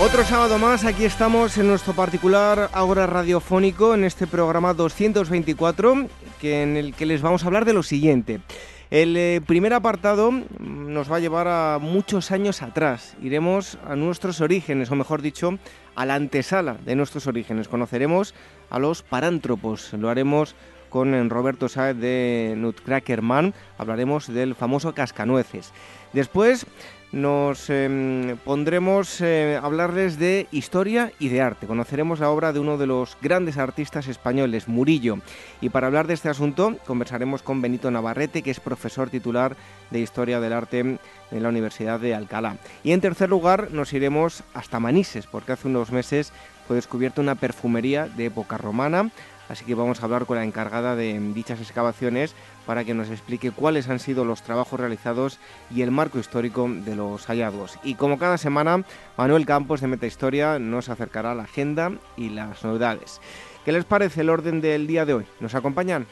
[0.00, 6.06] Otro sábado más, aquí estamos en nuestro particular Ágora Radiofónico, en este programa 224,
[6.40, 8.40] que en el que les vamos a hablar de lo siguiente.
[8.90, 13.16] El eh, primer apartado nos va a llevar a muchos años atrás.
[13.22, 15.58] Iremos a nuestros orígenes, o mejor dicho,
[15.94, 17.68] a la antesala de nuestros orígenes.
[17.68, 18.34] Conoceremos
[18.70, 19.92] a los parántropos.
[19.92, 20.56] Lo haremos
[20.90, 23.54] con Roberto Saez de Nutcracker Man.
[23.78, 25.72] Hablaremos del famoso cascanueces.
[26.12, 26.66] Después
[27.12, 31.66] nos em, pondremos eh, a hablarles de historia y de arte.
[31.66, 35.18] Conoceremos la obra de uno de los grandes artistas españoles, Murillo.
[35.60, 39.56] Y para hablar de este asunto conversaremos con Benito Navarrete, que es profesor titular
[39.90, 40.98] de Historia del Arte en
[41.30, 42.56] la Universidad de Alcalá.
[42.82, 46.32] Y en tercer lugar nos iremos hasta Manises, porque hace unos meses
[46.66, 49.10] fue descubierta una perfumería de época romana
[49.48, 52.34] así que vamos a hablar con la encargada de dichas excavaciones
[52.66, 55.38] para que nos explique cuáles han sido los trabajos realizados
[55.70, 57.78] y el marco histórico de los hallazgos.
[57.82, 58.84] Y como cada semana,
[59.16, 63.20] Manuel Campos de Metahistoria nos acercará a la agenda y las novedades.
[63.64, 65.26] ¿Qué les parece el orden del día de hoy?
[65.40, 66.06] ¿Nos acompañan?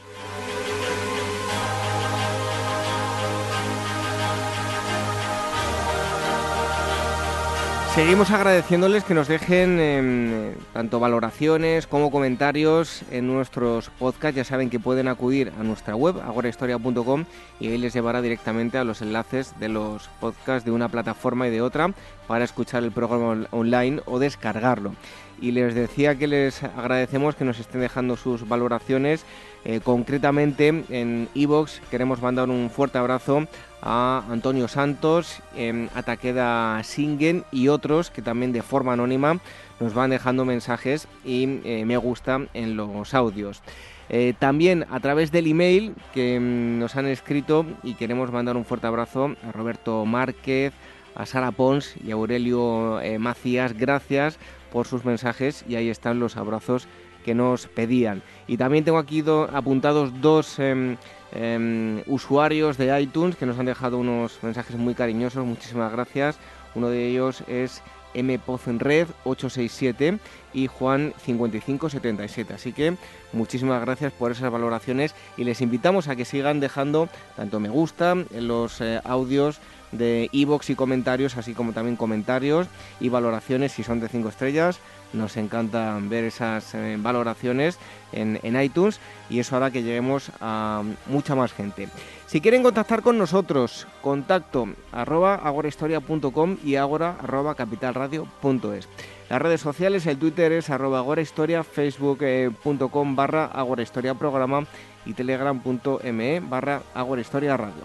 [7.95, 14.37] Seguimos agradeciéndoles que nos dejen em, tanto valoraciones como comentarios en nuestros podcasts.
[14.37, 17.25] Ya saben que pueden acudir a nuestra web, agorahistoria.com,
[17.59, 21.51] y ahí les llevará directamente a los enlaces de los podcasts de una plataforma y
[21.51, 21.93] de otra
[22.27, 24.95] para escuchar el programa online o descargarlo.
[25.41, 29.25] Y les decía que les agradecemos que nos estén dejando sus valoraciones.
[29.63, 33.47] Eh, concretamente en Evox queremos mandar un fuerte abrazo
[33.81, 39.39] a Antonio Santos, eh, a Takeda Singen y otros que también de forma anónima
[39.79, 43.61] nos van dejando mensajes y eh, me gusta en los audios.
[44.09, 48.65] Eh, también a través del email que mm, nos han escrito y queremos mandar un
[48.65, 50.73] fuerte abrazo a Roberto Márquez,
[51.15, 53.73] a Sara Pons y a Aurelio Macías.
[53.73, 54.37] Gracias
[54.71, 56.87] por sus mensajes y ahí están los abrazos
[57.21, 58.21] que nos pedían.
[58.47, 59.23] Y también tengo aquí
[59.53, 60.97] apuntados dos em,
[61.31, 65.45] em, usuarios de iTunes que nos han dejado unos mensajes muy cariñosos.
[65.45, 66.37] Muchísimas gracias.
[66.75, 67.81] Uno de ellos es
[68.13, 68.39] M.
[68.79, 70.19] Red 867
[70.53, 72.53] y Juan 5577.
[72.53, 72.95] Así que
[73.33, 78.11] muchísimas gracias por esas valoraciones y les invitamos a que sigan dejando tanto me gusta
[78.11, 79.59] en los eh, audios
[79.91, 82.67] de iBox y comentarios, así como también comentarios
[82.99, 84.79] y valoraciones si son de 5 estrellas.
[85.13, 87.77] Nos encanta ver esas eh, valoraciones
[88.13, 88.99] en, iTunes
[89.29, 91.89] y eso hará que lleguemos a mucha más gente.
[92.27, 98.87] Si quieren contactar con nosotros, contacto arroba agorahistoria.com y agora arroba capitalradio.es.
[99.29, 104.65] Las redes sociales, el Twitter es arroba agorahistoria, facebook.com barra agorahistoria programa
[105.05, 107.83] y telegram.me barra agorahistoria radio.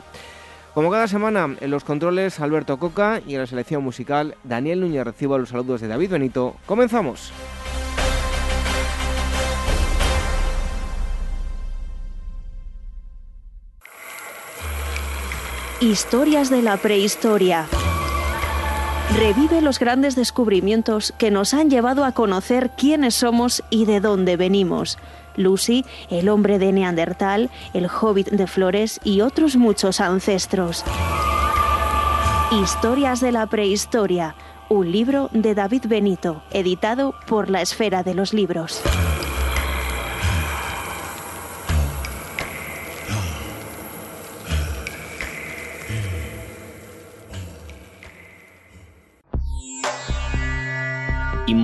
[0.76, 5.04] Como cada semana, en los controles Alberto Coca y en la selección musical Daniel Núñez
[5.04, 6.56] recibo los saludos de David Benito.
[6.66, 7.32] ¡Comenzamos!
[15.80, 17.66] Historias de la prehistoria.
[19.18, 24.36] Revive los grandes descubrimientos que nos han llevado a conocer quiénes somos y de dónde
[24.36, 24.98] venimos.
[25.36, 30.84] Lucy, el hombre de Neandertal, el hobbit de Flores y otros muchos ancestros.
[32.52, 34.34] Historias de la prehistoria,
[34.68, 38.82] un libro de David Benito, editado por la Esfera de los Libros.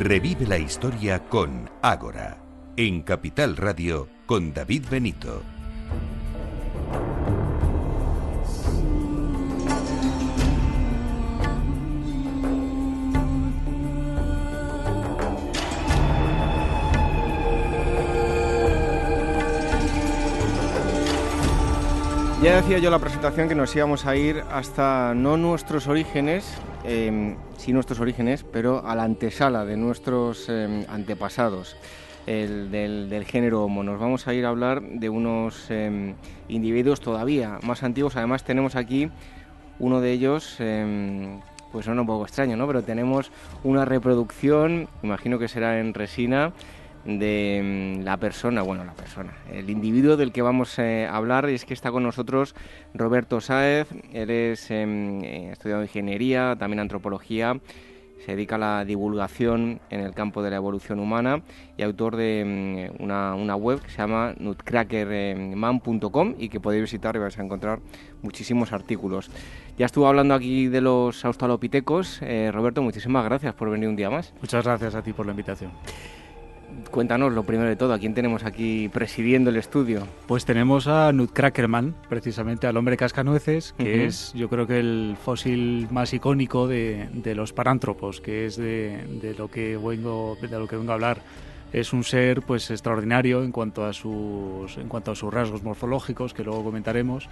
[0.00, 2.38] Revive la historia con Ágora,
[2.76, 5.42] en Capital Radio, con David Benito.
[22.42, 26.44] Ya decía yo la presentación que nos íbamos a ir hasta no nuestros orígenes,
[26.84, 31.76] eh, sí nuestros orígenes, pero a la antesala de nuestros em, antepasados
[32.26, 33.82] el, del, género Homo.
[33.82, 36.14] Nos vamos a ir a hablar de unos em,
[36.48, 38.16] individuos todavía más antiguos.
[38.16, 39.10] Además tenemos aquí
[39.78, 40.56] uno de ellos,
[41.72, 42.66] pues suena un poco extraño, ¿no?
[42.68, 43.32] Pero tenemos
[43.64, 46.52] una reproducción, imagino que será en resina,
[47.04, 51.48] de mm, la persona, bueno, la persona, el individuo del que vamos eh, a hablar
[51.50, 52.54] y es que está con nosotros
[52.94, 57.60] Roberto Sáez, él es em, eh, estudiado ingeniería, también antropología,
[58.24, 61.42] se dedica a la divulgación en el campo de la evolución humana
[61.76, 67.16] y autor de mm, una, una, web que se llama nutcrackerman.com y que podéis visitar
[67.16, 67.80] y vais a encontrar
[68.22, 69.30] muchísimos artículos.
[69.76, 72.20] Ya estuvo hablando aquí de los australopitecos.
[72.22, 74.32] Eh, Roberto, muchísimas gracias por venir un día más.
[74.40, 75.72] Muchas gracias a ti por la invitación
[76.90, 80.06] cuéntanos lo primero de todo, ¿a quién tenemos aquí presidiendo el estudio?
[80.26, 85.88] Pues tenemos a Nutcrackerman, precisamente al hombre cascanueces, que es yo creo que el fósil
[85.90, 90.92] más icónico de, los parántropos, que es de, lo que vengo, de lo que vengo
[90.92, 91.22] a hablar.
[91.72, 96.32] Es un ser pues extraordinario en cuanto a sus, en cuanto a sus rasgos morfológicos,
[96.32, 97.28] que luego comentaremos.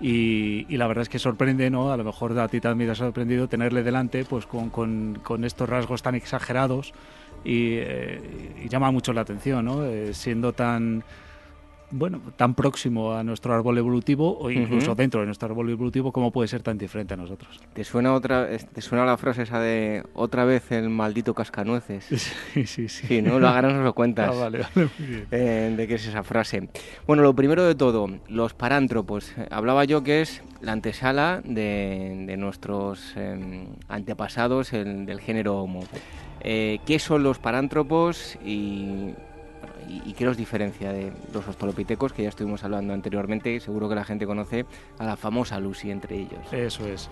[0.00, 1.92] Y, la verdad es que sorprende, ¿no?
[1.92, 5.44] A lo mejor a ti también te ha sorprendido tenerle delante pues con, con, con
[5.44, 6.92] estos rasgos tan exagerados
[7.44, 8.20] eh,
[8.64, 9.84] y, llama mucho la atención, ¿no?
[9.84, 11.04] Eh, siendo tan
[11.92, 16.32] bueno, tan próximo a nuestro árbol evolutivo o incluso dentro de nuestro árbol evolutivo, ¿cómo
[16.32, 17.60] puede ser tan diferente a nosotros?
[17.74, 22.06] ¿Te suena otra te suena la frase esa de otra vez el maldito cascanueces?
[22.52, 23.06] Sí, sí, sí.
[23.06, 23.38] Sí, ¿no?
[23.38, 24.30] Lo hagas nos lo cuentas.
[24.32, 25.26] Ah, vale, vale, muy bien.
[25.30, 26.68] Eh, ¿De qué es esa frase?
[27.06, 29.32] Bueno, lo primero de todo, los parántropos.
[29.50, 35.84] Hablaba yo que es la antesala de, nuestros em, antepasados el, del género Homo.
[36.40, 39.14] Eh, qué son los parántropos y,
[40.14, 43.58] qué los diferencia de los australopitecos que ya estuvimos hablando anteriormente.
[43.60, 44.66] Seguro que la gente conoce
[44.98, 46.52] a la famosa Lucy entre ellos.
[46.52, 47.08] Eso es.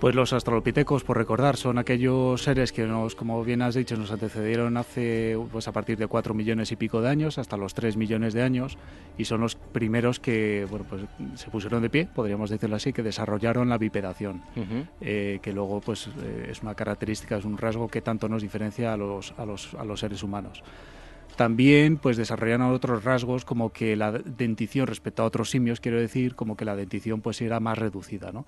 [0.00, 4.10] Pues los australopitecos, por recordar, son aquellos seres que nos, como bien has dicho, nos
[4.10, 7.96] antecedieron hace, pues a partir de 4 millones y pico de años, hasta los 3
[7.96, 8.76] millones de años,
[9.16, 11.02] y son los primeros que, bueno, pues
[11.36, 14.42] se pusieron de pie, podríamos decirlo así, que desarrollaron la bipedación,
[15.00, 18.92] eh, que luego, pues eh, es una característica, es un rasgo que tanto nos diferencia
[18.92, 20.62] a los, a los, a los seres humanos.
[21.36, 26.34] También pues desarrollaron otros rasgos como que la dentición respecto a otros simios, quiero decir,
[26.34, 28.46] como que la dentición pues era más reducida, ¿no?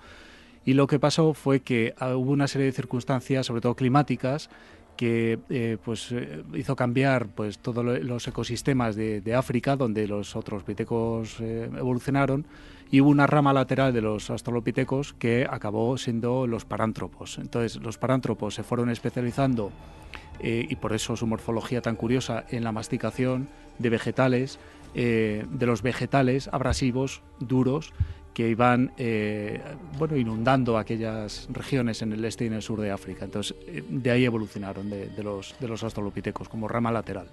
[0.65, 4.49] Y lo que pasó fue que ah, hubo una serie de circunstancias, sobre todo climáticas,
[4.97, 10.63] que eh, pues eh, hizo cambiar pues todos los ecosistemas de, África donde los otros
[10.63, 12.45] pitecos eh, evolucionaron
[12.91, 17.37] y hubo una rama lateral de los australopitecos que acabó siendo los parántropos.
[17.37, 19.71] Entonces los parántropos se fueron especializando
[20.41, 23.47] y por eso su morfología tan curiosa en la masticación
[23.79, 24.59] de vegetales,
[24.93, 27.93] de los vegetales abrasivos, duros,
[28.37, 29.59] que iban eh,
[29.97, 33.25] bueno, inundando aquellas regiones en el este y en el sur de África.
[33.25, 37.29] Entonces, eh, de ahí evolucionaron de, los, de los australopitecos como rama lateral.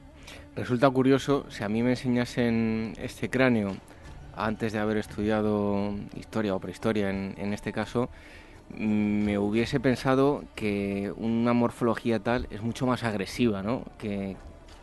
[0.56, 3.77] Resulta curioso, si a mí me enseñasen este cráneo
[4.35, 8.09] antes de haber estudiado historia o prehistoria en este caso,
[8.70, 13.84] me hubiese pensado que una morfología tal es mucho más agresiva, ¿no?
[13.99, 14.37] Que,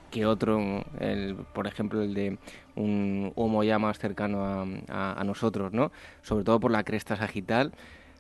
[0.10, 2.38] que otro, el, por ejemplo, el de
[2.76, 4.46] un Homo ya más cercano
[4.90, 5.92] a, a, nosotros, ¿no?
[6.22, 7.74] Sobre todo por la cresta sagital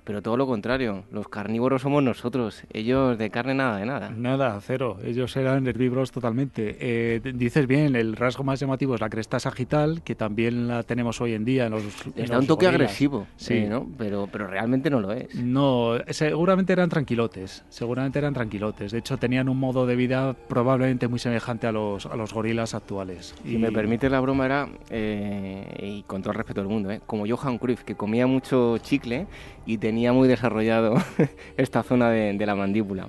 [0.03, 4.09] pero todo lo contrario, los carnívoros somos nosotros, ellos de carne nada de nada.
[4.09, 6.77] Nada, cero, ellos eran herbívoros totalmente.
[6.79, 11.21] Eh, dices bien, el rasgo más llamativo es la cresta sagital, que también la tenemos
[11.21, 11.83] hoy en día en los...
[12.15, 13.87] Está un toque agresivo, sí, ¿no?
[13.97, 15.33] Pero, pero realmente no lo es.
[15.35, 18.91] No, seguramente eran tranquilotes, seguramente eran tranquilotes.
[18.91, 22.73] De hecho, tenían un modo de vida probablemente muy semejante a los, a los gorilas
[22.73, 23.35] actuales.
[23.43, 27.01] Si me permite la broma era, eh, y con todo el respeto del mundo, ¿eh?
[27.05, 29.27] como Johan Cruyff, que comía mucho chicle
[29.65, 30.95] y tenía muy desarrollado
[31.57, 33.07] esta zona de, la mandíbula.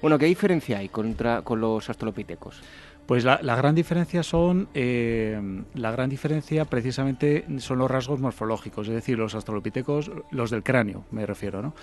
[0.00, 2.62] Bueno, ¿qué diferencia hay contra, con los australopitecos?
[3.06, 5.40] Pues la, gran diferencia son eh,
[5.74, 11.04] la gran diferencia precisamente son los rasgos morfológicos, es decir, los australopitecos, los del cráneo,
[11.10, 11.74] me refiero, ¿no?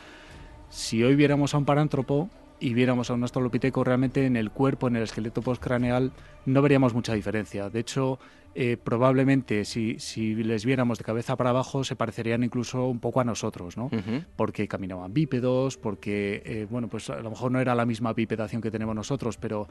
[0.70, 4.88] Si hoy viéramos a un parántropo y viéramos a un australopiteco realmente en el cuerpo,
[4.88, 6.12] en el esqueleto postcraneal,
[6.46, 7.70] no veríamos mucha diferencia.
[7.70, 8.20] De hecho,
[8.56, 13.22] eh, probablemente si, si, les viéramos de cabeza para abajo se parecerían incluso un poco
[13.22, 13.89] a nosotros, ¿no?
[14.36, 18.62] Porque caminaban bípedos, porque, eh, bueno, pues a lo mejor no era la misma bipedación
[18.62, 19.68] que tenemos nosotros, pero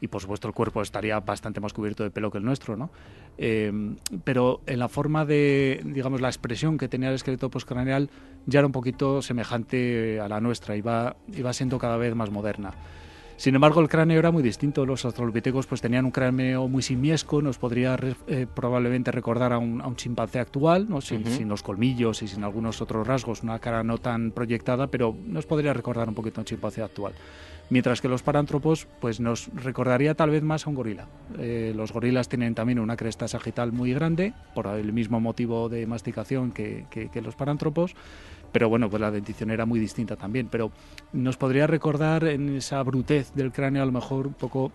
[0.00, 2.90] y por supuesto el cuerpo estaría bastante más cubierto de pelo que el nuestro, ¿no?
[3.36, 3.72] Eh,
[4.24, 8.10] pero en la forma de, digamos, la expresión que tenía el esqueleto postcraneal
[8.46, 12.72] ya era un poquito semejante a la nuestra, iba, iba siendo cada vez más moderna.
[13.38, 14.84] Sin embargo, el cráneo era muy distinto.
[14.84, 19.94] Los australopitecos pues, tenían un cráneo muy simiesco, nos podría eh, probablemente recordar a un,
[19.94, 21.00] chimpancé actual, ¿no?
[21.00, 25.16] Sin, sin, los colmillos y sin algunos otros rasgos, una cara no tan proyectada, pero
[25.24, 27.12] nos podría recordar un poquito a un chimpancé actual
[27.70, 31.06] mientras que los parántropos pues nos recordaría tal vez más a un gorila.
[31.38, 35.86] Eh, los gorilas tienen también una cresta sagital muy grande, por el mismo motivo de
[35.86, 37.94] masticación que, que los parántropos,
[38.52, 40.70] pero bueno, pues la dentición era muy distinta también, pero
[41.12, 44.72] nos podría recordar en esa brutez del cráneo a lo mejor un poco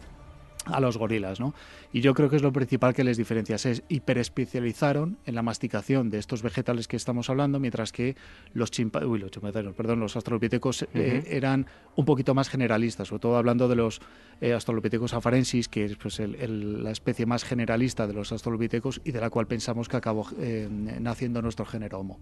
[0.66, 1.54] a los gorilas, ¿no?
[1.92, 3.58] Y yo creo que es lo principal que les diferencia.
[3.58, 8.16] Se hiperespecializaron en la masticación de estos vegetales que estamos hablando, mientras que
[8.54, 13.68] los chimpancés, los perdón, los australopitecos eh, eran un poquito más generalistas, sobre todo hablando
[13.68, 14.02] de los
[14.42, 19.22] eh, australopithecus afarensis, que es pues, la especie más generalista de los australopitecos y de
[19.22, 22.20] la cual pensamos que acabó eh, naciendo nuestro género Homo.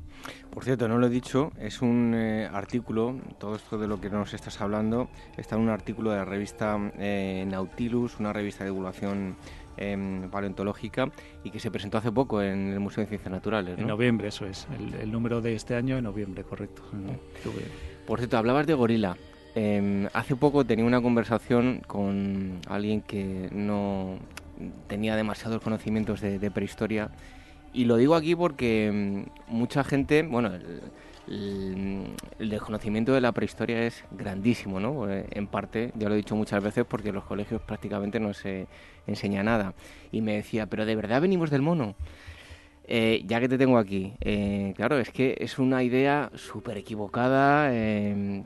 [0.52, 2.14] Por cierto, no lo he dicho, es un
[2.52, 6.26] artículo, todo esto de lo que nos estás hablando, está en un artículo de la
[6.26, 9.36] revista Nautilus, una revista de divulgación
[9.78, 11.10] Em, paleontológica
[11.44, 13.80] y que se presentó hace poco en el Museo de Ciencias Naturales.
[13.80, 14.68] En noviembre, eso es.
[15.00, 16.84] El, número de este año en noviembre, correcto.
[18.06, 19.18] Por cierto, hablabas de gorila.
[19.56, 24.20] Em, hace poco tenía una conversación con alguien que no
[24.88, 27.10] tenía demasiados conocimientos de, prehistoria
[27.74, 30.82] y lo digo aquí porque em, mucha gente, bueno, el,
[32.40, 35.10] desconocimiento de la prehistoria es grandísimo, ¿no?
[35.10, 38.34] Eh, en parte, ya lo he dicho muchas veces, porque en los colegios prácticamente no
[38.34, 38.68] se
[39.08, 39.74] enseña nada.
[40.12, 41.96] Y me decía, ¿pero de verdad venimos del mono?
[42.86, 47.72] Eh, ya que te tengo aquí, eh, claro, es que es una idea súper equivocada,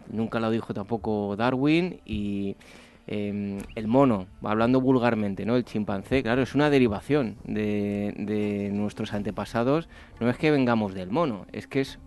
[0.10, 2.56] nunca lo dijo tampoco Darwin y
[3.08, 5.56] el mono, hablando vulgarmente, ¿no?
[5.56, 9.88] El chimpancé, claro, es una derivación de, de nuestros antepasados,
[10.20, 12.00] no es que vengamos del mono, es que es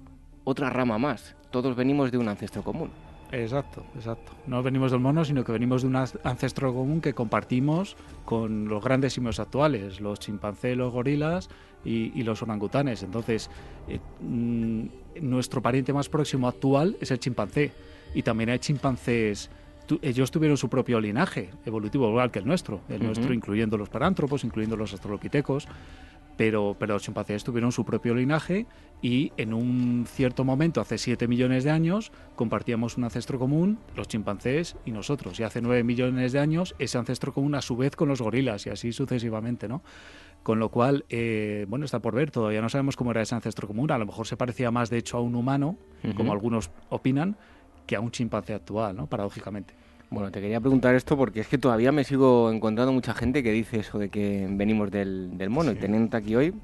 [0.49, 1.37] otra rama más.
[1.51, 2.91] Todos venimos de un ancestro común.
[3.31, 4.33] Exacto, exacto.
[4.47, 8.83] No venimos del mono, sino que venimos de un ancestro común que compartimos con los
[8.83, 11.51] grandes simios actuales, los chimpancés, los gorilas
[11.85, 13.03] y, los orangutanes.
[13.03, 13.51] Entonces,
[13.87, 14.87] eh, mm,
[15.21, 17.73] nuestro pariente más próximo actual es el chimpancé.
[18.15, 19.51] Y también hay chimpancés
[20.03, 24.45] ellos tuvieron su propio linaje evolutivo, igual que el nuestro, el nuestro incluyendo los parántropos,
[24.45, 25.67] incluyendo los australopitecos,
[26.39, 28.67] pero, pero los chimpancés tuvieron su propio linaje
[29.03, 34.07] y en un cierto momento, hace 7 millones de años, compartíamos un ancestro común, los
[34.07, 35.41] chimpancés y nosotros.
[35.41, 38.67] Y hace 9 millones de años, ese ancestro común a su vez con los gorilas
[38.67, 39.83] y así sucesivamente, ¿no?
[40.45, 43.67] Con lo cual, eh, bueno, está por ver, todavía no sabemos cómo era ese ancestro
[43.67, 43.91] común.
[43.91, 45.77] A lo mejor se parecía más, de hecho, a un humano,
[46.17, 47.37] como algunos opinan,
[47.85, 49.09] que a un chimpancé actual, ¿no?
[49.09, 49.75] Paradójicamente.
[50.11, 53.53] Bueno, te quería preguntar esto porque es que todavía me sigo encontrando mucha gente que
[53.53, 56.55] dice eso de que venimos del, mono y teniendo aquí hoy,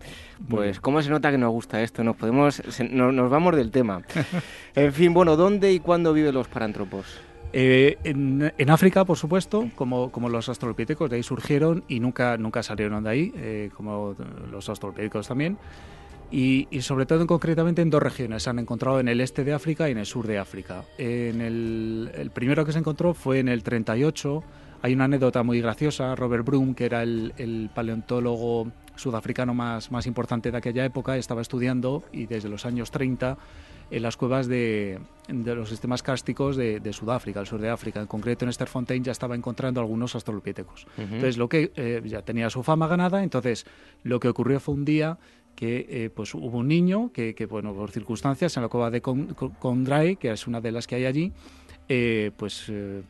[0.48, 4.00] pues cómo se nota que nos gusta esto, nos podemos, nos vamos del tema.
[4.74, 7.20] en fin, bueno, ¿dónde y cuándo viven los parántropos?
[7.52, 12.62] Eh, en, África, por supuesto, como, como los australopitecos, de ahí surgieron y nunca, nunca
[12.62, 14.16] salieron de ahí, eh, como
[14.50, 15.58] los australopitecos también
[16.35, 18.43] y, sobre todo concretamente en dos regiones.
[18.43, 20.83] Se han encontrado en el este de África y en el sur de África.
[20.99, 24.43] En el, primero que se encontró fue en el 38.
[24.83, 26.17] Hay una anécdota muy graciosa.
[26.17, 32.03] Robert Broom, que era el, paleontólogo sudafricano más, más importante de aquella época, estaba estudiando
[32.12, 33.38] y desde los años 30
[33.91, 34.99] en las cuevas de,
[35.29, 38.00] de los sistemas cársticos de, Sudáfrica, el sur de África.
[38.00, 40.87] En concreto, en Sterfontein ya estaba encontrando algunos australopithecus.
[40.97, 43.67] Entonces, lo que eh, ya tenía su fama ganada, entonces
[44.03, 45.19] lo que ocurrió fue un día
[45.54, 50.16] que eh, pues hubo un niño que, bueno, por circunstancias en la cueva de Condray,
[50.16, 51.32] que es una de las que hay allí,
[51.88, 53.02] eh, pues eh,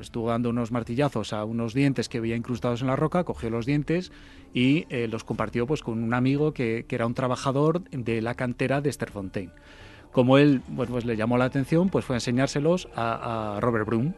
[0.00, 3.66] estuvo dando unos martillazos a unos dientes que había incrustados en la roca, cogió los
[3.66, 4.10] dientes
[4.54, 8.92] y los compartió pues con un amigo que, era un trabajador de la cantera de
[8.92, 9.50] Sterfontein.
[10.12, 14.12] Como él pues le llamó la atención, pues fue a enseñárselos a, Robert Broom.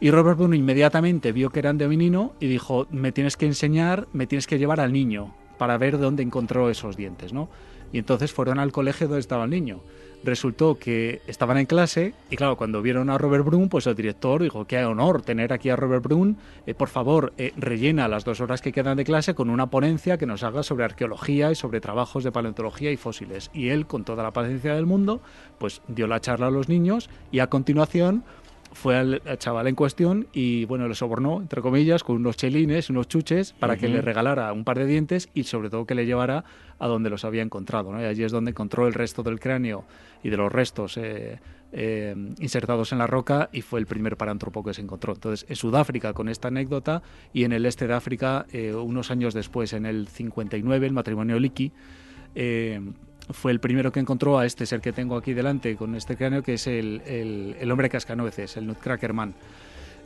[0.00, 4.06] Y Robert Broom inmediatamente vio que eran de menino y dijo, me tienes que enseñar,
[4.12, 7.48] me tienes que llevar al niño para ver dónde encontró esos dientes, ¿no?
[7.92, 9.80] Y entonces fueron al colegio donde estaba el niño.
[10.24, 14.40] Resultó que estaban en clase y claro, cuando vieron a Robert Brun, pues el director
[14.40, 18.40] dijo, qué honor tener aquí a Robert Brun, eh, por favor, eh, rellena las dos
[18.40, 21.80] horas que quedan de clase con una ponencia que nos haga sobre arqueología y sobre
[21.80, 23.50] trabajos de paleontología y fósiles.
[23.52, 25.20] Y él, con toda la paciencia del mundo,
[25.58, 28.22] pues dio la charla a los niños y a continuación
[28.72, 33.08] fue al, chaval en cuestión y bueno, le sobornó, entre comillas, con unos chelines, unos
[33.08, 36.44] chuches, para que le regalara un par de dientes y sobre todo que le llevara
[36.78, 37.92] a donde los había encontrado.
[37.92, 38.00] ¿no?
[38.00, 39.84] Y allí es donde encontró el resto del cráneo
[40.22, 41.38] y de los restos eh,
[41.72, 45.12] eh, insertados en la roca y fue el primer parántropo que se encontró.
[45.14, 47.02] Entonces, en Sudáfrica con esta anécdota
[47.32, 51.38] y en el este de África, eh, unos años después, en el 59, el matrimonio
[51.38, 51.72] Liki,
[53.30, 56.42] fue el primero que encontró a este ser que tengo aquí delante con este cráneo,
[56.42, 59.34] que es el, el, hombre cascanueces, el Nutcracker Man.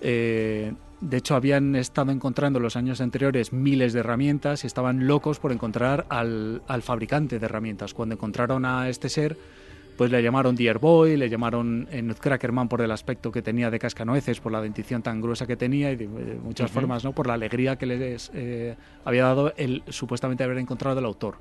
[0.01, 5.07] Eh, de hecho, habían estado encontrando en los años anteriores miles de herramientas y estaban
[5.07, 7.95] locos por encontrar al, al fabricante de herramientas.
[7.95, 9.37] Cuando encontraron a este ser,
[9.97, 13.79] pues le llamaron Dear Boy, le llamaron eh, Nutcrackerman por el aspecto que tenía de
[13.79, 17.13] cascanueces, por la dentición tan gruesa que tenía y de, muchas formas, ¿no?
[17.13, 21.37] Por la alegría que les eh, había dado el supuestamente haber encontrado el autor.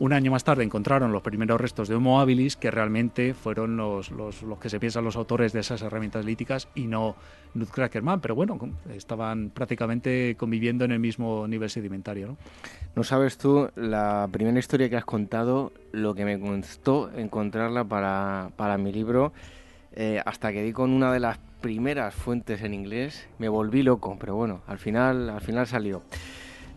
[0.00, 4.10] Un año más tarde encontraron los primeros restos de Homo habilis, que realmente fueron los,
[4.10, 7.14] los, que se piensan los autores de esas herramientas líticas y no
[7.54, 8.58] Nutcrackerman, pero bueno,
[8.92, 12.26] estaban prácticamente conviviendo en el mismo nivel sedimentario.
[12.26, 12.36] ¿no?
[12.96, 18.50] no sabes tú la primera historia que has contado, lo que me costó encontrarla para,
[18.56, 19.32] para mi libro,
[19.92, 24.16] eh, hasta que di con una de las primeras fuentes en inglés, me volví loco,
[24.18, 26.02] pero bueno, al final, al final salió.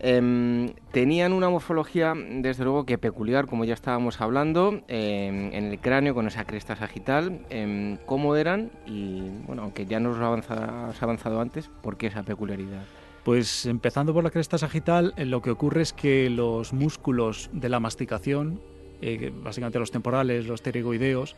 [0.00, 5.78] Em, tenían una morfología, desde luego, que peculiar, como ya estábamos hablando, em, en el
[5.80, 7.40] cráneo con esa cresta sagital.
[7.50, 8.70] Em, ¿Cómo eran?
[8.86, 12.82] Y bueno, aunque ya nos lo has avanzado antes, ¿por qué esa peculiaridad?
[13.24, 17.68] Pues empezando por la cresta sagital, eh, lo que ocurre es que los músculos de
[17.68, 18.60] la masticación,
[19.02, 21.36] eh, básicamente los temporales, los pterygoideos,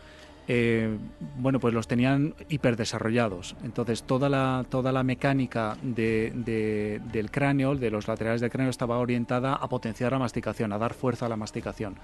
[0.53, 0.99] eh,
[1.39, 3.55] bueno, pues los tenían hiperdesarrollados.
[3.63, 8.99] Entonces toda la, toda la mecánica de, del cráneo, de los laterales del cráneo, estaba
[8.99, 11.95] orientada a potenciar la masticación, a dar fuerza a la masticación.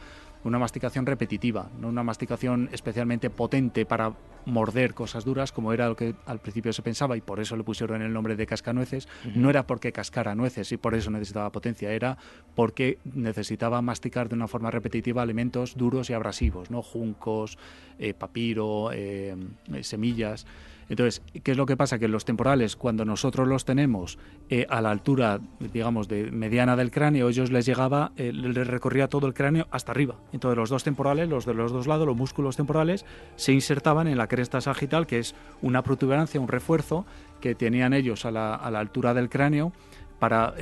[0.46, 5.96] Una masticación repetitiva, no una masticación especialmente potente para morder cosas duras, como era lo
[5.96, 9.08] que al principio se pensaba, y por eso le pusieron el nombre de cascanueces.
[9.34, 12.16] No era porque cascara nueces y por eso necesitaba potencia, era
[12.54, 16.80] porque necesitaba masticar de una forma repetitiva alimentos duros y abrasivos, ¿no?
[16.80, 17.58] juncos,
[17.98, 19.34] eh, papiro, eh,
[19.80, 20.46] semillas.
[20.88, 21.98] Entonces, ¿qué es lo que pasa?
[21.98, 25.40] Que los temporales, cuando nosotros los tenemos eh, a la altura,
[25.72, 30.16] digamos, de mediana del cráneo, ellos les llegaba, les recorría todo el cráneo hasta arriba.
[30.32, 33.04] Entonces, los dos temporales, los de los dos lados, los músculos temporales,
[33.36, 37.04] se insertaban en la cresta sagital, que es una protuberancia, un refuerzo
[37.40, 39.72] que tenían ellos a la, a la altura del cráneo
[40.18, 40.54] para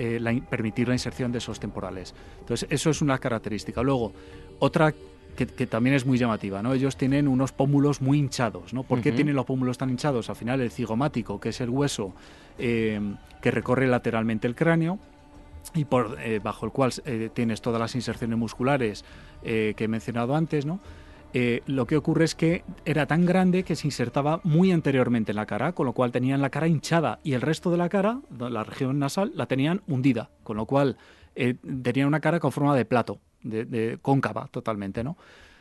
[0.50, 2.14] permitir la inserción de esos temporales.
[2.40, 3.82] Entonces, eso es una característica.
[3.82, 4.12] Luego,
[4.58, 4.92] otra
[5.34, 6.72] que, también es muy llamativa, ¿no?
[6.72, 8.82] Ellos tienen unos pómulos muy hinchados, ¿no?
[8.82, 10.30] ¿Por qué tienen los pómulos tan hinchados?
[10.30, 12.14] Al final el cigomático, que es el hueso
[12.58, 13.00] eh,
[13.40, 14.98] que recorre lateralmente el cráneo
[15.74, 19.04] y por eh, bajo el cual eh, tienes todas las inserciones musculares
[19.42, 20.80] que he mencionado antes, ¿no?
[21.66, 25.44] lo que ocurre es que era tan grande que se insertaba muy anteriormente en la
[25.44, 28.64] cara, con lo cual tenían la cara hinchada y el resto de la cara, la
[28.64, 30.96] región nasal, la tenían hundida, con lo cual
[31.34, 35.16] tenían una cara con forma de plato de, cóncava totalmente, ¿no?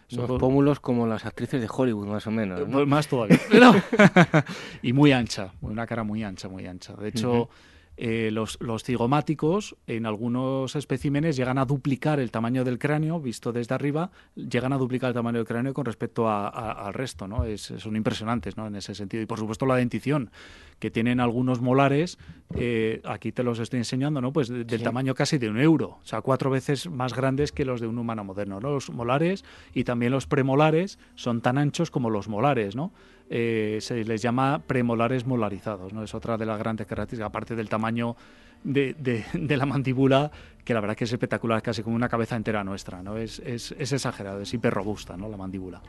[0.09, 2.67] Los pómulos como las actrices de Hollywood, más o menos.
[2.67, 2.85] ¿no?
[2.85, 3.39] Más todavía.
[4.83, 6.93] y muy ancha, una cara muy ancha, muy ancha.
[6.93, 7.49] De hecho,
[7.95, 13.75] eh, los, cigomáticos en algunos especímenes llegan a duplicar el tamaño del cráneo, visto desde
[13.75, 17.45] arriba, llegan a duplicar el tamaño del cráneo con respecto al resto, ¿no?
[17.45, 18.67] Es, son impresionantes, ¿no?
[18.67, 19.21] En ese sentido.
[19.21, 20.31] Y por supuesto la dentición,
[20.79, 22.17] que tienen algunos molares,
[22.55, 24.33] eh, aquí te los estoy enseñando, ¿no?
[24.33, 27.79] Pues del tamaño casi de un euro, o sea, cuatro veces más grandes que los
[27.79, 28.71] de un humano moderno, ¿no?
[28.71, 32.91] Los molares y también los premolares son tan anchos como los molares, ¿no?
[33.35, 36.03] Eh, se les llama premolares molarizados, ¿no?
[36.03, 38.15] Es otra de las grandes características, aparte del tamaño
[38.63, 38.93] de,
[39.33, 40.29] de, la mandíbula,
[40.63, 43.17] que la verdad que es espectacular, casi como una cabeza entera nuestra, ¿no?
[43.17, 45.29] Es, es, es exagerado, es hiper robusta, ¿no?
[45.29, 45.81] La mandíbula.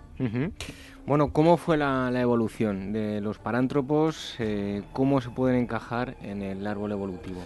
[1.05, 4.37] Bueno, ¿cómo fue la, la, evolución de los parántropos?
[4.39, 7.43] Eh, ¿Cómo se pueden encajar en el árbol evolutivo?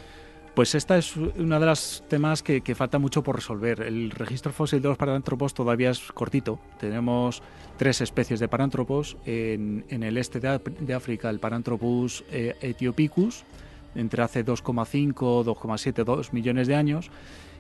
[0.59, 3.81] Pues esta es una de las temas que, falta mucho por resolver.
[3.81, 6.59] El registro fósil de los parántropos todavía es cortito.
[6.81, 7.45] Tenemos
[7.77, 9.17] tres especies de parántropos.
[9.25, 13.45] En, el este de, África, el Paranthropus eh, etiopicus,
[13.95, 17.09] entre hace 2,5, 2,7, 2 millones de años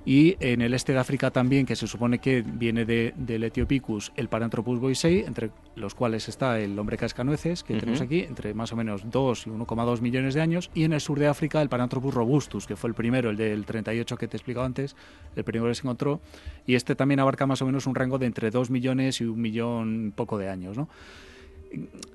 [0.08, 4.10] y en el este de África también, que se supone que viene de, del Etiopicus,
[4.16, 8.72] el Paranthropus boisei, entre los cuales está el hombre cascanueces, que tenemos aquí, entre más
[8.72, 11.68] o menos 2 y 1,2 millones de años, y en el sur de África el
[11.68, 14.96] Paranthropus robustus, que fue el primero, el del 38 que te he explicado antes,
[15.36, 16.22] el primero que se encontró,
[16.66, 19.38] y este también abarca más o menos un rango de entre 2 millones y un
[19.38, 20.88] millón poco de años, ¿no?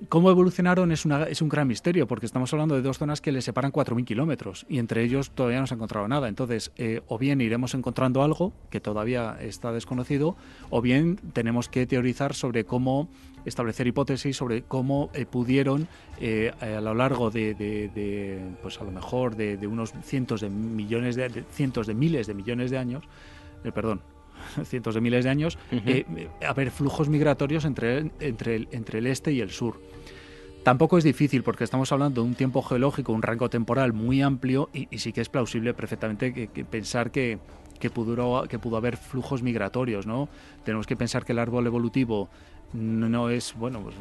[0.10, 3.32] Cómo evolucionaron es, una, es un gran misterio, porque estamos hablando de dos zonas que
[3.32, 6.28] les separan 4.000 kilómetros y entre ellos todavía no se ha encontrado nada.
[6.28, 10.36] Entonces, eh, o bien iremos encontrando algo que todavía está desconocido,
[10.70, 13.10] o bien tenemos que teorizar sobre cómo
[13.46, 15.90] establecer hipótesis sobre cómo eh, pudieron
[16.22, 21.44] eh, a lo largo de, pues a lo mejor de, unos cientos de millones de,
[21.52, 23.04] cientos de miles de millones de años,
[23.74, 24.00] perdón,
[24.66, 26.06] cientos de miles de años, eh,
[26.48, 29.80] haber flujos migratorios entre, entre, el, entre el este y el sur.
[30.64, 34.70] Tampoco es difícil porque estamos hablando de un tiempo geológico, un rango temporal muy amplio
[34.74, 37.38] y, sí que es plausible perfectamente que, pensar que,
[37.82, 40.30] que pudo, que pudo haber flujos migratorios, ¿no?
[40.64, 42.30] Tenemos que pensar que el árbol evolutivo
[42.74, 43.96] no es bueno pues,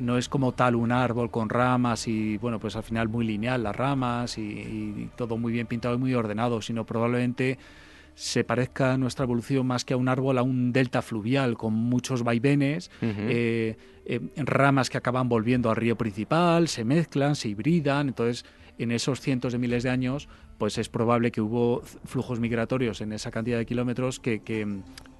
[0.00, 3.62] no es como tal un árbol con ramas y bueno pues al final muy lineal
[3.62, 7.58] las ramas y, todo muy bien pintado y muy ordenado sino probablemente
[8.16, 11.74] se parezca a nuestra evolución más que a un árbol a un delta fluvial con
[11.74, 13.76] muchos vaivenes eh,
[14.06, 18.08] eh, ramas que acaban volviendo al río principal se mezclan se hibridan.
[18.08, 18.46] Entonces
[18.78, 23.12] en esos cientos de miles de años pues es probable que hubo flujos migratorios en
[23.12, 24.66] esa cantidad de kilómetros que, que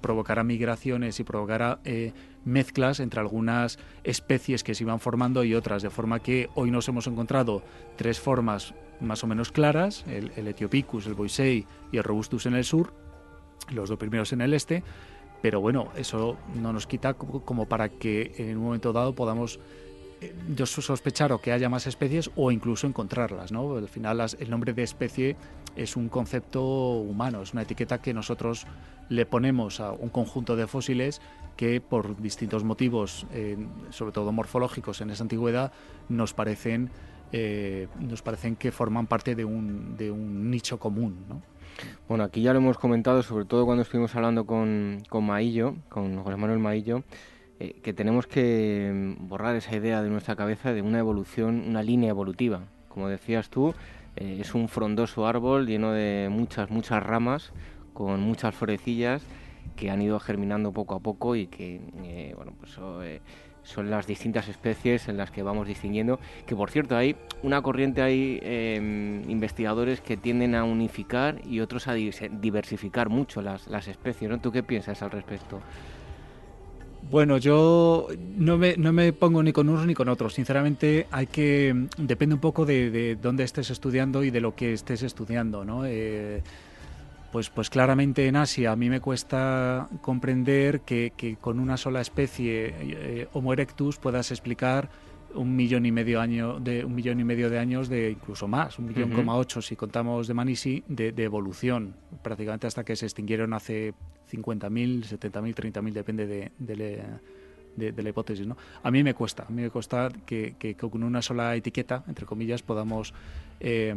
[0.01, 2.13] provocará migraciones y provocará eh,
[2.45, 6.87] mezclas entre algunas especies que se iban formando y otras, de forma que hoy nos
[6.87, 7.61] hemos encontrado
[7.95, 12.63] tres formas más o menos claras, el, Etiopicus, el Boisei y el Robustus en el
[12.63, 12.93] sur,
[13.69, 14.83] los dos primeros en el este,
[15.41, 19.59] pero bueno, eso no nos quita como para que en un momento dado podamos
[20.19, 23.77] eh, yo sospechar o que haya más especies o incluso encontrarlas, ¿no?
[23.77, 25.35] Al final el nombre de especie
[25.75, 28.65] es un concepto humano, es una etiqueta que nosotros
[29.09, 31.21] le ponemos a un conjunto de fósiles
[31.55, 33.25] que por distintos motivos,
[33.89, 35.71] sobre todo morfológicos en esa antigüedad,
[36.07, 36.91] nos parecen,
[37.31, 41.25] eh, nos parecen que forman parte de un, de un nicho común.
[41.27, 41.41] ¿no?
[42.07, 46.23] Bueno, aquí ya lo hemos comentado, sobre todo cuando estuvimos hablando con, con Maillo, con
[46.23, 47.03] José Manuel Maillo,
[47.59, 52.09] eh, que tenemos que borrar esa idea de nuestra cabeza de una evolución, una línea
[52.09, 52.61] evolutiva.
[52.89, 53.73] Como decías tú,
[54.15, 57.51] eh, es un frondoso árbol lleno de muchas, muchas ramas,
[57.93, 59.23] con muchas florecillas
[59.75, 63.21] que han ido germinando poco a poco y que, eh, bueno, pues eh,
[63.67, 66.19] son las distintas especies en las que vamos distinguiendo.
[66.45, 71.87] Que por cierto, hay una corriente, hay em, investigadores que tienden a unificar y otros
[71.87, 74.31] a diversificar mucho las, las especies.
[74.31, 74.39] ¿no?
[74.39, 75.59] ¿Tú qué piensas al respecto?
[77.11, 80.33] Bueno, yo no me, no me pongo ni con unos ni con otros.
[80.33, 84.73] Sinceramente, hay que depende un poco de, de dónde estés estudiando y de lo que
[84.73, 85.85] estés estudiando, ¿no?
[85.85, 86.41] Eh,
[87.37, 92.73] pues, pues claramente en Asia a mí me cuesta comprender que, con una sola especie
[92.79, 94.89] eh, Homo erectus puedas explicar
[95.35, 98.79] un millón y medio año de un millón y medio de años de incluso más
[98.79, 101.93] un millón coma ocho si contamos de Manisi de, evolución.
[102.23, 103.93] Prácticamente hasta que se extinguieron hace
[104.31, 109.61] 50.000 70.000 30.000 depende de, de, la hipótesis no a mí me cuesta a mí
[109.61, 113.13] me cuesta que, con una sola etiqueta entre comillas podamos
[113.59, 113.93] eh,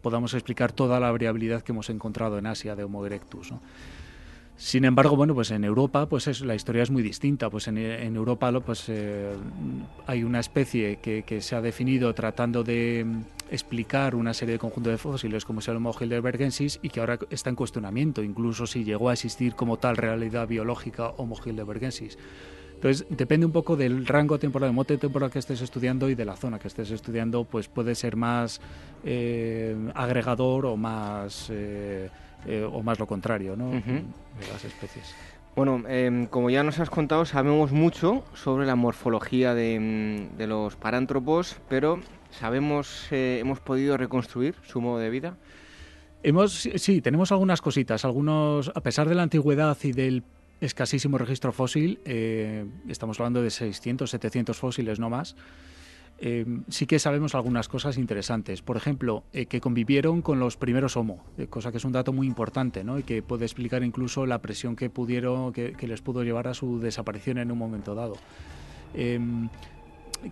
[0.00, 3.52] podamos explicar toda la variabilidad que hemos encontrado en Asia de Homo erectus.
[4.56, 7.50] Sin embargo, bueno, pues en Europa, pues es, la historia es muy distinta.
[7.50, 7.76] Pues en,
[8.16, 9.34] Europa, pues eh,
[10.06, 14.92] hay una especie que, se ha definido tratando de mm, explicar una serie de conjuntos
[14.92, 18.82] de fósiles como es el Homo heidelbergensis y que ahora está en cuestionamiento, incluso si
[18.82, 22.16] llegó a existir como tal realidad biológica Homo heidelbergensis.
[22.76, 26.26] Entonces, depende un poco del rango temporal, del mote temporal que estés estudiando y de
[26.26, 28.60] la zona que estés estudiando, pues puede ser más
[29.02, 32.10] eh, agregador o más, eh,
[32.46, 33.70] eh, o más lo contrario ¿no?
[33.70, 34.02] de
[34.52, 35.14] las especies.
[35.56, 40.76] Bueno, em, como ya nos has contado, sabemos mucho sobre la morfología de, de los
[40.76, 41.98] parántropos, pero
[42.30, 45.38] ¿sabemos, hemos podido reconstruir su modo de vida?
[46.22, 48.04] Hemos, sí, tenemos algunas cositas.
[48.04, 50.24] Algunos, a pesar de la antigüedad y del
[50.60, 55.36] escasísimo registro fósil, eh, estamos hablando de 600, 700 fósiles no más,
[56.18, 58.62] eh, sí que sabemos algunas cosas interesantes.
[58.62, 62.26] Por ejemplo, eh, que convivieron con los primeros Homo, cosa que es un dato muy
[62.26, 62.98] importante ¿no?
[62.98, 66.80] y que puede explicar incluso la presión que, pudieron, que, les pudo llevar a su
[66.80, 68.14] desaparición en un momento dado.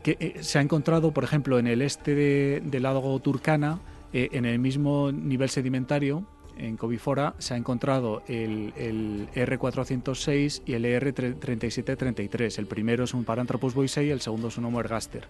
[0.02, 3.80] que se ha encontrado, por ejemplo, en el este del lago Turcana,
[4.14, 6.24] en el mismo nivel sedimentario,
[6.58, 12.58] en Covifora se ha encontrado el, el R406 y el ER3733.
[12.58, 15.26] El primero es un Paranthropus boisei, el segundo es un Homo ergaster.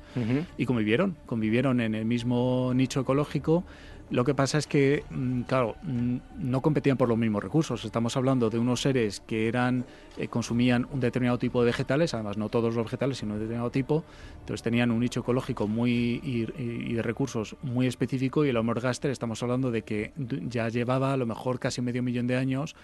[0.58, 3.64] Y convivieron, convivieron en el mismo nicho ecológico
[4.10, 7.84] lo que pasa es que, mm, claro, mm, no competían por los mismos recursos.
[7.84, 9.86] Estamos hablando de unos seres que eran
[10.18, 13.70] eh, consumían un determinado tipo de vegetales, además no todos los vegetales, sino un determinado
[13.70, 14.04] tipo.
[14.40, 16.44] Entonces tenían un nicho ecológico muy y,
[16.94, 21.16] de recursos muy específico y el Homo ergaster estamos hablando de que ya llevaba a
[21.16, 22.76] lo mejor casi medio millón de años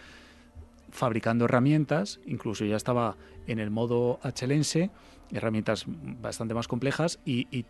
[0.90, 4.90] fabricando herramientas, incluso ya estaba en el modo achelense,
[5.30, 7.66] herramientas bastante más complejas y, y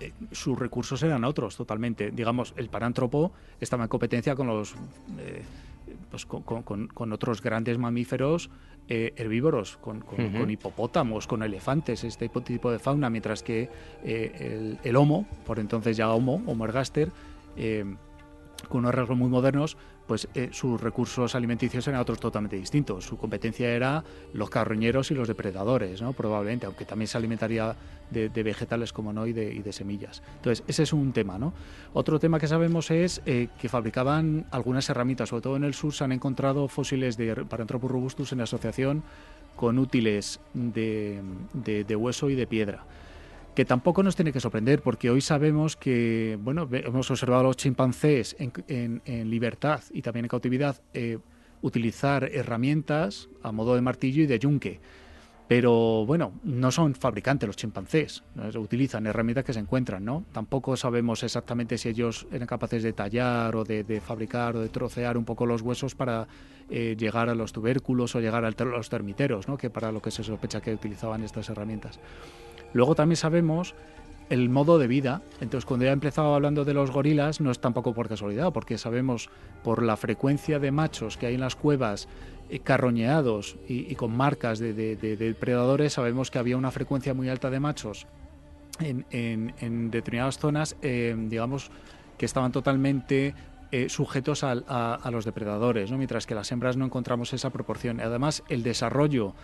[0.00, 2.10] eh, sus recursos eran otros totalmente.
[2.10, 4.74] Digamos, el parántropo estaba en competencia con los
[5.18, 5.42] eh,
[6.10, 8.50] pues con, otros grandes mamíferos
[8.88, 10.04] eh, herbívoros, con,
[10.48, 13.68] hipopótamos, con elefantes, este tipo de fauna, mientras que
[14.02, 17.10] el, Homo, por entonces ya Homo, Homo ergaster,
[18.68, 23.04] con unos rasgos muy modernos, pues eh, sus recursos alimenticios eran otros totalmente distintos.
[23.04, 26.12] Su competencia era los carroñeros y los depredadores, ¿no?
[26.12, 27.74] probablemente, aunque también se alimentaría
[28.10, 30.22] de, vegetales como no y de, semillas.
[30.36, 31.38] Entonces, ese es un tema.
[31.38, 31.52] ¿no?
[31.94, 35.92] Otro tema que sabemos es eh, que fabricaban algunas herramientas, sobre todo en el sur
[35.92, 39.02] se han encontrado fósiles de Paranthropus robustus en asociación
[39.56, 41.22] con útiles de,
[41.54, 42.84] de hueso y de piedra
[43.54, 47.56] que tampoco nos tiene que sorprender, porque hoy sabemos que, bueno, hemos observado a los
[47.56, 51.18] chimpancés en, libertad y también en cautividad eh,
[51.62, 54.80] utilizar herramientas a modo de martillo y de yunque.
[55.46, 58.24] Pero bueno, no son fabricantes los chimpancés,
[58.56, 60.24] utilizan herramientas que se encuentran, ¿no?
[60.32, 65.18] Tampoco sabemos exactamente si ellos eran capaces de tallar o de, fabricar o de trocear
[65.18, 66.26] un poco los huesos para
[66.70, 69.58] eh, llegar a los tubérculos o llegar a los termiteros, ¿no?
[69.58, 72.00] Que para lo que se sospecha que utilizaban estas herramientas.
[72.74, 73.74] Luego también sabemos
[74.30, 75.22] el modo de vida.
[75.40, 78.78] Entonces, cuando ya he empezado hablando de los gorilas, no es tampoco por casualidad, porque
[78.78, 79.30] sabemos
[79.62, 82.08] por la frecuencia de machos que hay en las cuevas
[82.50, 87.60] eh, carroñeados y, con marcas de, depredadores, sabemos que había una frecuencia muy alta de
[87.60, 88.06] machos
[88.80, 91.70] en, determinadas zonas, eh, digamos,
[92.18, 93.34] que estaban totalmente
[93.72, 95.96] eh, sujetos a, los depredadores, ¿no?
[95.96, 98.00] mientras que las hembras no encontramos esa proporción.
[98.00, 99.34] Además, el desarrollo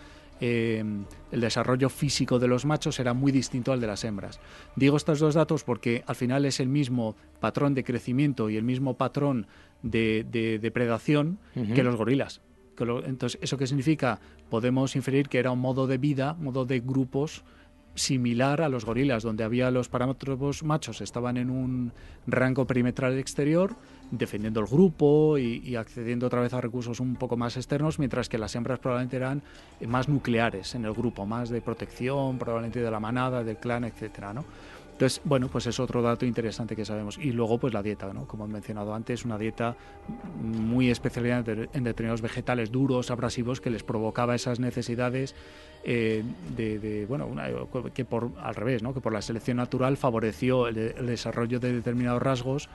[0.43, 0.83] eh,
[1.31, 4.39] el desarrollo físico de los machos era muy distinto al de las hembras.
[4.75, 8.63] Digo estos dos datos porque al final es el mismo patrón de crecimiento y el
[8.63, 9.45] mismo patrón
[9.83, 10.25] de,
[10.59, 12.41] depredación que los gorilas.
[13.05, 14.19] Entonces, ¿eso qué significa?
[14.49, 17.43] Podemos inferir que era un modo de vida, modo de grupos
[17.93, 21.93] similar a los gorilas, donde había los parámetros machos estaban en un
[22.25, 23.75] rango perimetral exterior,
[24.11, 28.37] defendiendo el grupo y, accediendo otra vez a recursos un poco más externos, mientras que
[28.37, 29.41] las hembras probablemente eran
[29.87, 34.33] más nucleares en el grupo, más de protección, probablemente de la manada, del clan, etcétera,
[34.33, 34.45] ¿no?
[35.01, 37.17] Entonces, bueno, pues es otro dato interesante que sabemos.
[37.17, 38.27] Y luego, pues la dieta, ¿no?
[38.27, 39.75] Como he mencionado antes, una dieta
[40.39, 45.33] muy especializada en determinados vegetales duros, abrasivos, que les provocaba esas necesidades
[45.83, 46.23] eh,
[46.55, 47.27] de, bueno,
[47.95, 48.93] que por al revés, ¿no?
[48.93, 50.75] Que por la selección natural favoreció el,
[51.07, 52.69] desarrollo de determinados rasgos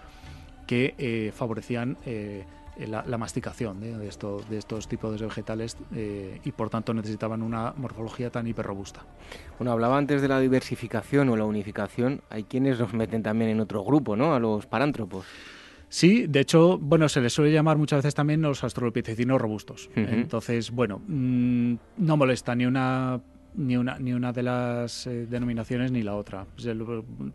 [0.67, 2.45] que eh, favorecían eh,
[2.79, 7.73] la, masticación de, esto, de estos tipos de vegetales eh, y por tanto necesitaban una
[7.77, 9.03] morfología tan hiperrobusta.
[9.59, 12.21] Bueno, hablaba antes de la diversificación o la unificación.
[12.29, 14.35] Hay quienes los meten también en otro grupo, ¿no?
[14.35, 15.25] A los parántropos.
[15.89, 19.89] Sí, de hecho, bueno, se les suele llamar muchas veces también los australopithecinos robustos.
[19.95, 23.21] Entonces, bueno, mm, no molesta ni una
[23.57, 26.47] ni una, ni una de las eh, denominaciones ni la otra.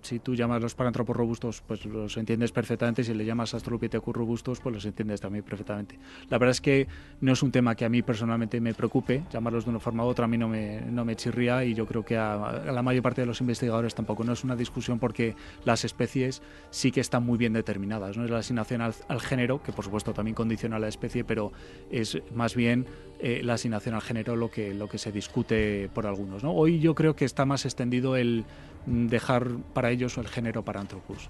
[0.02, 3.04] Si tú llamas los parántropos robustos, pues los entiendes perfectamente.
[3.04, 5.98] Si le llamas Australopithecus robustos, pues los entiendes también perfectamente.
[6.30, 6.88] La verdad es que
[7.22, 9.24] no es un tema que a mí personalmente me preocupe.
[9.32, 11.86] Llamarlos de una forma u otra a mí no me, no me chirría y yo
[11.86, 14.24] creo que a, la mayor parte de los investigadores tampoco.
[14.24, 18.18] No es una discusión porque las especies sí que están muy bien determinadas.
[18.18, 21.24] No es la asignación al, al género, que por supuesto también condiciona a la especie,
[21.24, 21.52] pero
[21.90, 22.86] es más bien
[23.24, 26.44] eh, la asignación al género lo que, lo que se discute por algunos.
[26.44, 26.54] ¿no?
[26.54, 28.46] Hoy yo creo que está más extendido el
[28.86, 31.30] mm, dejar para ellos el género para Anthropus.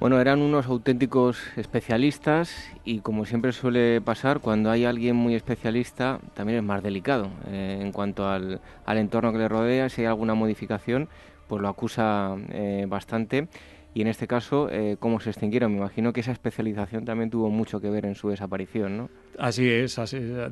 [0.00, 6.20] Bueno, eran unos auténticos especialistas y como siempre suele pasar, cuando hay alguien muy especialista
[6.34, 10.06] también es más delicado eh, en cuanto al, al, entorno que le rodea, si hay
[10.06, 11.08] alguna modificación,
[11.48, 13.48] pues lo acusa eh, bastante
[13.94, 15.72] y en este caso, eh, cómo se extinguieron.
[15.72, 19.10] Me imagino que esa especialización también tuvo mucho que ver en su desaparición, ¿no?
[19.38, 19.98] Así es,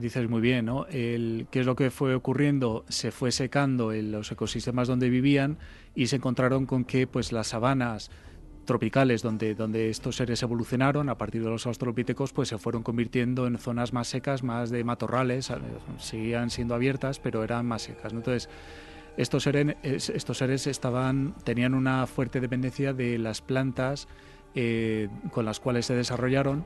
[0.01, 0.87] dices muy bien, ¿no?
[0.87, 2.85] El, ¿Qué es lo que fue ocurriendo?
[2.89, 5.59] Se fue secando en los ecosistemas donde vivían
[5.95, 8.11] y se encontraron con que pues, las sabanas
[8.67, 13.47] tropicales donde, donde estos seres evolucionaron a partir de los australopithecus pues se fueron convirtiendo
[13.47, 15.51] en zonas más secas, más de matorrales,
[15.99, 18.13] seguían siendo abiertas pero eran más secas.
[18.13, 18.51] Entonces
[19.17, 24.09] estos seres, estaban, tenían una fuerte dependencia de las plantas
[24.55, 26.65] eh, con las cuales se desarrollaron,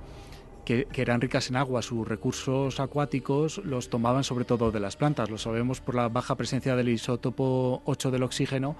[0.64, 1.82] que, eran ricas en agua.
[1.82, 5.30] Sus recursos acuáticos los tomaban sobre todo de las plantas.
[5.30, 8.76] Lo sabemos por la baja presencia del isótopo 8 del oxígeno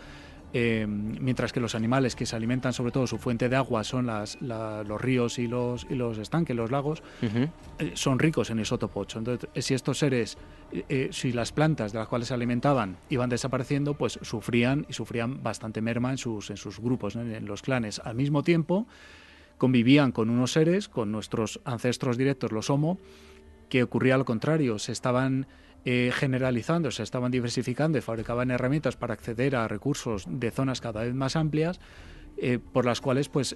[0.53, 4.07] eh, mientras que los animales que se alimentan sobre todo su fuente de agua son
[4.07, 7.03] las, los ríos y los, y los estanques, los lagos,
[7.79, 9.19] eh, son ricos en isótopo 8.
[9.19, 10.39] Entonces, eh, si estos seres,
[11.11, 15.81] si las plantas de las cuales se alimentaban iban desapareciendo, pues sufrían y sufrían bastante
[15.81, 18.01] merma en sus, en sus grupos, en los clanes.
[18.05, 18.87] Al mismo tiempo,
[19.59, 22.99] convivían con unos seres, con nuestros ancestros directos, los Homo,
[23.69, 25.47] que ocurría lo contrario, se estaban
[25.85, 31.03] eh, generalizando, se estaban diversificando y fabricaban herramientas para acceder a recursos de zonas cada
[31.03, 31.81] vez más amplias,
[32.43, 33.55] eh, por las cuales pues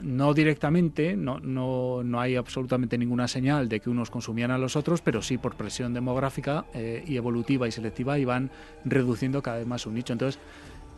[0.00, 4.76] no directamente, no, no, no, hay absolutamente ninguna señal de que unos consumían a los
[4.76, 8.50] otros, pero sí por presión demográfica eh, y evolutiva y selectiva iban
[8.84, 10.12] reduciendo cada vez más su nicho.
[10.12, 10.40] Entonces,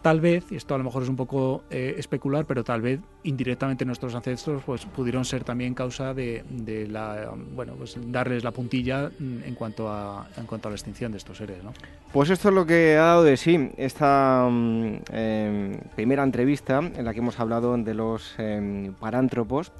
[0.03, 3.85] tal vez, esto a lo mejor es un poco eh, especular, pero tal vez indirectamente
[3.85, 6.45] nuestros ancestros pues pudieron ser también causa de,
[6.91, 11.12] la bueno pues darles la puntilla mm, en cuanto a en cuanto a la extinción
[11.12, 11.73] de estos seres, ¿no?
[12.12, 17.05] Pues esto es lo que ha dado de sí esta mm, em, primera entrevista en
[17.05, 19.73] la que hemos hablado de los em, parántropos.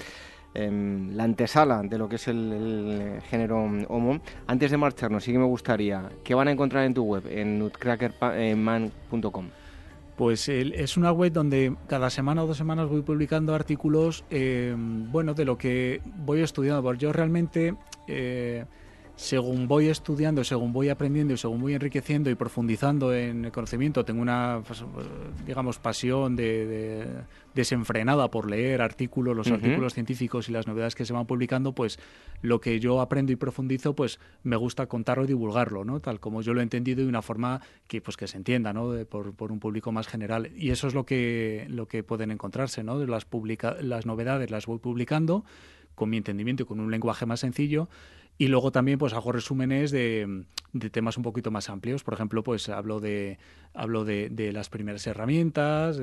[0.55, 4.21] Em, la antesala de lo que es el, género Homo.
[4.47, 7.59] Antes de marcharnos, sí que me gustaría, ¿qué van a encontrar en tu web, en
[7.59, 9.47] nutcrackerman.com?
[10.17, 15.35] Pues es una web donde cada semana o dos semanas voy publicando artículos, em, bueno,
[15.35, 16.83] de lo que voy estudiando.
[16.83, 17.75] Porque yo realmente...
[18.09, 18.65] Eh,
[19.23, 24.05] según voy estudiando, según voy aprendiendo y según voy enriqueciendo y profundizando en el conocimiento,
[24.05, 24.85] tengo una, pues,
[25.47, 27.07] digamos, pasión de,
[27.55, 32.01] desenfrenada por leer artículos, los artículos científicos y las novedades que se van publicando, pues
[32.41, 36.01] lo que yo aprendo y profundizo, pues me gusta contarlo y divulgarlo, ¿no?
[36.01, 38.93] Tal como yo lo he entendido de una forma que, pues, que se entienda, ¿no?
[39.09, 40.51] por, por, un público más general.
[40.57, 42.99] Y eso es lo que, lo que pueden encontrarse, ¿no?
[43.07, 45.45] Las, publica las novedades las voy publicando
[45.95, 47.89] con mi entendimiento y con un lenguaje más sencillo
[48.39, 50.45] y luego también pues hago resúmenes de,
[50.91, 52.03] temas un poquito más amplios.
[52.03, 53.39] Por ejemplo, pues hablo de
[53.75, 56.01] hablo de, las primeras herramientas,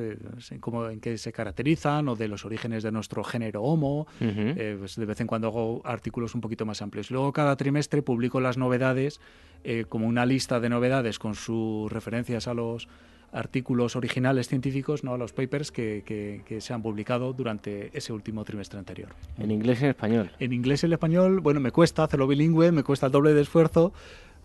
[0.59, 4.07] cómo, en qué se caracterizan, o de los orígenes de nuestro género Homo.
[4.21, 7.11] Eh, pues de vez en cuando hago artículos un poquito más amplios.
[7.11, 9.19] Luego cada trimestre publico las novedades,
[9.63, 12.87] eh, como una lista de novedades con sus referencias a los
[13.31, 18.79] artículos originales científicos, no los papers que, que, se han publicado durante ese último trimestre
[18.79, 19.09] anterior.
[19.37, 20.31] ¿En inglés y en español?
[20.39, 23.41] En inglés y en español, bueno, me cuesta hacerlo bilingüe, me cuesta el doble de
[23.41, 23.93] esfuerzo,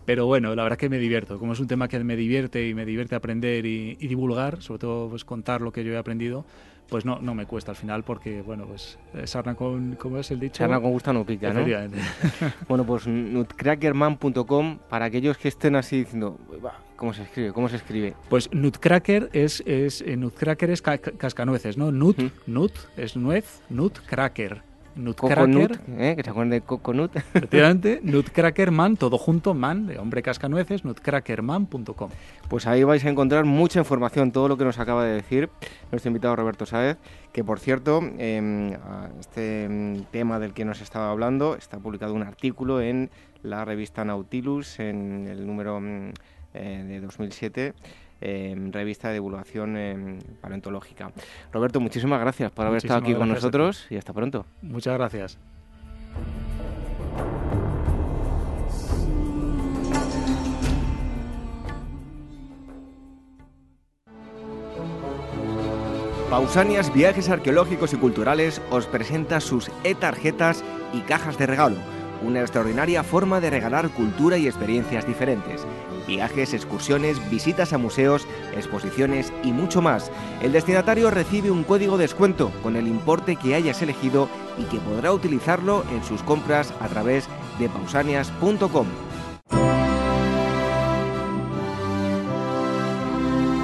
[0.05, 1.39] pero bueno, la verdad que me divierto.
[1.39, 5.09] Como es un tema que me divierte y me divierte aprender y, divulgar, sobre todo
[5.09, 6.45] pues, contar lo que yo he aprendido,
[6.87, 10.39] pues no, no me cuesta al final porque, bueno, pues sarna con, ¿cómo es el
[10.39, 10.57] dicho?
[10.57, 11.65] Sarna con gusto no pica, ¿no?
[12.69, 16.37] bueno, pues nutcrackerman.com para aquellos que estén así diciendo,
[16.95, 17.53] ¿cómo se escribe?
[17.53, 18.13] ¿Cómo se escribe?
[18.29, 21.91] Pues nutcracker es, es eh, nutcracker es cascanueces, ¿no?
[21.91, 25.79] Nut, nut es nuez, nutcracker Nutcracker.
[25.97, 26.15] ¿eh?
[26.15, 27.15] Que se acuerden de Coconut.
[27.33, 32.09] Efectivamente, Nutcrackerman, todo junto, man, de hombre cascanueces, nutcrackerman.com.
[32.49, 35.49] Pues ahí vais a encontrar mucha información, todo lo que nos acaba de decir
[35.91, 36.97] nuestro invitado Roberto Sáez,
[37.31, 38.73] que por cierto, em,
[39.19, 43.09] este em, tema del que nos estaba hablando, está publicado un artículo en
[43.43, 46.13] la revista Nautilus, en el número em,
[46.53, 47.73] eh, de 2007
[48.21, 51.11] revista de divulgación eh, paleontológica.
[51.51, 54.45] Roberto, muchísimas gracias por haber estado aquí con nosotros y hasta pronto.
[54.61, 55.37] Muchas gracias.
[66.29, 71.77] Pausanias Viajes Arqueológicos y Culturales os presenta sus e-tarjetas y cajas de regalo,
[72.25, 75.65] una extraordinaria forma de regalar cultura y experiencias diferentes
[76.07, 80.11] viajes, excursiones, visitas a museos, exposiciones y mucho más.
[80.41, 84.77] El destinatario recibe un código de descuento con el importe que hayas elegido y que
[84.77, 87.27] podrá utilizarlo en sus compras a través
[87.59, 88.87] de pausanias.com.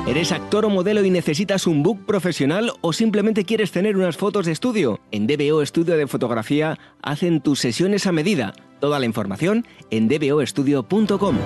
[0.08, 4.46] ¿Eres actor o modelo y necesitas un book profesional o simplemente quieres tener unas fotos
[4.46, 5.00] de estudio?
[5.12, 8.54] En DBO Estudio de Fotografía hacen tus sesiones a medida.
[8.82, 11.38] Toda la información en dboestudio.com.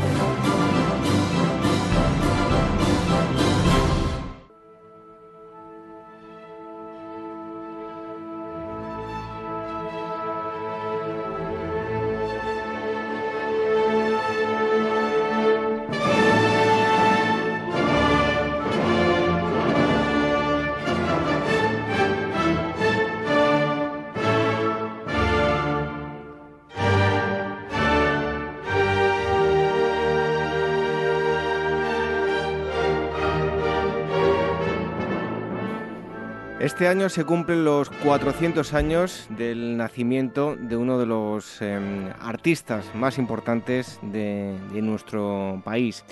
[36.85, 42.93] Este año se cumplen los 400 años del nacimiento de uno de los em, artistas
[42.93, 46.05] más importantes de, nuestro país.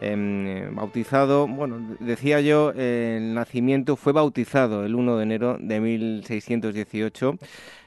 [0.00, 7.36] Em, bautizado, bueno, decía yo, el nacimiento fue bautizado el 1 de enero de 1618.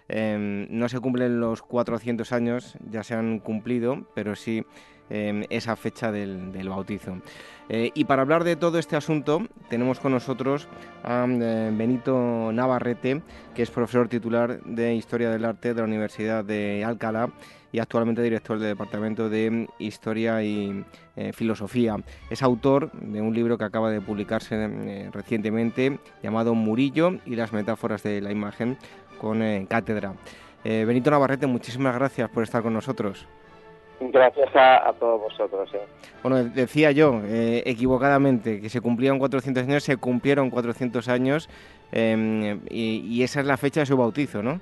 [0.07, 4.63] Em, no se cumplen los 400 años, ya se han cumplido, pero sí
[5.09, 7.17] esa fecha del bautizo.
[7.69, 10.69] Eh, y para hablar de todo este asunto tenemos con nosotros
[11.03, 13.21] a eh, Benito Navarrete,
[13.53, 17.29] que es profesor titular de Historia del Arte de la Universidad de Alcalá
[17.73, 20.85] y actualmente director del Departamento de Historia y
[21.17, 21.97] eh, Filosofía.
[22.29, 28.01] Es autor de un libro que acaba de publicarse recientemente llamado Murillo y las metáforas
[28.03, 28.77] de la imagen
[29.19, 30.13] con cátedra.
[30.63, 33.25] Benito Navarrete, muchísimas gracias por estar con nosotros.
[33.99, 35.73] Gracias a, todos vosotros.
[35.73, 35.81] ¿eh?
[36.21, 41.49] Bueno, decía yo eh, equivocadamente que se cumplían 400 años, se cumplieron 400 años
[41.91, 44.59] em, y, esa es la fecha de su bautizo, ¿no?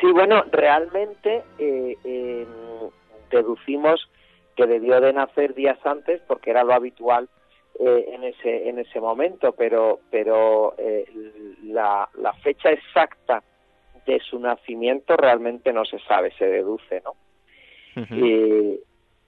[0.00, 2.90] Sí, bueno, realmente eh, em,
[3.30, 4.10] deducimos
[4.56, 7.28] que debió de nacer días antes porque era lo habitual
[7.80, 10.76] en ese en ese momento, pero pero
[11.64, 13.42] la, la fecha exacta
[14.06, 17.14] de su nacimiento realmente no se sabe, se deduce, ¿no?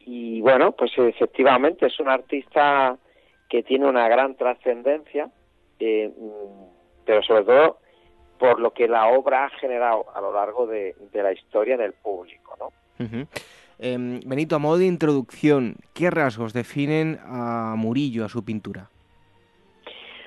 [0.09, 2.97] Y bueno, pues efectivamente es un artista
[3.49, 5.31] que tiene una gran trascendencia,
[5.79, 6.11] eh,
[7.05, 7.79] pero sobre todo
[8.39, 12.57] por lo que la obra ha generado a lo largo de, la historia del público.
[12.59, 13.27] ¿no?
[13.79, 18.89] Em, Benito, a modo de introducción, ¿qué rasgos definen a Murillo, a su pintura?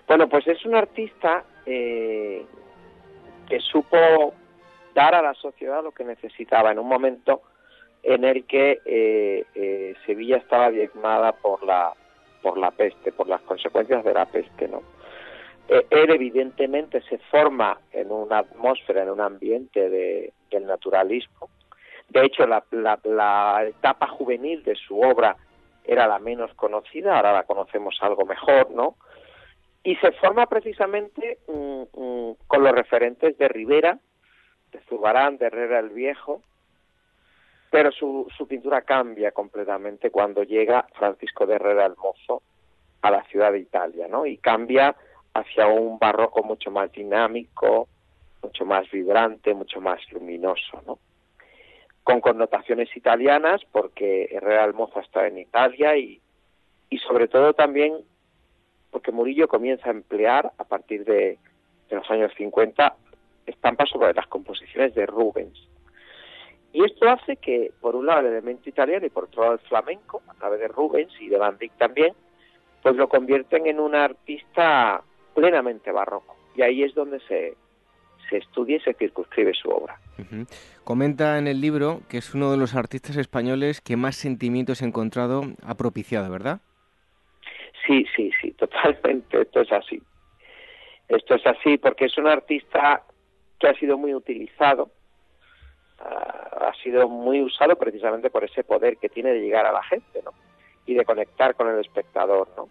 [0.07, 2.43] Bueno, pues es un artista eh,
[3.47, 4.33] que supo
[4.95, 7.43] dar a la sociedad lo que necesitaba en un momento
[8.03, 11.93] en el que eh, eh, Sevilla estaba diezmada por la
[12.41, 14.81] por la peste, por las consecuencias de la peste, ¿no?
[15.67, 21.49] Eh, él evidentemente se forma en una atmósfera, en un ambiente de, del naturalismo.
[22.09, 25.35] De hecho, la, la, etapa juvenil de su obra
[25.83, 28.95] era la menos conocida, ahora la conocemos algo mejor, ¿no?
[29.83, 33.99] Y se forma precisamente mm, mm, con los referentes de Rivera,
[34.71, 36.41] de Zubarán, de Herrera el Viejo,
[37.69, 42.41] pero su, su pintura cambia completamente cuando llega Francisco de Herrera el Mozo
[43.01, 44.25] a la ciudad de Italia, ¿no?
[44.25, 44.95] Y cambia
[45.33, 47.87] hacia un barroco mucho más dinámico,
[48.41, 50.99] mucho más vibrante, mucho más luminoso, ¿no?
[52.03, 56.19] Con connotaciones italianas, porque Herrera el Mozo está en Italia y,
[56.89, 57.97] y sobre todo también
[58.91, 61.37] porque Murillo comienza a emplear a partir de,
[61.89, 62.95] de los años 50
[63.45, 65.68] estampas sobre las composiciones de Rubens.
[66.71, 69.59] Y esto hace que, por un lado, el elemento italiano y por otro lado el
[69.59, 72.13] flamenco, a través de Rubens y de Van Dyck también,
[72.81, 75.01] pues lo convierten en un artista
[75.33, 76.35] plenamente barroco.
[76.55, 77.55] Y ahí es donde se,
[78.29, 79.99] se estudia y se circunscribe su obra.
[80.83, 85.43] Comenta en el libro que es uno de los artistas españoles que más sentimientos encontrado
[85.63, 86.61] ha propiciado, ¿verdad?
[87.87, 89.41] Sí, sí, sí, totalmente.
[89.41, 90.01] Esto es así.
[91.07, 93.03] Esto es así porque es un artista
[93.59, 94.91] que ha sido muy utilizado
[95.99, 100.21] ha sido muy usado precisamente por ese poder que tiene de llegar a la gente,
[100.23, 100.31] ¿no?
[100.85, 102.69] Y de conectar con el espectador, ¿no?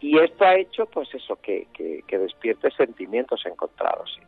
[0.00, 1.66] Y esto ha hecho, pues eso, que,
[2.06, 4.20] despierte sentimientos encontrados,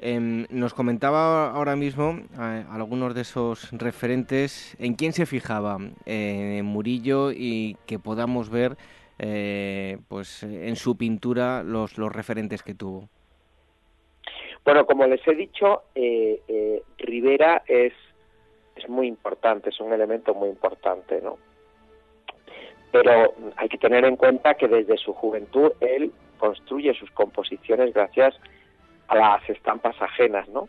[0.00, 6.64] em, nos comentaba ahora mismo eh, algunos de esos referentes, ¿en quién se fijaba en
[6.64, 8.76] Murillo y que podamos ver
[9.18, 13.08] eh, pues en su pintura los referentes que tuvo?
[14.66, 17.92] Bueno, como les he dicho, eh, eh, Rivera es,
[18.74, 21.38] es muy importante, es un elemento muy importante, ¿no?
[22.90, 28.34] Pero hay que tener en cuenta que desde su juventud él construye sus composiciones gracias
[29.06, 30.68] a las estampas ajenas, ¿no?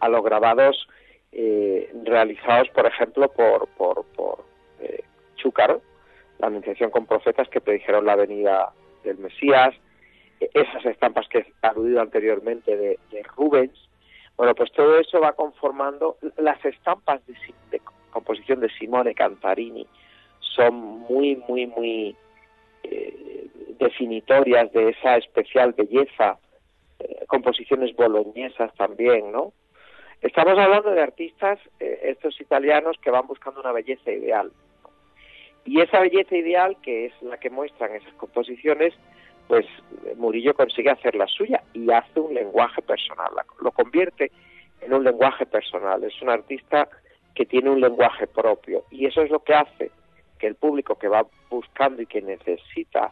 [0.00, 0.86] A los grabados
[1.32, 4.44] eh, realizados, por ejemplo, por, por, por
[5.36, 5.80] Chúcaro,
[6.38, 8.74] la Anunciación con Profetas que predijeron la venida
[9.04, 9.74] del Mesías,
[10.52, 12.98] esas estampas que he aludido anteriormente de,
[13.36, 13.78] Rubens,
[14.36, 17.80] bueno, pues todo eso va conformando las estampas de,
[18.10, 19.86] composición de Simone Cantarini
[20.40, 22.16] son muy, muy, muy
[22.84, 26.38] eh, definitorias de esa especial belleza,
[27.00, 29.52] eh, composiciones boloñesas también, ¿no?
[30.20, 34.52] Estamos hablando de artistas, eh, estos italianos, que van buscando una belleza ideal.
[35.66, 38.94] Y esa belleza ideal, que es la que muestran esas composiciones,
[39.48, 39.66] pues
[40.16, 43.30] Murillo consigue hacer la suya y hace un lenguaje personal,
[43.60, 44.30] lo convierte
[44.80, 46.02] en un lenguaje personal.
[46.04, 46.88] Es un artista
[47.34, 49.90] que tiene un lenguaje propio y eso es lo que hace
[50.38, 53.10] que el público que va buscando y que necesita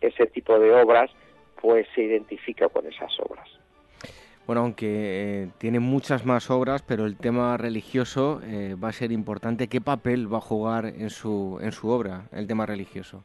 [0.00, 1.10] ese tipo de obras,
[1.60, 3.48] pues se identifica con esas obras.
[4.46, 9.12] Bueno, aunque eh, tiene muchas más obras, pero el tema religioso eh, va a ser
[9.12, 9.68] importante.
[9.68, 13.22] ¿Qué papel va a jugar en su, en su obra el tema religioso?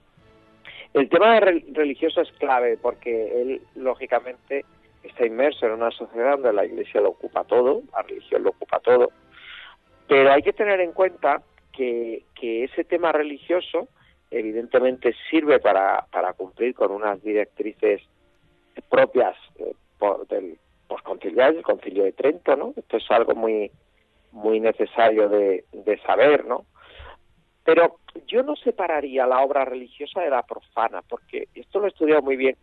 [0.94, 4.66] El tema religioso es clave porque él, lógicamente,
[5.04, 8.80] está inmerso en una sociedad donde la Iglesia lo ocupa todo, la religión lo ocupa
[8.80, 9.12] todo,
[10.08, 11.42] pero hay que tener en cuenta
[11.74, 13.88] que, ese tema religioso
[14.32, 18.02] evidentemente sirve para, para cumplir con unas directrices
[18.90, 19.74] propias eh,
[20.30, 20.58] del
[20.88, 22.74] posconciliar, el concilio de Trento, ¿no?
[22.76, 23.72] Esto es algo muy
[24.32, 26.66] muy necesario de, de saber, ¿no?
[27.68, 27.98] Pero
[28.28, 32.38] yo no separaría la obra religiosa de la profana, porque esto lo ha estudiado muy
[32.38, 32.56] bien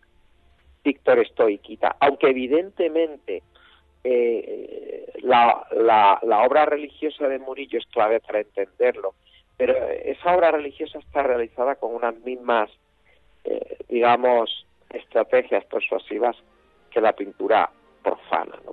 [0.82, 3.42] Víctor Stoiquita, aunque evidentemente
[4.02, 5.62] eh, la,
[6.22, 9.12] la, obra religiosa de Murillo es clave para entenderlo,
[9.58, 12.70] pero esa obra religiosa está realizada con unas mismas,
[13.44, 16.34] eh, digamos, estrategias persuasivas
[16.90, 17.68] que la pintura
[18.02, 18.58] profana.
[18.64, 18.72] ¿no?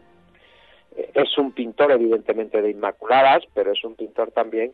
[0.95, 4.73] Eh, es un pintor evidentemente de inmaculadas, pero es un pintor también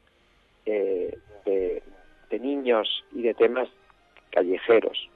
[0.67, 3.67] eh, de, niños y de temas
[4.29, 5.09] callejeros.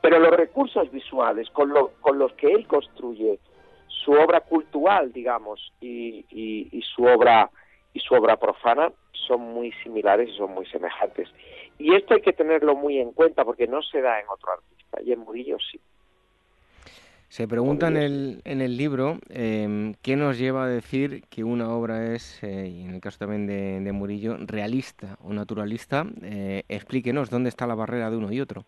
[0.00, 3.38] Pero los recursos visuales con, con los que él construye
[3.86, 7.50] su obra cultural, digamos, y, y, su obra
[7.92, 11.28] y su obra profana son muy similares y son muy semejantes.
[11.78, 15.02] Y esto hay que tenerlo muy en cuenta porque no se da en otro artista
[15.02, 15.78] y en Murillo sí.
[17.32, 21.74] Se pregunta en el, en el libro em, qué nos lleva a decir que una
[21.74, 26.04] obra es, eh, y en el caso también de, Murillo, realista o naturalista.
[26.22, 28.66] Eh, explíquenos dónde está la barrera de uno y otro.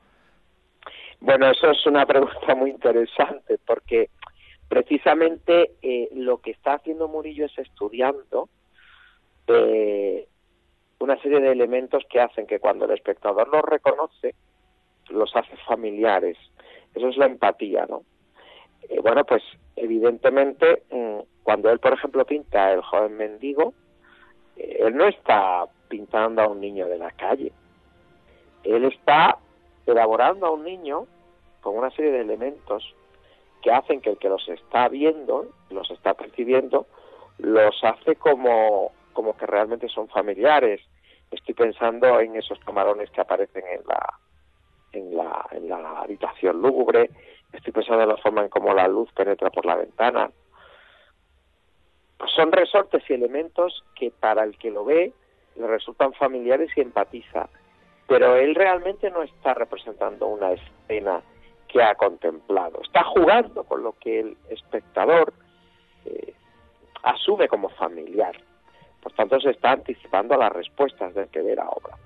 [1.20, 4.08] Bueno, eso es una pregunta muy interesante porque
[4.66, 8.48] precisamente eh, lo que está haciendo Murillo es estudiando
[9.46, 10.26] eh,
[11.00, 14.34] una serie de elementos que hacen que cuando el espectador los reconoce,
[15.10, 16.38] los hace familiares.
[16.94, 18.04] Eso es la empatía, ¿no?
[18.88, 19.42] Eh, bueno, pues
[19.76, 23.74] evidentemente mm, cuando él, por ejemplo, pinta el joven mendigo,
[24.56, 27.52] él no está pintando a un niño de la calle.
[28.62, 29.38] Él está
[29.86, 31.06] elaborando a un niño
[31.60, 32.94] con una serie de elementos
[33.62, 36.86] que hacen que el que los está viendo, los está percibiendo,
[37.38, 40.80] los hace como, como que realmente son familiares.
[41.30, 44.18] Estoy pensando en esos camarones que aparecen en la,
[44.92, 47.10] en la, en la habitación lúgubre,
[47.54, 50.30] estoy pensando en la forma en cómo la luz penetra por la ventana.
[52.18, 55.12] Pues son resortes y elementos que para el que lo ve
[55.56, 57.48] le resultan familiares y empatiza,
[58.08, 61.22] pero él realmente no está representando una escena
[61.68, 62.80] que ha contemplado.
[62.82, 65.32] Está jugando con lo que el espectador
[66.04, 66.34] eh,
[67.02, 68.36] asume como familiar.
[69.02, 71.96] Por tanto, se está anticipando a las respuestas del que ve la obra.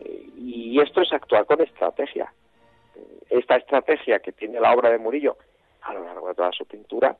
[0.00, 2.32] Eh, y esto es actuar con estrategia.
[3.30, 5.36] Esta estrategia que tiene la obra de Murillo
[5.82, 7.16] a lo largo de toda su pintura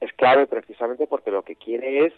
[0.00, 2.12] es clave precisamente porque lo que quiere es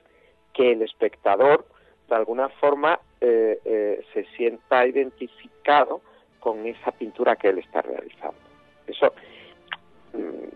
[0.53, 1.67] que el espectador
[2.09, 6.01] de alguna forma eh, se sienta identificado
[6.41, 8.39] con esa pintura que él está realizando.
[8.87, 9.13] Eso,
[10.15, 10.49] mm,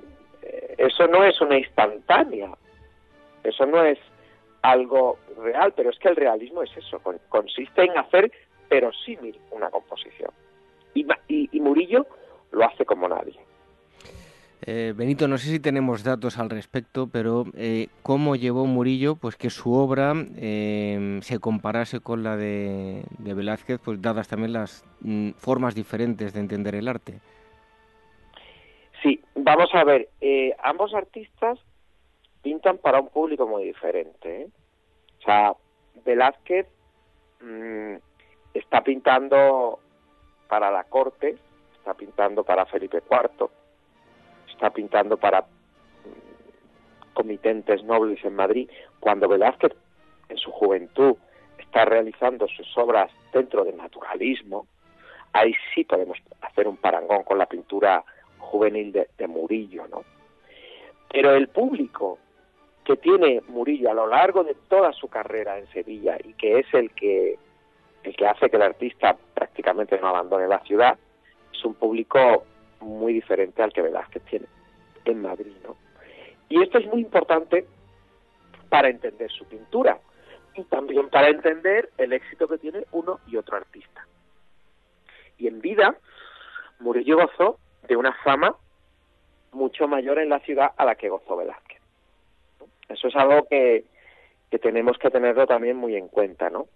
[0.79, 2.51] eso no es una instantánea,
[3.45, 3.99] eso no es
[4.63, 8.31] algo real, pero es que el realismo es eso, consiste en hacer
[8.71, 10.31] verosímil una composición.
[10.95, 12.07] Y, y, Murillo
[12.53, 13.35] lo hace como nadie.
[14.65, 19.35] Eh, Benito, no sé si tenemos datos al respecto, pero eh, ¿cómo llevó Murillo pues
[19.37, 25.31] que su obra eh, se comparase con la de, Velázquez, pues dadas también las mm,
[25.31, 27.19] formas diferentes de entender el arte?
[29.03, 31.59] Sí, vamos a ver, eh, ambos artistas
[32.43, 34.47] pintan para un público muy diferente.
[35.19, 35.55] O sea,
[36.05, 36.69] Velázquez
[37.41, 37.97] mm,
[38.55, 39.81] está pintando
[40.49, 41.37] para la corte,
[41.83, 43.51] está pintando para Felipe IV,
[44.49, 48.71] está pintando para mm, comitentes nobles en Madrid,
[49.01, 49.73] cuando Velázquez
[50.29, 51.17] en su juventud
[51.59, 54.69] está realizando sus obras dentro del naturalismo,
[55.33, 58.05] ahí sí podemos hacer un parangón con la pintura
[58.39, 60.05] juvenil de, Murillo, ¿no?
[61.11, 62.19] Pero el público
[62.85, 66.75] que tiene Murillo a lo largo de toda su carrera en Sevilla y que es
[66.75, 67.39] el que
[68.05, 70.99] el que hace que el artista prácticamente no abandone la ciudad,
[71.53, 72.45] es un público
[72.81, 74.47] muy diferente al que Velázquez tiene
[75.05, 75.77] en Madrid, ¿no?
[76.49, 77.67] Y esto es muy importante
[78.69, 79.99] para entender su pintura
[80.55, 84.07] y también para entender el éxito que tiene uno y otro artista.
[85.39, 85.97] Y en vida,
[86.79, 88.57] Murillo gozó de una fama
[89.53, 91.81] mucho mayor en la ciudad a la que gozó Velázquez.
[92.89, 93.85] Eso es algo que,
[94.51, 96.67] que tenemos que tenerlo también muy en cuenta, ¿no?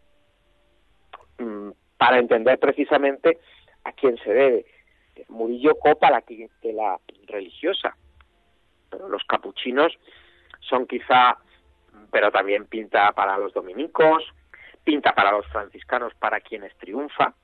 [1.38, 3.38] Mm, para entender precisamente
[3.86, 4.66] a quién se debe.
[5.28, 7.96] Murillo copa la clientela religiosa.
[9.08, 9.96] Los capuchinos
[10.60, 11.38] son quizá,
[12.10, 14.24] pero también pinta para los dominicos,
[14.84, 17.34] pinta para los franciscanos, para quienes triunfa,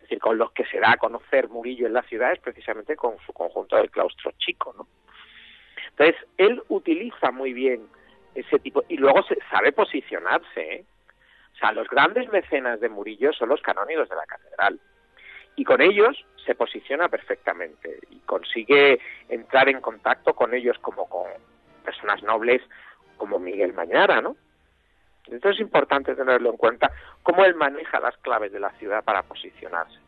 [0.00, 3.18] decir, con los que se da a conocer Murillo en la ciudad es precisamente con
[3.26, 4.86] su conjunto del claustro chico, ¿no?
[5.90, 7.88] Entonces, él utiliza muy bien
[8.34, 10.84] ese tipo, y luego se sabe posicionarse, ¿eh?
[11.54, 14.78] O sea, los grandes mecenas de Murillo son los canónigos de la catedral.
[15.58, 21.26] Y con ellos se posiciona perfectamente y consigue entrar en contacto con ellos como con
[21.84, 22.62] personas nobles
[23.16, 24.36] como Miguel Mañara, ¿no?
[25.26, 26.92] Entonces es importante tenerlo en cuenta,
[27.24, 29.98] cómo él maneja las claves de la ciudad para posicionarse.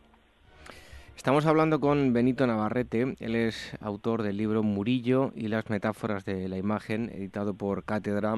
[1.17, 6.47] Estamos hablando con Benito Navarrete, él es autor del libro Murillo y las metáforas de
[6.47, 8.35] la imagen, editado por Cátedra.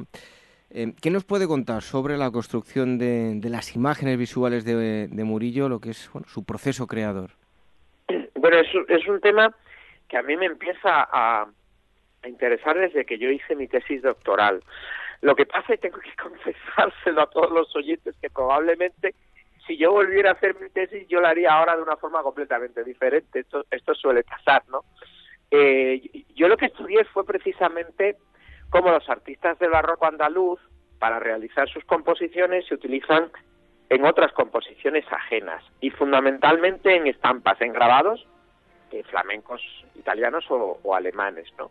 [0.75, 5.79] Eh, ¿Qué nos puede contar sobre la construcción de, las imágenes visuales de, Murillo, lo
[5.79, 7.29] que es su proceso creador?
[8.35, 9.55] Bueno, es, un tema
[10.09, 11.47] que a mí me empieza a,
[12.25, 14.63] interesar desde que yo hice mi tesis doctoral.
[15.21, 19.13] Lo que pasa que tengo que confesárselo a todos los oyentes que probablemente
[19.67, 22.83] si yo volviera a hacer mi tesis yo la haría ahora de una forma completamente
[22.83, 23.41] diferente.
[23.41, 24.83] Esto, esto suele pasar, ¿no?
[25.51, 26.01] Eh,
[26.35, 28.17] yo lo que estudié fue precisamente
[28.73, 30.59] cómo los artistas del barroco andaluz,
[30.97, 33.29] para realizar sus composiciones, se utilizan
[33.89, 38.25] en otras composiciones ajenas y fundamentalmente en estampas, en grabados
[38.89, 39.61] eh, flamencos
[39.93, 41.69] italianos o, alemanes, ¿no?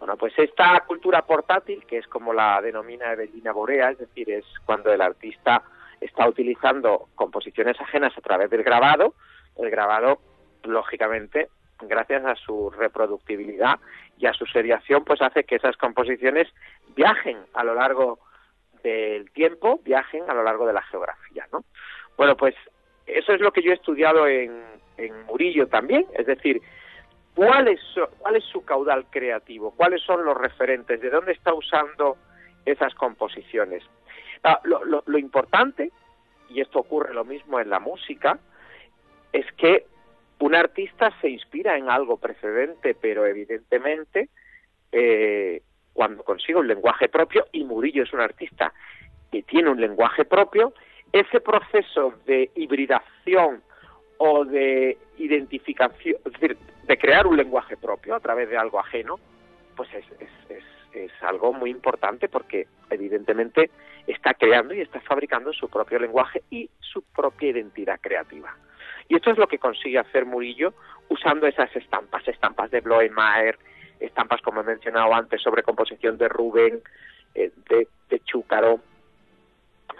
[0.00, 4.44] Bueno, pues esta cultura portátil, que es como la denomina Evelina Borea, es decir, es
[4.66, 5.62] cuando el artista
[5.98, 9.14] está utilizando composiciones ajenas a través del grabado,
[9.56, 10.18] el grabado,
[10.62, 11.48] lógicamente,
[11.82, 13.78] gracias a su reproductibilidad
[14.18, 16.48] y a su seriación, pues hace que esas composiciones
[16.96, 18.18] viajen a lo largo
[18.82, 21.64] del tiempo, viajen a lo largo de la geografía, ¿no?
[22.16, 22.54] Bueno, pues
[23.06, 24.62] eso es lo que yo he estudiado en,
[24.96, 26.60] en Murillo también, es decir,
[27.34, 27.80] ¿cuál es,
[28.18, 32.16] cuál es su caudal creativo, cuáles son los referentes, de dónde está usando
[32.64, 33.82] esas composiciones.
[34.44, 35.90] Ah, lo, lo importante,
[36.50, 38.38] y esto ocurre lo mismo en la música,
[39.32, 39.86] es que
[40.40, 44.28] un artista se inspira en algo precedente, pero evidentemente
[44.92, 45.62] eh,
[45.92, 48.72] cuando consigue un lenguaje propio, y Murillo es un artista
[49.32, 50.72] que tiene un lenguaje propio,
[51.12, 53.62] ese proceso de hibridación
[54.18, 59.18] o de identificación, es decir, de crear un lenguaje propio a través de algo ajeno,
[59.76, 60.04] pues es,
[61.20, 63.70] algo muy importante porque evidentemente
[64.06, 68.56] está creando y está fabricando su propio lenguaje y su propia identidad creativa.
[69.08, 70.74] Y esto es lo que consigue hacer Murillo
[71.08, 73.58] usando esas estampas, estampas de Bloemeyer,
[74.00, 76.82] estampas, como he mencionado antes, sobre composición de Rubén,
[77.34, 78.80] eh, de, Chúcaro.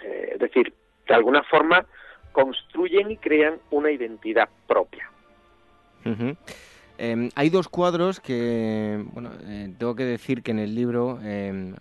[0.03, 0.73] Eh, es decir,
[1.07, 1.85] de alguna forma
[2.31, 5.09] construyen y crean una identidad propia.
[7.01, 11.73] Em, hay dos cuadros que, bueno, eh, tengo que decir que en el libro em,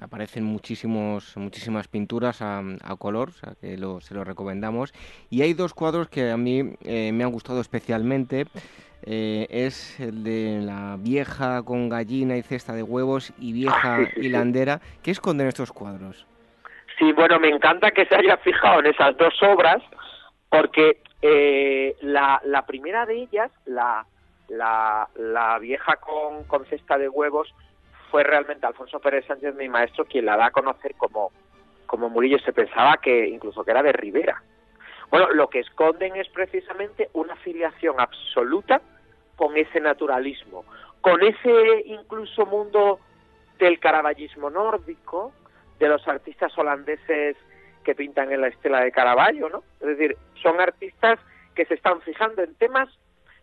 [0.00, 2.60] aparecen muchísimos, muchísimas pinturas a,
[2.98, 4.92] color, o sea que se los recomendamos.
[5.30, 8.46] Y hay dos cuadros que a mí eh, me han gustado especialmente.
[9.04, 14.08] Eh, es el de la vieja con gallina y cesta de huevos y vieja ah,
[14.16, 14.80] hilandera.
[15.04, 16.26] ¿Qué esconden estos cuadros?
[16.98, 19.80] Sí, bueno, me encanta que se haya fijado en esas dos obras,
[20.48, 20.98] porque
[22.02, 24.04] la, la primera de ellas, la,
[24.50, 27.54] la, la vieja con, con cesta de huevos
[28.10, 31.30] fue realmente Alfonso Pérez Sánchez, mi maestro, quien la da a conocer como,
[31.86, 32.38] como Murillo.
[32.40, 34.42] Se pensaba que incluso que era de Rivera.
[35.10, 38.80] Bueno, lo que esconden es precisamente una afiliación absoluta
[39.36, 40.64] con ese naturalismo,
[41.00, 43.00] con ese incluso mundo
[43.58, 45.32] del caraballismo nórdico,
[45.78, 47.36] de los artistas holandeses
[47.84, 49.62] que pintan en la estela de Caravaggio, ¿no?
[49.80, 51.18] Es decir, son artistas
[51.54, 52.88] que se están fijando en temas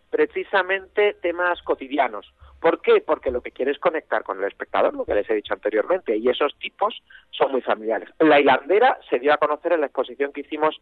[0.10, 2.34] precisamente temas cotidianos.
[2.60, 3.02] ¿Por qué?
[3.06, 6.18] Porque lo que quiere es conectar con el espectador, lo que les he dicho anteriormente,
[6.18, 8.10] y esos tipos son muy familiares.
[8.20, 10.82] La hilandera se dio a conocer en la exposición que hicimos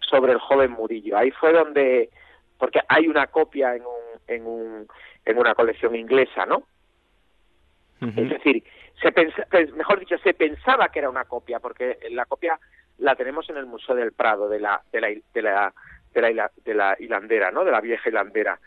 [0.00, 1.16] sobre el joven Murillo.
[1.16, 2.10] Ahí fue donde,
[2.56, 4.88] porque hay una copia en, un, en, un,
[5.24, 6.62] en una colección inglesa, ¿no?
[8.00, 8.62] Es decir,
[9.02, 12.58] se pues, mejor dicho, se pensaba que era una copia, porque la copia
[12.98, 15.74] la tenemos en el Museo del Prado de la, de la, de la
[16.12, 17.64] de la, de la hilandera, ¿no?
[17.64, 18.58] De la vieja hilandera.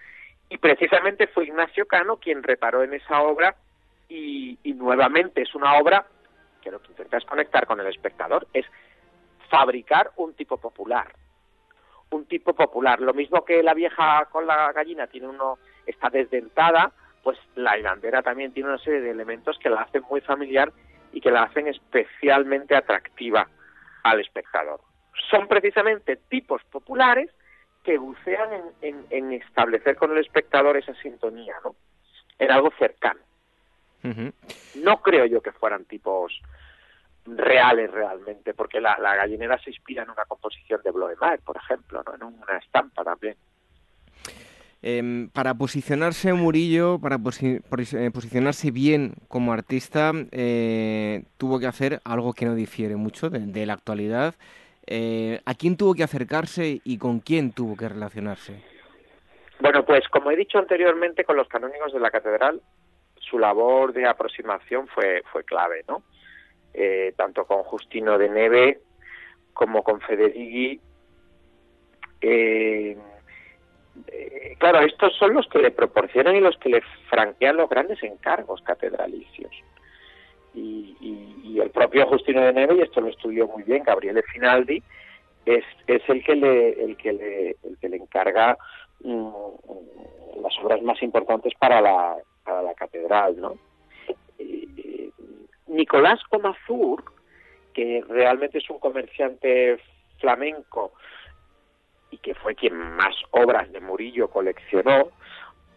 [0.50, 3.56] Y precisamente fue Ignacio Cano quien reparó en esa obra
[4.10, 6.06] y, nuevamente es una obra
[6.62, 8.66] que lo que intenta es conectar con el espectador, es
[9.50, 11.14] fabricar un tipo popular.
[12.10, 13.00] Un tipo popular.
[13.00, 16.92] Lo mismo que la vieja con la gallina tiene uno, está desdentada,
[17.24, 20.74] pues la hilandera también tiene una serie de elementos que la hacen muy familiar
[21.14, 23.48] y que la hacen especialmente atractiva
[24.04, 24.82] al espectador.
[25.30, 27.30] Son precisamente tipos populares
[27.84, 28.50] que bucean
[28.82, 31.76] en, establecer con el espectador esa sintonía, ¿no?
[32.38, 33.20] En algo cercano.
[34.76, 36.42] No creo yo que fueran tipos
[37.26, 42.16] reales realmente, porque la, gallinera se inspira en una composición de Bloemer, por ejemplo, ¿no?
[42.16, 43.36] en una estampa también.
[44.84, 52.34] Em, para posicionarse Murillo, para eh, posicionarse bien como artista, eh, tuvo que hacer algo
[52.34, 54.34] que no difiere mucho de la actualidad,
[54.88, 58.64] eh, ¿A quién tuvo que acercarse y con quién tuvo que relacionarse?
[59.60, 62.62] Bueno, pues como he dicho anteriormente, con los canónigos de la catedral,
[63.20, 66.04] su labor de aproximación fue, fue clave, ¿no?
[66.74, 68.80] Eh, tanto con Justino de Neve
[69.54, 70.80] como con Federighi.
[72.22, 72.98] Eh,
[74.58, 78.62] claro, estos son los que le proporcionan y los que le franquean los grandes encargos
[78.62, 79.52] catedralicios.
[80.54, 80.82] Y
[81.44, 84.82] y, el propio Justino de Neve, y esto lo estudió muy bien Gabriele Finaldi,
[85.46, 88.58] es, es el que le, el que le, el que le encarga
[89.04, 89.30] mm,
[90.42, 93.56] las obras más importantes para la, para la catedral, ¿no?
[95.68, 97.04] Nicolás Comazur,
[97.74, 99.80] que realmente es un comerciante
[100.20, 100.92] flamenco
[102.12, 105.12] y que fue quien más obras de Murillo coleccionó,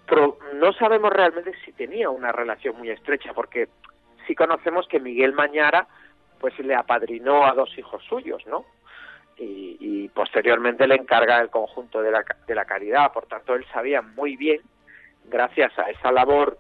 [0.07, 3.69] pero no sabemos realmente si tenía una relación muy estrecha, porque
[4.27, 5.87] sí conocemos que Miguel Mañara
[6.39, 8.65] pues le apadrinó a dos hijos suyos, ¿no?
[9.37, 13.13] Y, posteriormente le encarga el conjunto de la, de la caridad.
[13.13, 14.61] Por tanto, él sabía muy bien,
[15.25, 16.57] gracias a esa labor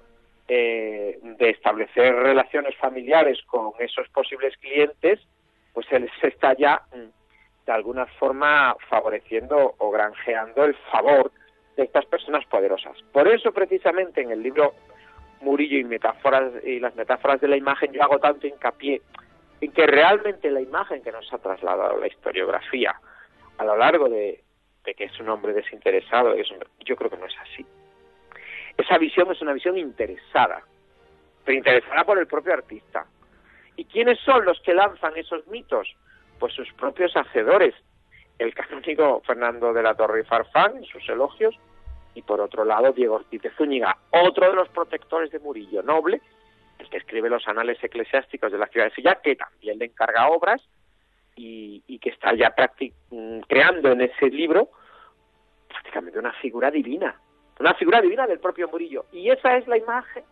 [0.48, 5.20] eh, de establecer relaciones familiares con esos posibles clientes,
[5.72, 11.30] pues él se está ya mm, de alguna forma favoreciendo o granjeando el favor
[11.76, 12.96] de estas personas poderosas.
[13.12, 14.74] Por eso precisamente en el libro
[15.44, 19.02] Murillo y metáforas y las metáforas de la imagen yo hago tanto hincapié
[19.60, 22.94] en que realmente la imagen que nos ha trasladado la historiografía
[23.58, 24.42] a lo largo de,
[24.84, 27.64] que es un hombre desinteresado, yo creo que no es así.
[28.76, 30.62] Esa visión es una visión interesada,
[31.44, 33.06] pero interesada por el propio artista.
[33.76, 35.94] ¿Y quiénes son los que lanzan esos mitos?
[36.38, 37.74] Pues sus propios hacedores.
[38.38, 41.56] El canónigo Fernando de la Torre y Farfán en sus elogios,
[42.14, 46.20] y por otro lado Diego Ortiz de Zúñiga, otro de los protectores de Murillo Noble,
[46.78, 50.28] el que escribe los anales eclesiásticos de la ciudad de Sevilla, que también le encarga
[50.28, 50.62] obras
[51.36, 52.54] y, que está ya
[53.10, 54.68] mm, creando en ese libro
[55.68, 57.18] prácticamente una figura divina,
[57.58, 59.06] una figura divina del propio Murillo.
[59.12, 60.24] Y esa es la imagen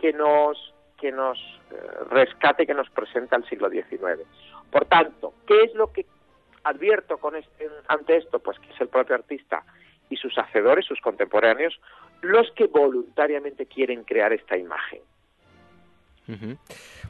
[0.00, 1.36] que nos que nos
[1.72, 1.74] eh,
[2.10, 4.22] rescate, que nos presenta el siglo XIX.
[4.70, 6.06] Por tanto, ¿qué es lo que
[6.62, 8.38] advierto con este, ante esto?
[8.38, 9.64] Pues que es el propio artista
[10.12, 11.80] y sus hacedores, sus contemporáneos,
[12.20, 15.00] los que voluntariamente quieren crear esta imagen.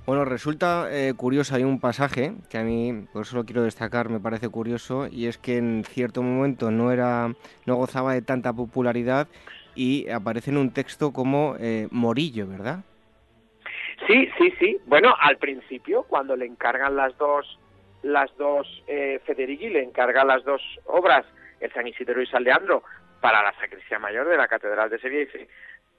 [0.07, 4.09] Bueno, resulta eh, curioso, hay un pasaje que a mí, por eso lo quiero destacar,
[4.09, 7.33] me parece curioso, y es que en cierto momento no era,
[7.67, 9.29] no gozaba de tanta popularidad
[9.75, 12.81] y aparece en un texto como eh, Morillo, ¿verdad?
[14.07, 14.79] Sí, sí, sí.
[14.87, 17.59] Bueno, al principio, cuando le encargan las dos,
[18.03, 21.25] las dos, eh, Federighi le encarga las dos obras,
[21.63, 22.83] el San Isidro y San Leandro,
[23.21, 25.49] para la sacristía mayor de la Catedral de Sevilla, dice,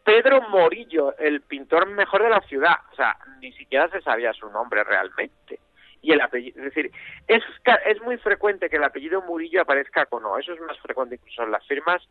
[0.03, 2.75] Pedro Morillo, el pintor mejor de la ciudad.
[2.91, 5.59] O sea, ni siquiera se sabía su nombre realmente.
[6.01, 6.91] Y el apellido, es decir,
[7.27, 7.41] es,
[7.85, 10.37] es muy frecuente que el apellido Murillo aparezca con O.
[10.37, 12.05] Eso es más frecuente incluso en las firmas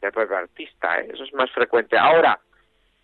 [0.00, 1.00] del propio artista.
[1.00, 1.10] ¿eh?
[1.12, 1.98] Eso es más frecuente.
[1.98, 2.40] Ahora,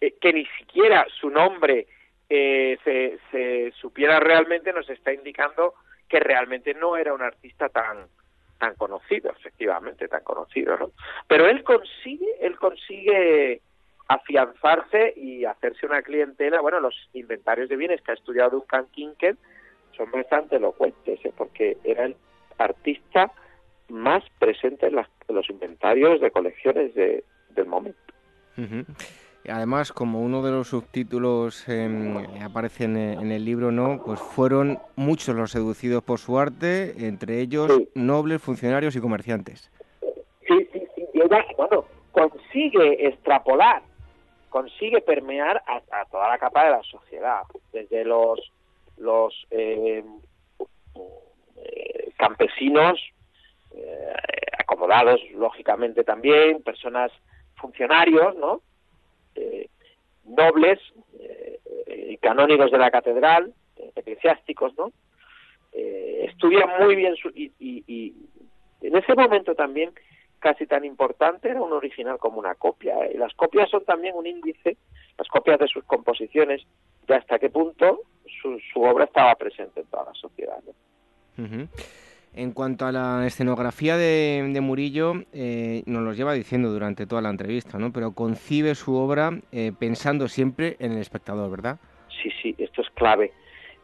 [0.01, 1.86] eh, que ni siquiera su nombre
[2.30, 5.74] eh, se, se supiera realmente nos está indicando
[6.09, 8.07] que realmente no era un artista tan
[8.62, 10.92] tan conocido, efectivamente, tan conocido, ¿no?
[11.26, 13.60] Pero él consigue, él consigue
[14.06, 16.60] afianzarse y hacerse una clientela.
[16.60, 19.36] Bueno, los inventarios de bienes que ha estudiado Duncan Kinken
[19.96, 21.32] son bastante elocuentes, ¿eh?
[21.36, 22.14] porque era el
[22.56, 23.32] artista
[23.88, 27.24] más presente en, los inventarios de colecciones de,
[27.56, 27.98] del momento.
[29.49, 34.03] Además, como uno de los subtítulos em, aparece en, el libro, ¿no?
[34.05, 39.70] Pues fueron muchos los seducidos por su arte, entre ellos nobles, funcionarios y comerciantes.
[40.47, 41.05] Sí, sí, sí.
[41.14, 41.20] Y
[41.57, 43.82] bueno, consigue extrapolar
[44.53, 47.40] consigue permear a, toda la capa de la sociedad,
[47.72, 48.38] desde los,
[48.99, 50.05] los eh,
[51.57, 53.01] eh, campesinos,
[53.74, 54.12] eh,
[54.59, 57.11] acomodados lógicamente también, personas
[57.57, 58.61] funcionarios, ¿no?
[60.24, 60.78] Nobles
[61.87, 63.53] y canónigos de la catedral,
[63.97, 64.93] eclesiásticos, ¿no?
[65.72, 68.14] estudian muy bien su, y, y
[68.83, 69.93] en ese momento también
[70.43, 72.95] casi tan importante era un original como una copia.
[73.07, 73.12] ¿eh?
[73.14, 74.76] Y las copias son también un índice,
[75.16, 76.62] las copias de sus composiciones,
[77.07, 78.01] de hasta qué punto
[78.41, 80.59] su, obra estaba presente en toda la sociedad.
[82.35, 87.28] En cuanto a la escenografía de, Murillo, eh, nos lo lleva diciendo durante toda la
[87.28, 87.93] entrevista, ¿no?
[87.93, 91.78] Pero concibe su obra eh, pensando siempre en el espectador, ¿verdad?
[92.22, 93.33] Sí, sí, esto es clave.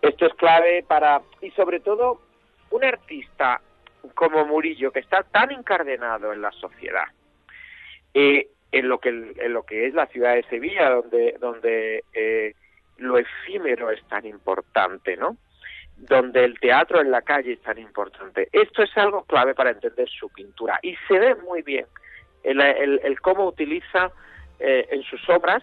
[0.00, 2.22] Esto es clave para, y sobre todo,
[2.70, 3.60] un artista
[4.14, 7.04] como Murillo, que está tan encardenado en la sociedad,
[8.14, 12.54] eh, en lo que en lo que es la ciudad de Sevilla, donde donde eh,
[12.98, 15.36] lo efímero es tan importante, ¿no?
[15.98, 18.48] Donde el teatro en la calle es tan importante.
[18.52, 21.86] Esto es algo clave para entender su pintura y se ve muy bien
[22.44, 24.10] el, cómo utiliza
[24.58, 25.62] eh, en sus obras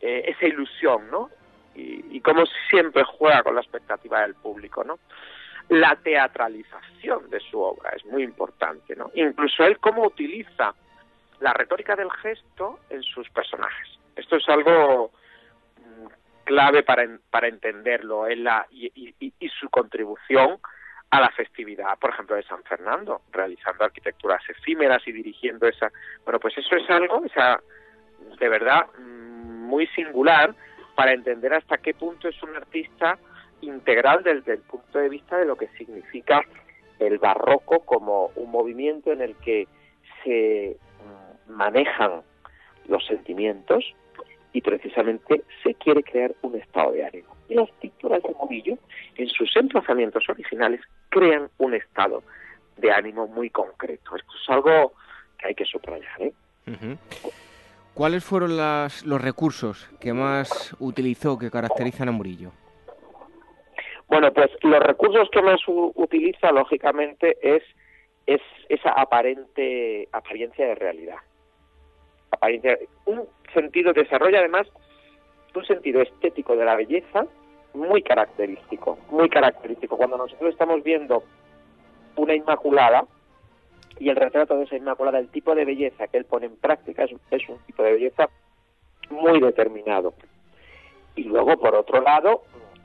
[0.00, 1.28] esa ilusión, ¿no?
[1.74, 4.98] Y, y cómo siempre juega con la expectativa del público, ¿no?
[5.70, 9.10] la teatralización de su obra es muy importante, ¿no?
[9.14, 10.74] Incluso él cómo utiliza
[11.38, 13.88] la retórica del gesto en sus personajes.
[14.16, 15.12] Esto es algo
[16.50, 20.58] clave para, para entenderlo es la, y, y, su contribución
[21.08, 25.92] a la festividad, por ejemplo, de San Fernando, realizando arquitecturas efímeras y dirigiendo esa...
[26.24, 27.60] Bueno, pues eso es algo, esa,
[28.40, 30.52] de verdad, mm, muy singular
[30.96, 33.16] para entender hasta qué punto es un artista
[33.60, 36.42] integral desde el punto de vista de lo que significa
[36.98, 39.68] el barroco como un movimiento en el que
[40.24, 40.76] se
[41.46, 42.22] mm, manejan
[42.88, 43.94] los sentimientos
[44.52, 47.36] y precisamente se quiere crear un estado de ánimo.
[47.48, 48.78] Y las pinturas de Murillo,
[49.16, 52.22] en sus emplazamientos originales, crean un estado
[52.76, 54.16] de ánimo muy concreto.
[54.16, 54.92] Esto es algo
[55.38, 56.22] que hay que subrayar.
[56.22, 56.32] ¿eh?
[57.94, 62.52] ¿Cuáles fueron las, los recursos que más utilizó que caracterizan a Murillo?
[64.08, 67.62] Bueno, pues los recursos que más utiliza, lógicamente, es,
[68.26, 71.18] es esa aparente apariencia de realidad.
[72.32, 72.76] Apariencia,
[73.06, 74.66] un sentido, desarrolla además
[75.54, 77.26] un sentido estético de la belleza
[77.74, 79.96] muy característico, muy característico.
[79.96, 81.22] Cuando nosotros estamos viendo
[82.16, 83.04] una inmaculada
[83.98, 87.04] y el retrato de esa inmaculada, el tipo de belleza que él pone en práctica
[87.04, 88.28] es, es un tipo de belleza
[89.10, 90.14] muy determinado.
[91.16, 92.42] Y luego, por otro lado,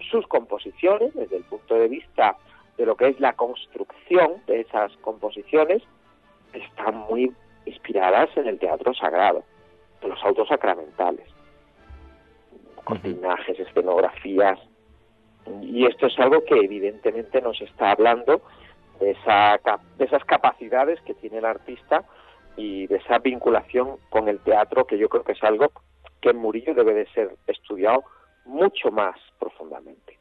[0.09, 2.37] sus composiciones, desde el punto de vista
[2.77, 5.81] de lo que es la construcción de esas composiciones,
[6.53, 7.31] están muy
[7.65, 9.43] inspiradas en el teatro sagrado,
[10.07, 11.27] los autos sacramentales,
[12.83, 14.59] cortinajes, escenografías,
[15.61, 18.41] y esto es algo que evidentemente nos está hablando
[18.99, 19.59] de, esa,
[19.97, 22.03] de esas capacidades que tiene el artista
[22.57, 25.71] y de esa vinculación con el teatro, que yo creo que es algo
[26.21, 28.03] que en Murillo debe de ser estudiado
[28.45, 30.17] mucho más profundamente.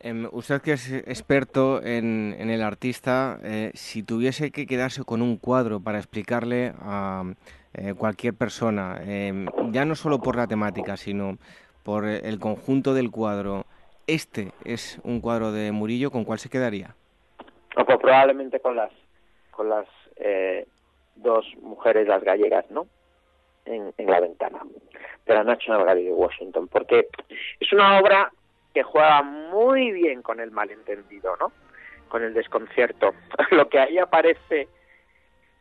[0.00, 5.38] Em, usted que es experto en, el artista, eh, si tuviese que quedarse con un
[5.38, 7.24] cuadro para explicarle a
[7.74, 11.38] eh, cualquier persona, em, ya no solo por la temática, sino
[11.82, 13.66] por el conjunto del cuadro,
[14.06, 16.94] este es un cuadro de Murillo, ¿con cuál se quedaría?
[17.74, 18.92] pues probablemente con las
[19.50, 20.66] con las eh,
[21.16, 22.86] dos mujeres, las gallegas, ¿no?
[23.64, 24.60] En, en la ventana
[25.26, 27.08] de la National Gallery de Washington, porque
[27.60, 28.30] es una obra
[28.74, 31.52] que juega muy bien con el malentendido, ¿no?
[32.08, 33.14] Con el desconcierto.
[33.50, 34.68] Lo que ahí aparece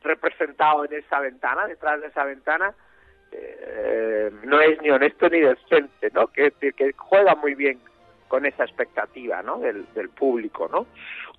[0.03, 2.73] representado en esa ventana, detrás de esa ventana,
[3.31, 6.27] eh, no es ni honesto ni decente, ¿no?
[6.27, 7.79] Que, que juega muy bien
[8.27, 9.59] con esa expectativa, ¿no?
[9.59, 10.87] Del, público, ¿no?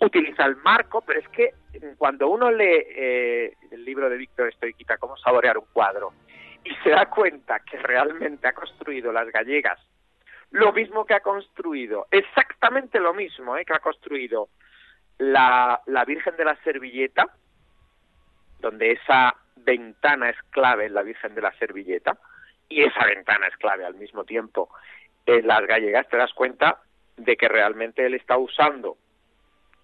[0.00, 1.54] Utiliza el marco, pero es que
[1.98, 6.12] cuando uno lee eh, el libro de Víctor Estoiquita, Cómo saborear un cuadro,
[6.64, 9.78] y se da cuenta que realmente ha construido las gallegas
[10.50, 13.64] lo mismo que ha construido, exactamente lo mismo ¿eh?
[13.64, 14.48] que ha construido
[15.18, 17.26] la Virgen de la Servilleta,
[18.64, 22.18] donde esa ventana es clave en la Virgen de la Servilleta,
[22.68, 24.70] y esa ventana es clave al mismo tiempo
[25.26, 26.80] en las gallegas, te das cuenta
[27.16, 28.96] de que realmente él está usando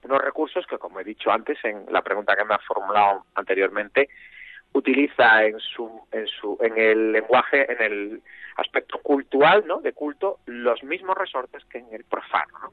[0.02, 4.08] unos recursos que, como he dicho antes en la pregunta que me ha formulado anteriormente,
[4.72, 8.22] utiliza en su en su en el lenguaje en el
[8.56, 12.72] aspecto cultural no de culto los mismos resortes que en el profano ¿no?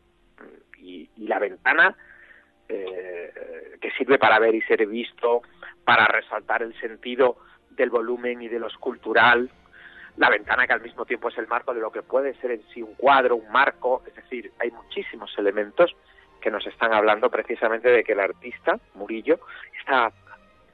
[0.77, 1.97] y, la ventana
[2.70, 5.41] eh, que sirve para ver y ser visto
[5.84, 7.38] para resaltar el sentido
[7.72, 9.49] del volumen y de lo escultural
[10.18, 12.63] la ventana que al mismo tiempo es el marco de lo que puede ser en
[12.74, 15.95] sí un cuadro un marco es decir hay muchísimos elementos
[16.41, 19.39] que nos están hablando precisamente de que el artista Murillo
[19.80, 20.11] está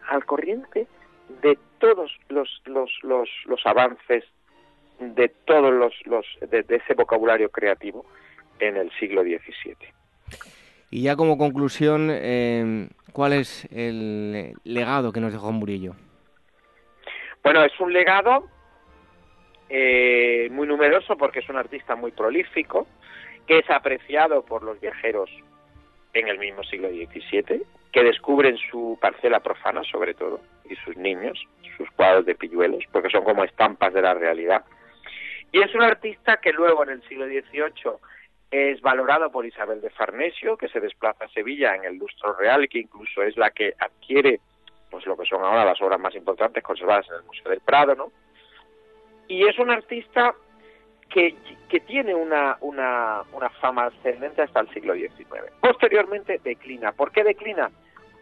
[0.07, 0.87] al corriente
[1.41, 4.23] de todos los, los, los, los avances,
[4.99, 8.05] de todos los, los de, ese vocabulario creativo
[8.59, 9.75] en el siglo XVII.
[10.95, 15.95] Y ya como conclusión, eh, ¿cuál es el legado que nos dejó Murillo?
[17.41, 18.47] Bueno, es un legado
[19.69, 22.85] eh, muy numeroso porque es un artista muy prolífico,
[23.47, 25.31] que es apreciado por los viajeros
[26.13, 31.43] en el mismo siglo XVII, que descubren su parcela profana sobre todo, y sus niños,
[31.75, 34.63] sus cuadros de pilluelos, porque son como estampas de la realidad.
[35.51, 37.97] Y es un artista que luego en el siglo XVIII
[38.53, 42.69] es valorado por Isabel de Farnesio, que se desplaza a Sevilla en el lustro real
[42.69, 44.39] que incluso es la que adquiere
[44.91, 47.95] pues lo que son ahora las obras más importantes conservadas en el Museo del Prado,
[47.95, 48.11] ¿no?
[49.27, 50.35] Y es un artista
[51.09, 51.35] que,
[51.67, 53.23] que tiene una, una,
[53.59, 55.51] fama ascendente hasta el siglo XIX.
[55.59, 56.91] Posteriormente declina.
[56.91, 57.71] ¿Por qué declina?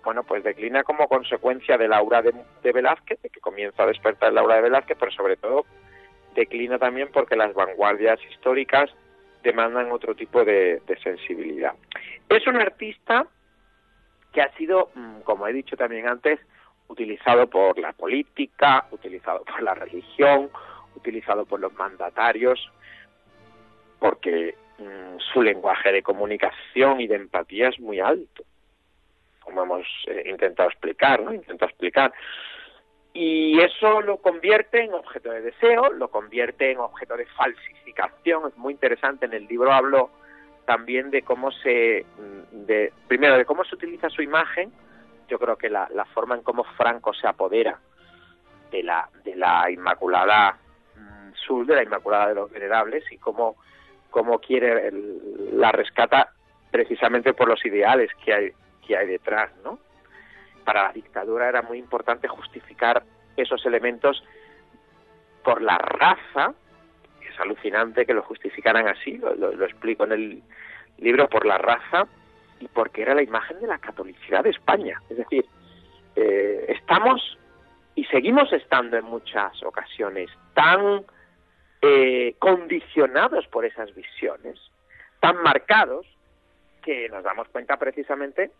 [0.06, 4.32] Bueno, pues declina como consecuencia de la aura de, Velázquez, de que comienza a despertar
[4.32, 5.66] la aura de Velázquez, pero sobre todo
[6.36, 8.90] declina también porque las vanguardias históricas
[9.44, 11.74] demandan otro tipo de, sensibilidad.
[12.30, 13.26] Es un artista
[14.32, 16.39] que ha sido, mm, como he dicho también antes,
[16.88, 20.50] utilizado por la política, utilizado por la religión,
[20.96, 22.72] utilizado por los mandatarios,
[24.00, 28.44] porque mm, su lenguaje de comunicación y de empatía es muy alto,
[29.42, 31.34] como hemos eh, intentado explicar, ¿no?
[31.34, 32.14] Intentado explicar.
[33.14, 38.47] Y eso lo convierte en objeto de deseo, lo convierte en objeto de falsificación.
[38.47, 39.26] Es muy interesante.
[39.26, 40.12] En el libro hablo
[40.66, 44.72] también de cómo se, mm, de, primero, de cómo se utiliza su imagen.
[45.28, 47.80] Yo creo que la, forma en cómo Franco se apodera
[48.72, 50.57] de la, de la Inmaculada
[50.95, 53.57] mm, Sur, de la Inmaculada de los Venerables, y cómo,
[54.09, 54.89] cómo quiere
[55.51, 56.32] la rescata
[56.72, 58.51] precisamente por los ideales que hay,
[58.86, 59.80] que hay detrás, ¿no?
[60.64, 63.03] Para la dictadura era muy importante justificar
[63.38, 64.24] esos elementos
[65.43, 66.53] por la raza,
[67.28, 70.43] es alucinante que lo justificaran así, lo, explico en el
[70.97, 72.07] libro, por la raza
[72.59, 75.01] y porque era la imagen de la catolicidad de España.
[75.09, 75.45] Es decir,
[76.16, 77.38] eh, estamos
[77.95, 81.03] y seguimos estando en muchas ocasiones tan
[81.82, 84.59] eh, condicionados por esas visiones,
[85.20, 86.05] tan marcados,
[86.82, 88.51] que nos damos cuenta precisamente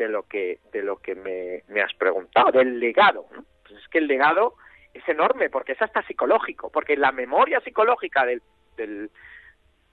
[0.00, 3.26] de lo que de lo que me, has preguntado, del legado.
[3.62, 4.54] Pues es que el legado
[4.94, 8.42] es enorme porque es hasta psicológico, porque la memoria psicológica del,
[8.76, 9.10] del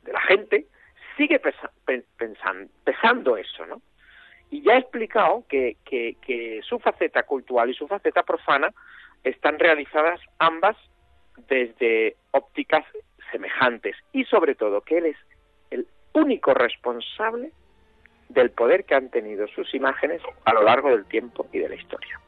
[0.03, 0.65] de la gente
[1.17, 1.41] sigue
[2.15, 3.81] pensando, pesando eso, ¿no?
[4.49, 8.73] Y ya he explicado que, que, su faceta cultural y su faceta profana
[9.23, 10.77] están realizadas ambas
[11.49, 12.85] desde ópticas
[13.31, 15.17] semejantes y sobre todo que él es
[15.69, 17.51] el único responsable
[18.29, 21.75] del poder que han tenido sus imágenes a lo largo del tiempo y de la
[21.75, 22.19] historia.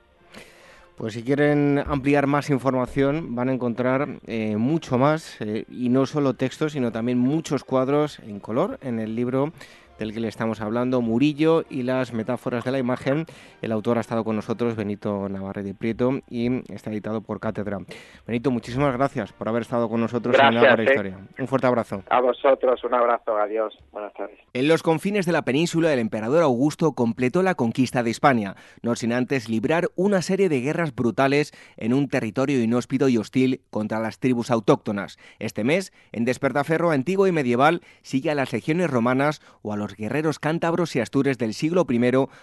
[1.00, 6.06] Pues si quieren ampliar más información van a encontrar eh, mucho más eh, y no
[6.06, 9.54] solo textos sino también muchos cuadros en color en el libro
[10.00, 13.26] del que le estamos hablando, Murillo y las metáforas de la imagen.
[13.62, 17.80] El autor ha estado con nosotros, Benito Navarre de Prieto, y está editado por Cátedra.
[18.26, 21.20] Benito, muchísimas gracias por haber estado con nosotros en la Historia.
[21.38, 22.04] Un fuerte abrazo.
[22.10, 24.40] A vosotros, un abrazo, adiós, buenas tardes.
[24.54, 28.96] En los confines de la península, el emperador Augusto completó la conquista de España, no
[28.96, 34.00] sin antes librar una serie de guerras brutales en un territorio inhóspito y hostil contra
[34.00, 35.18] las tribus autóctonas.
[35.40, 39.89] Este mes, en Despertaferro antiguo y medieval, sigue a las legiones romanas o a los
[39.96, 42.00] guerreros cántabros y astures del siglo I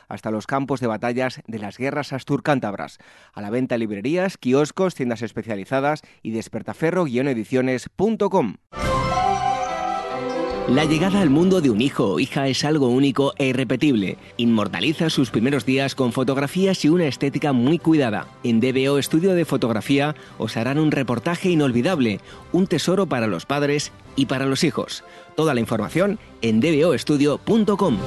[0.09, 2.99] hasta los campos de batallas de las guerras astur-cántabras.
[3.33, 8.57] A la venta librerías, kioscos, tiendas especializadas y despertaferro-ediciones.com.
[10.69, 14.19] La llegada al mundo de un hijo o hija es algo único e irrepetible.
[14.37, 18.27] Inmortaliza sus primeros días con fotografías y una estética muy cuidada.
[18.43, 22.19] En DBO Estudio de Fotografía os harán un reportaje inolvidable,
[22.51, 25.05] un tesoro para los padres y para los hijos.
[25.37, 27.99] Toda la información en dboestudio.com.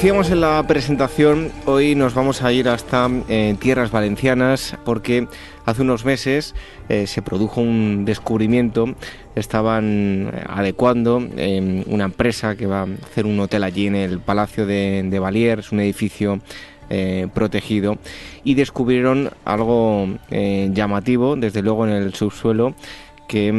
[0.00, 5.28] decíamos en la presentación, hoy nos vamos a ir hasta eh, tierras valencianas porque
[5.66, 6.54] hace unos meses
[6.88, 8.94] eh, se produjo un descubrimiento.
[9.34, 14.64] Estaban eh, adecuando una empresa que va a hacer un hotel allí en el Palacio
[14.64, 16.40] de, de Valier, es un edificio
[17.34, 17.98] protegido,
[18.42, 22.74] y descubrieron algo llamativo, desde luego en el subsuelo
[23.30, 23.52] que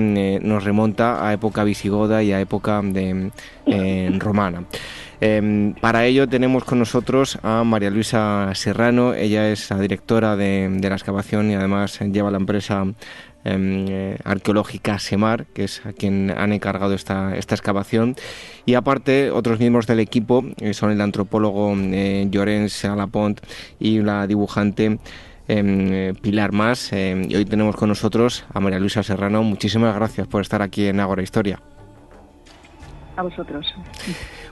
[0.43, 3.31] nos remonta a época visigoda y a época de,
[4.19, 4.65] romana.
[5.21, 10.77] Em, para ello tenemos con nosotros a María Luisa Serrano, ella es la directora de,
[10.81, 12.83] la excavación y además lleva la empresa
[13.45, 18.17] em, eh, arqueológica SEMAR, que es a quien han encargado esta, excavación.
[18.65, 23.39] Y aparte, otros miembros del equipo eh, son el antropólogo eh, Llorens Alapont
[23.79, 24.99] y la dibujante
[25.47, 26.91] eh, Pilar Más.
[26.93, 29.43] y hoy tenemos con nosotros a María Luisa Serrano.
[29.43, 31.59] Muchísimas gracias por estar aquí en Agora Historia.
[33.15, 33.65] A vosotros.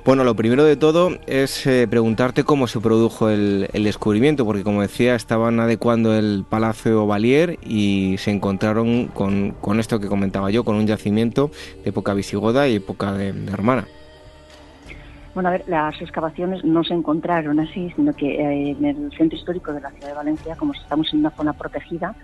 [0.05, 4.81] Bueno, lo primero de todo es eh, preguntarte cómo se produjo el, descubrimiento, porque como
[4.81, 10.75] decía, estaban adecuando el Palacio Valier y se encontraron con, esto que comentaba yo, con
[10.75, 11.51] un yacimiento
[11.83, 13.87] de época visigoda y época de, hermana.
[15.33, 19.37] Bueno, a ver, las excavaciones no se encontraron así, sino que eh, en el centro
[19.37, 22.15] histórico de la ciudad de Valencia, como estamos en una zona protegida,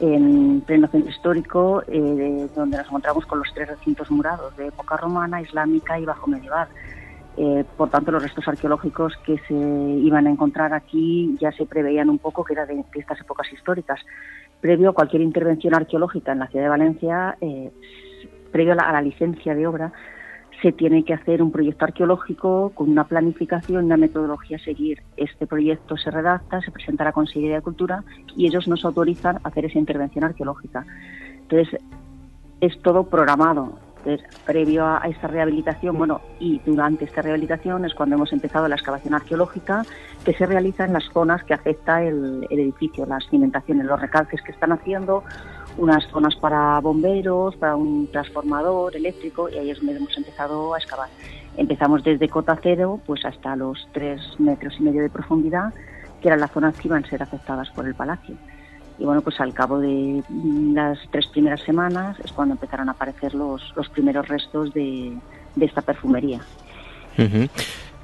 [0.00, 4.96] en pleno centro histórico, eh, donde nos encontramos con los tres recintos murados de época
[4.96, 6.68] romana, islámica y bajo medieval.
[7.40, 12.10] Eh, por tanto, los restos arqueológicos que se iban a encontrar aquí ya se preveían
[12.10, 14.00] un poco que era de, estas épocas históricas.
[14.60, 17.70] Previo a cualquier intervención arqueológica en la ciudad de Valencia, eh,
[18.50, 19.92] previo a la, licencia de obra,
[20.62, 25.02] se tiene que hacer un proyecto arqueológico con una planificación una metodología a seguir.
[25.16, 28.02] Este proyecto se redacta, se presenta a la Consejería de Cultura
[28.36, 30.84] y ellos nos autorizan a hacer esa intervención arqueológica.
[31.42, 31.80] Entonces,
[32.60, 33.78] es todo programado.
[34.46, 39.12] Previo a, esta rehabilitación, bueno, y durante esta rehabilitación es cuando hemos empezado la excavación
[39.12, 39.84] arqueológica
[40.24, 44.52] que se realiza en las zonas que afecta el, edificio, las cimentaciones, los recalces que
[44.52, 45.24] están haciendo,
[45.78, 50.78] unas zonas para bomberos, para un transformador eléctrico, y ahí es donde hemos empezado a
[50.78, 51.08] excavar.
[51.56, 55.72] Empezamos desde cota cero pues hasta los tres metros y medio de profundidad,
[56.20, 58.36] que eran las zonas que iban a ser afectadas por el palacio.
[58.98, 60.22] Y bueno, pues al cabo de
[60.74, 65.16] las tres primeras semanas es cuando empezaron a aparecer los, los primeros restos de,
[65.60, 66.40] esta perfumería.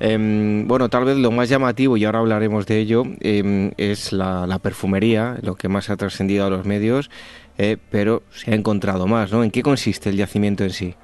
[0.06, 4.58] Em, bueno, tal vez lo más llamativo, y ahora hablaremos de ello, em, es la,
[4.62, 7.10] perfumería, lo que más ha trascendido a los medios,
[7.56, 9.42] eh, pero se ha encontrado más, ¿no?
[9.42, 10.94] ¿En qué consiste el yacimiento en sí?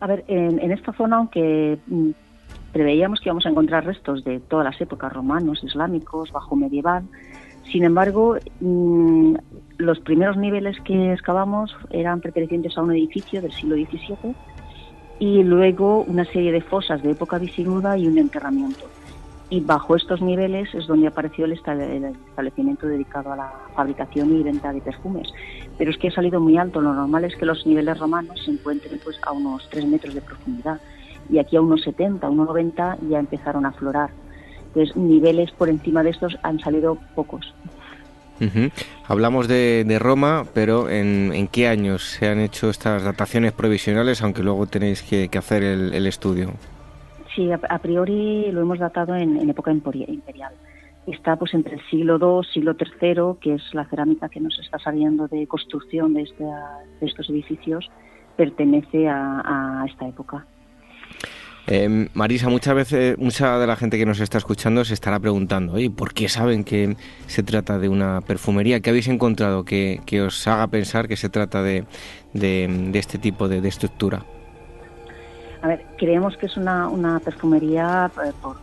[0.00, 2.10] A ver, en, en esta zona, aunque mm,
[2.72, 7.04] preveíamos que íbamos a encontrar restos de todas las épocas, romanos, islámicos, bajo medieval,
[7.70, 9.34] sin embargo, mm,
[9.76, 14.34] los primeros niveles que excavamos eran pertenecientes a un edificio del siglo XVII
[15.18, 18.84] y luego una serie de fosas de época visigoda y un enterramiento.
[19.48, 24.72] Y bajo estos niveles es donde apareció el establecimiento dedicado a la fabricación y venta
[24.72, 25.28] de perfumes.
[25.78, 26.80] Pero es que ha salido muy alto.
[26.80, 30.20] Lo normal es que los niveles romanos se encuentren pues, a unos 3 metros de
[30.20, 30.80] profundidad.
[31.30, 34.10] Y aquí a unos 70, unos 90 ya empezaron a aflorar
[34.94, 37.54] niveles por encima de estos han salido pocos.
[39.08, 44.66] Hablamos de, Roma, pero ¿en, qué años se han hecho estas dataciones provisionales, aunque luego
[44.66, 46.52] tenéis que, hacer el, estudio?
[47.34, 50.52] Sí, a, priori lo hemos datado en, época imperial.
[51.06, 54.78] Está pues entre el siglo II, siglo III, que es la cerámica que nos está
[54.78, 56.22] saliendo de construcción de,
[57.00, 57.88] estos edificios,
[58.36, 60.46] pertenece a esta época.
[61.68, 65.78] Eh, Marisa, muchas veces, mucha de la gente que nos está escuchando se estará preguntando,
[65.80, 66.96] ¿y por qué saben que
[67.26, 68.78] se trata de una perfumería?
[68.78, 71.84] ¿Qué habéis encontrado que, os haga pensar que se trata de,
[72.94, 74.24] este tipo de, estructura?
[75.62, 78.58] A ver, creemos que es una, perfumería eh, por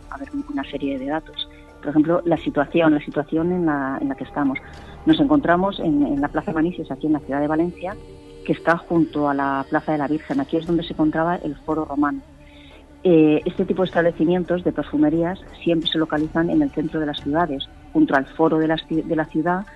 [0.50, 1.48] una serie de datos.
[1.80, 4.58] Por ejemplo, la situación, la situación en la, en la que estamos.
[5.04, 7.94] Nos encontramos en, en la Plaza Manicios, aquí en la ciudad de Valencia,
[8.46, 10.40] que está junto a la Plaza de la Virgen.
[10.40, 12.22] Aquí es donde se encontraba el foro romano
[13.06, 17.20] eh, este tipo de establecimientos de perfumerías siempre se localizan en el centro de las
[17.20, 19.66] ciudades, junto al foro de la, de la ciudad,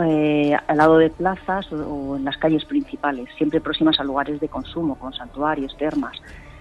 [0.00, 4.48] eh, al lado de plazas o, en las calles principales, siempre próximas a lugares de
[4.48, 6.16] consumo, con santuarios, termas.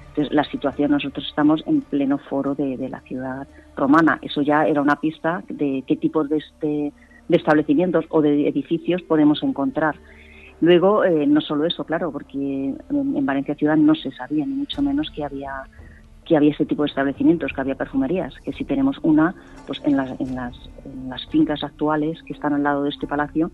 [0.09, 4.17] Entonces, la situación, nosotros estamos en pleno foro de, la ciudad romana.
[4.23, 6.93] Eso ya era una pista de qué tipo de, este,
[7.27, 9.95] de establecimientos o de edificios podemos encontrar.
[10.61, 14.81] Luego, eh, no solo eso, claro, porque en, Valencia Ciudad no se sabía, ni mucho
[14.81, 15.63] menos que había
[16.25, 19.35] que había ese tipo de establecimientos, que había perfumerías, que si tenemos una,
[19.67, 20.55] pues en las, en las,
[21.09, 23.51] las fincas actuales que están al lado de este palacio,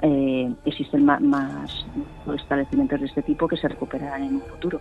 [0.00, 1.84] eh, existen más, más,
[2.32, 4.80] establecimientos de este tipo que se recuperarán en un futuro.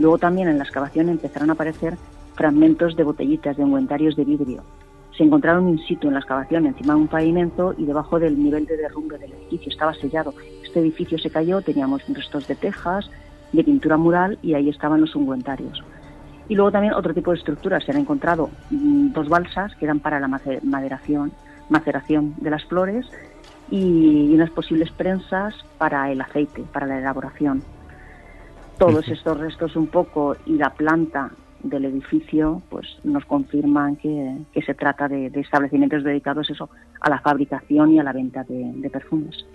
[0.00, 1.96] Luego también en la excavación empezaron a aparecer
[2.34, 4.64] fragmentos de botellitas, de ungüentarios de vidrio,
[5.16, 8.66] se encontraron in situ en la excavación encima de un pavimento y debajo del nivel
[8.66, 9.70] de derrumbe del edificio.
[9.70, 10.34] Estaba sellado.
[10.76, 13.10] Este edificio se cayó, teníamos restos de tejas,
[13.50, 15.82] de pintura mural y ahí estaban los ungüentarios.
[16.50, 17.82] Y luego también otro tipo de estructuras.
[17.82, 21.32] Se han encontrado mm, dos balsas que eran para la maderación,
[21.70, 23.06] maceración de las flores
[23.70, 27.62] y unas posibles prensas para el aceite, para la elaboración.
[28.78, 31.30] Todos estos restos un poco y la planta
[31.62, 36.68] del edificio pues nos confirman que, se trata de, establecimientos dedicados eso
[37.00, 39.46] a la fabricación y a la venta de, perfumes.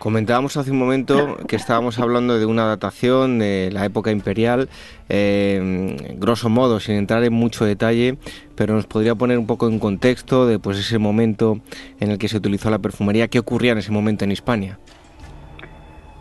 [0.00, 4.70] Comentábamos hace un momento que estábamos hablando de una datación de la época imperial,
[5.10, 8.16] eh, grosso modo, sin entrar en mucho detalle,
[8.54, 11.60] pero nos podría poner un poco en contexto de pues ese momento
[12.00, 14.78] en el que se utilizó la perfumería, qué ocurría en ese momento en Hispania.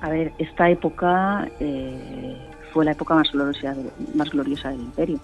[0.02, 2.36] A ver, esta época eh,
[2.74, 3.78] fue la época más gloriosa,
[4.14, 5.22] más gloriosa del imperio.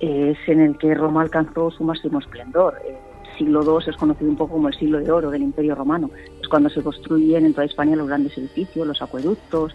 [0.00, 2.80] Es en el que Roma alcanzó su máximo esplendor.
[2.88, 3.05] El
[3.36, 6.10] siglo II es conocido un poco como el siglo de oro del imperio romano.
[6.40, 9.74] Es cuando se construyen en toda España los grandes edificios, los acueductos,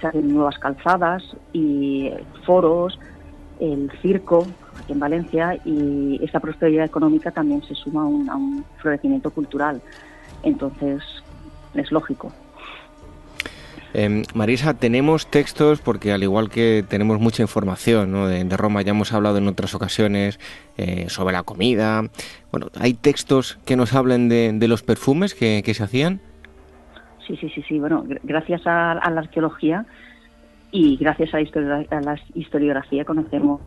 [0.00, 1.22] se hacen nuevas calzadas
[1.52, 2.10] y
[2.44, 2.98] foros,
[3.60, 4.46] el circo
[4.78, 9.30] aquí en Valencia y esta prosperidad económica también se suma a un, a un florecimiento
[9.30, 9.80] cultural.
[10.42, 11.02] Entonces,
[11.74, 12.32] es lógico.
[13.94, 18.12] Em, Marisa, tenemos textos, porque al igual que tenemos mucha información
[18.48, 20.38] de, Roma, ya hemos hablado en otras ocasiones
[20.76, 22.02] eh, sobre la comida.
[22.50, 26.20] Bueno, ¿hay textos que nos hablen de, los perfumes que, se hacían?
[27.26, 27.78] Sí, sí, sí, sí.
[27.78, 29.86] Bueno, gracias a, la arqueología
[30.70, 33.60] y gracias a, a la historiografía conocemos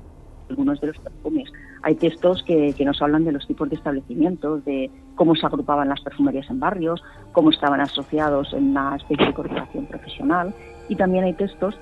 [0.50, 1.52] algunos de los perfumes.
[1.82, 5.90] Hay textos que, que, nos hablan de los tipos de establecimientos, de cómo se agrupaban
[5.90, 10.54] las perfumerías en barrios, cómo estaban asociados en una especie de corporación profesional
[10.90, 11.78] y también hay textos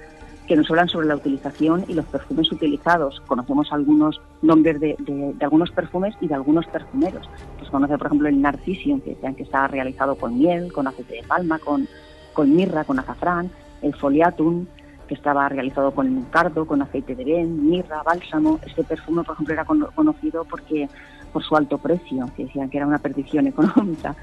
[0.48, 3.22] que nos hablan sobre la utilización y los perfumes utilizados.
[3.28, 4.96] Conocemos algunos nombres de,
[5.42, 7.30] algunos perfumes y de algunos perfumeros.
[7.58, 11.16] Pues conoce, por ejemplo, el Narcisium, que decían que está realizado con miel, con aceite
[11.16, 11.88] de palma, con,
[12.34, 13.52] con mirra, con azafrán,
[13.82, 14.66] el Foliatum,
[15.08, 18.60] que estaba realizado con cardo, con aceite de ben, mirra, bálsamo.
[18.66, 20.88] Este perfume, por ejemplo, era conocido porque
[21.32, 24.16] por su alto precio, que decían que era una perdición económica.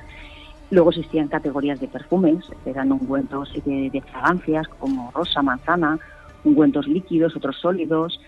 [0.70, 5.98] Luego existían categorías de perfumes, eran ungüentos de, de fragancias como rosa, manzana,
[6.44, 8.20] ungüentos líquidos, otros sólidos.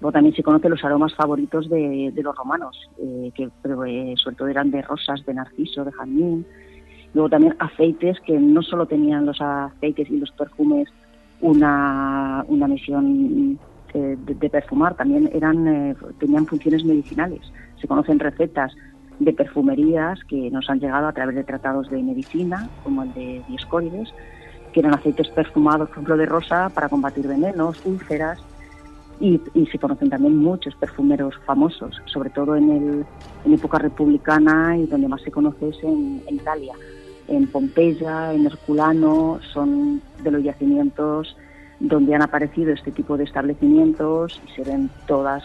[0.00, 4.48] Luego también se conocen los aromas favoritos de, los romanos, eh, que eh, sobre todo
[4.48, 6.46] eran de rosas, de narciso, de jazmín.
[7.14, 10.88] Luego también aceites que no solo tenían los aceites y los perfumes
[11.40, 13.58] una, una misión
[13.94, 17.40] eh, de, perfumar, también eran tenían funciones medicinales.
[17.80, 18.72] Se conocen recetas
[19.18, 23.42] de perfumerías que nos han llegado a través de tratados de medicina, como el de
[23.48, 24.12] Dioscórides,
[24.72, 28.38] que eran aceites perfumados, por ejemplo, de rosa para combatir venenos, úlceras,
[29.20, 29.40] y,
[29.70, 33.06] se conocen también muchos perfumeros famosos, sobre todo en, el,
[33.44, 36.74] en época republicana y donde más se conoce es en, Italia.
[37.28, 41.36] En Pompeya, en Herculano, son de los yacimientos
[41.80, 45.44] donde han aparecido este tipo de establecimientos y se ven todas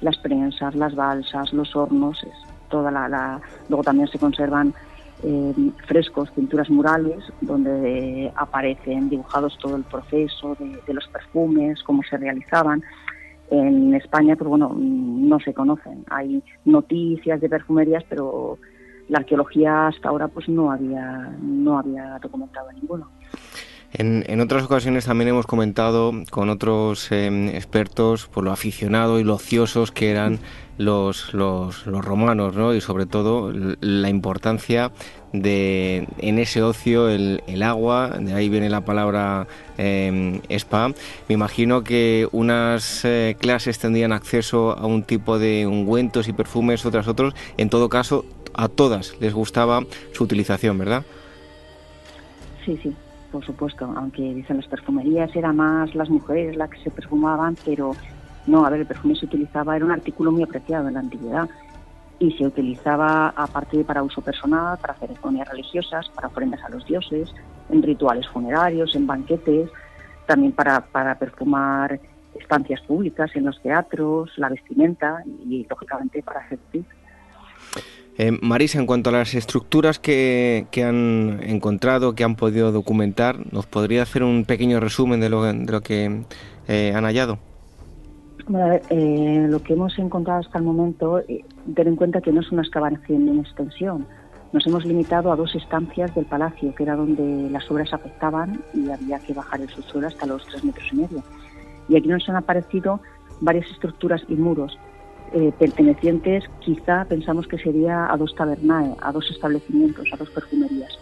[0.00, 2.26] las prensas, las balsas, los hornos,
[2.68, 4.74] toda la, luego también se conservan
[5.22, 5.52] eh,
[5.86, 12.82] frescos, pinturas murales, donde aparecen dibujados todo el proceso de, los perfumes, cómo se realizaban.
[13.50, 16.04] En España, pues bueno, no se conocen.
[16.08, 18.58] Hay noticias de perfumerías, pero
[19.10, 23.08] la arqueología hasta ahora pues no había, no había documentado ninguno.
[23.92, 29.34] En, otras ocasiones también hemos comentado con otros em, expertos por lo aficionado y lo
[29.34, 30.38] ociosos que eran
[30.78, 32.72] los, los, romanos, ¿no?
[32.72, 34.92] Y sobre todo la importancia
[35.32, 40.88] de en ese ocio el, agua, de ahí viene la palabra em, spa.
[41.28, 46.86] Me imagino que unas eh, clases tendrían acceso a un tipo de ungüentos y perfumes,
[46.86, 47.34] otras otros.
[47.56, 48.24] En todo caso,
[48.54, 49.82] a todas les gustaba
[50.12, 51.04] su utilización, ¿verdad?
[52.64, 52.94] Sí, sí
[53.30, 57.92] por supuesto, aunque dicen las perfumerías era más las mujeres las que se perfumaban, pero
[58.46, 61.48] no, a ver, el perfume se utilizaba, era un artículo muy apreciado en la antigüedad
[62.18, 67.32] y se utilizaba aparte para uso personal, para ceremonias religiosas, para ofrendas a los dioses,
[67.70, 69.70] en rituales funerarios, en banquetes,
[70.26, 71.98] también para, para perfumar
[72.34, 76.58] estancias públicas en los teatros, la vestimenta y, lógicamente para hacer
[78.22, 83.64] eh, Marisa, en cuanto a las estructuras que, han encontrado, que han podido documentar, ¿nos
[83.64, 86.24] podría hacer un pequeño resumen de lo, de lo que
[86.68, 87.38] eh, han hallado?
[88.90, 91.22] Eh, lo que hemos encontrado hasta el momento,
[91.74, 94.06] ten en cuenta que no es una excavación en extensión.
[94.52, 98.90] Nos hemos limitado a dos estancias del palacio, que era donde las obras afectaban y
[98.90, 101.22] había que bajar el subsuelo hasta los tres metros y medio.
[101.88, 103.00] Y aquí nos han aparecido
[103.40, 104.76] varias estructuras y muros
[105.32, 110.98] eh, pertenecientes quizá pensamos que sería a dos tabernae, a dos establecimientos, a dos perfumerías.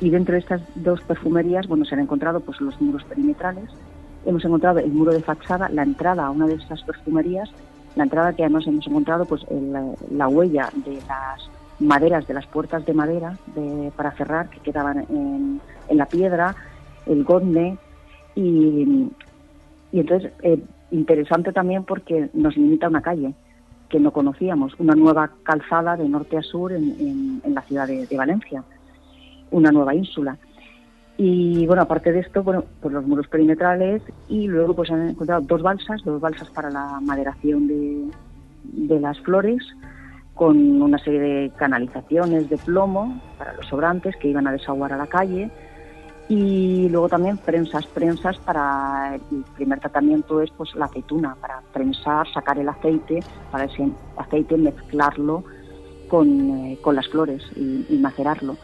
[0.00, 3.68] Y dentro de estas dos perfumerías, bueno, se han encontrado pues los muros perimetrales,
[4.24, 7.50] hemos encontrado el muro de fachada, la entrada a una de estas perfumerías,
[7.96, 9.44] la entrada que además hemos encontrado pues
[10.10, 13.38] la huella de las maderas, de las puertas de madera
[13.96, 15.60] para cerrar que quedaban en,
[15.90, 16.54] la piedra,
[17.06, 17.78] el gonde.
[18.34, 19.08] Y,
[19.92, 20.60] entonces eh,
[20.90, 23.34] interesante también porque nos limita una calle
[23.88, 28.64] que no conocíamos, una nueva calzada de norte a sur en, la ciudad de, Valencia,
[29.50, 30.36] una nueva ínsula.
[31.18, 35.42] Y bueno, aparte de esto, bueno, pues los muros perimetrales y luego pues han encontrado
[35.42, 38.10] dos balsas, dos balsas para la maderación de,
[38.64, 39.62] de las flores,
[40.34, 44.98] con una serie de canalizaciones de plomo para los sobrantes que iban a desaguar a
[44.98, 45.50] la calle
[46.28, 52.26] y luego también prensas, prensas para el primer tratamiento es pues la aceituna, para prensar,
[52.32, 53.20] sacar el aceite,
[53.50, 55.44] para ese aceite mezclarlo
[56.08, 58.56] con, eh, las flores y, macerarlo.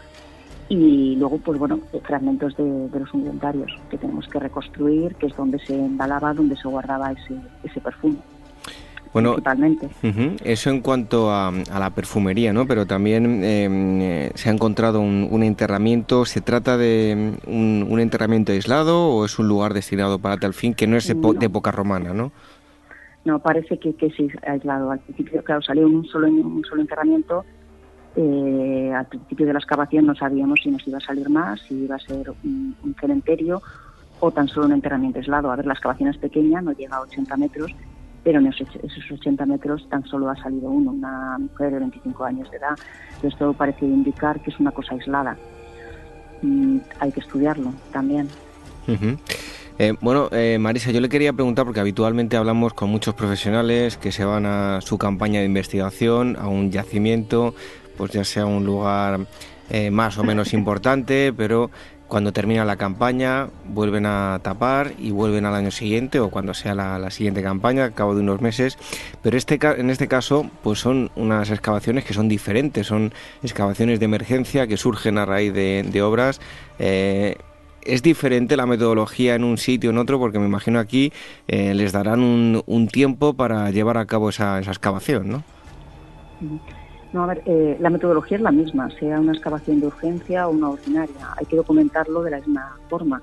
[0.69, 5.59] Y luego, pues bueno, fragmentos de, los ungüentarios que tenemos que reconstruir, que es donde
[5.61, 8.17] se embalaba, donde se guardaba ese, ese perfume.
[9.13, 9.37] Bueno,
[10.43, 12.67] eso en cuanto a, la perfumería, ¿no?
[12.67, 16.25] Pero también em, eh, se ha encontrado un, enterramiento.
[16.25, 20.87] ¿Se trata de un, enterramiento aislado o es un lugar destinado para tal fin que
[20.87, 22.33] no es de época romana, no?
[23.25, 24.91] No, parece que, que sí aislado.
[24.91, 27.45] Al principio, claro, salió un solo, un solo enterramiento
[28.15, 31.85] Eh, al principio de la excavación no sabíamos si nos iba a salir más, si
[31.85, 33.63] iba a ser un, cementerio
[34.21, 35.51] o tan solo un enterramiento aislado.
[35.51, 37.75] A ver, la excavación es pequeña, no llega a 80 metros,
[38.25, 38.69] pero en esos,
[39.11, 42.79] 80 metros tan solo ha salido uno, una mujer de 25 años de edad.
[43.23, 45.37] Esto parece indicar que es una cosa aislada.
[46.43, 48.29] Mm, hay que estudiarlo también.
[49.79, 54.13] Eh, bueno, eh, Marisa, yo le quería preguntar, porque habitualmente hablamos con muchos profesionales que
[54.13, 57.55] se van a su campaña de investigación, a un yacimiento,
[57.97, 59.27] pues ya sea un lugar
[59.71, 61.71] eh, más o menos importante, pero
[62.13, 66.75] cuando termina la campaña vuelven a tapar y vuelven al año siguiente o cuando sea
[66.75, 68.77] la, siguiente campaña, al cabo de unos meses.
[69.23, 74.05] Pero este, en este caso, pues son unas excavaciones que son diferentes, son excavaciones de
[74.05, 76.39] emergencia que surgen a raíz de, obras.
[76.79, 77.37] Eh,
[77.81, 81.15] es diferente la metodología en un sitio o en otro porque me imagino aquí
[81.49, 85.45] eh, les darán un, tiempo para llevar a cabo esa, esa excavación, ¿no?
[87.13, 90.53] No, a ver, eh, la metodología es la misma, sea una excavación de urgencia o
[90.53, 91.29] una ordinaria.
[91.37, 93.23] Hay que documentarlo de la misma forma.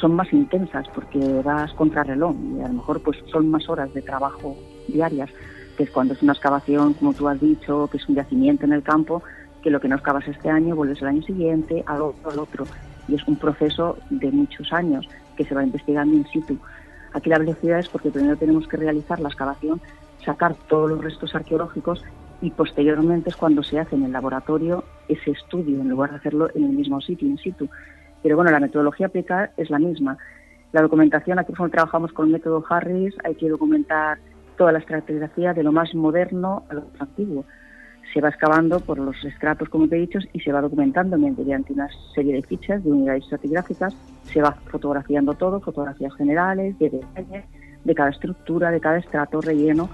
[0.00, 3.94] son más intensas porque vas contra reloj y a lo mejor pues son más horas
[3.94, 4.56] de trabajo
[4.88, 5.30] diarias,
[5.76, 8.72] que es cuando es una excavación, como tú has dicho, que es un yacimiento en
[8.72, 9.22] el campo,
[9.62, 12.66] que lo que no excavas este año vuelves el año siguiente, al otro, al otro.
[13.08, 16.58] Y es un proceso de muchos años que se va investigando in situ.
[17.14, 19.80] Aquí la velocidad es porque primero tenemos que realizar la excavación
[20.24, 22.02] sacar todos los restos arqueológicos
[22.40, 26.48] y posteriormente es cuando se hace en el laboratorio ese estudio, en lugar de hacerlo
[26.54, 27.68] en el mismo sitio, in situ.
[28.22, 30.18] Pero bueno, la metodología aplicada es la misma.
[30.72, 34.18] La documentación, aquí trabajamos con el método Harris, hay que documentar
[34.56, 37.44] toda la estratigrafía de lo más moderno a lo más antiguo.
[38.12, 41.72] Se va excavando por los estratos, como te he dicho, y se va documentando mediante
[41.72, 43.94] una serie de fichas de unidades estratigráficas.
[44.24, 47.44] Se va fotografiando todo, fotografías generales, de detalles,
[47.84, 49.88] de cada estructura, de cada estrato relleno,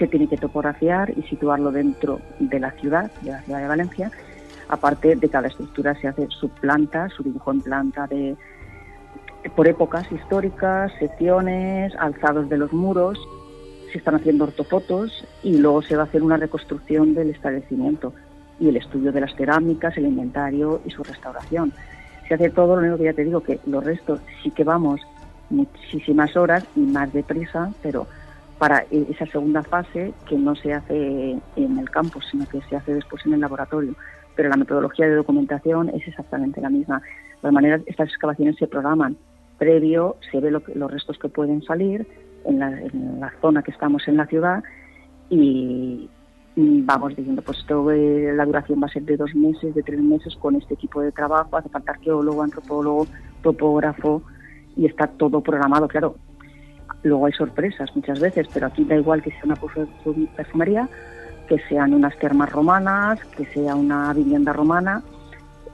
[0.00, 4.10] se tiene que topografiar y situarlo dentro de la ciudad, de la ciudad de Valencia.
[4.68, 8.34] Aparte de cada estructura se hace su planta, su dibujo en planta de
[9.54, 13.18] por épocas históricas, secciones, alzados de los muros,
[13.92, 18.14] se están haciendo ortofotos y luego se va a hacer una reconstrucción del establecimiento
[18.58, 21.72] y el estudio de las cerámicas, el inventario y su restauración.
[22.26, 25.00] Se hace todo, lo único que ya te digo que los restos sí que vamos
[25.50, 28.06] muchísimas horas y más deprisa, pero
[28.60, 32.92] para esa segunda fase que no se hace en el campo, sino que se hace
[32.92, 33.94] después en el laboratorio.
[34.36, 36.98] Pero la metodología de documentación es exactamente la misma.
[36.98, 39.16] De todas maneras, estas excavaciones se programan
[39.56, 42.06] previo, se ve los restos que pueden salir
[42.44, 44.62] en la, zona que estamos en la ciudad
[45.30, 46.10] y,
[46.54, 50.36] vamos diciendo, pues todo, la duración va a ser de dos meses, de tres meses
[50.36, 53.06] con este equipo de trabajo, hace falta arqueólogo, antropólogo,
[53.40, 54.22] topógrafo
[54.76, 55.88] y está todo programado.
[55.88, 56.16] Claro,
[57.02, 59.56] Luego hay sorpresas muchas veces, pero aquí da igual que sea una
[60.36, 60.88] perfumería,
[61.48, 65.02] que sean unas termas romanas, que sea una vivienda romana.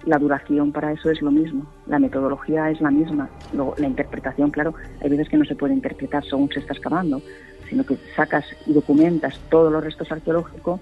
[0.05, 3.29] La duración para eso es lo mismo, la metodología es la misma.
[3.53, 7.21] Luego, la interpretación, claro, hay veces que no se puede interpretar según se está excavando,
[7.69, 10.81] sino que sacas y documentas todos los restos arqueológicos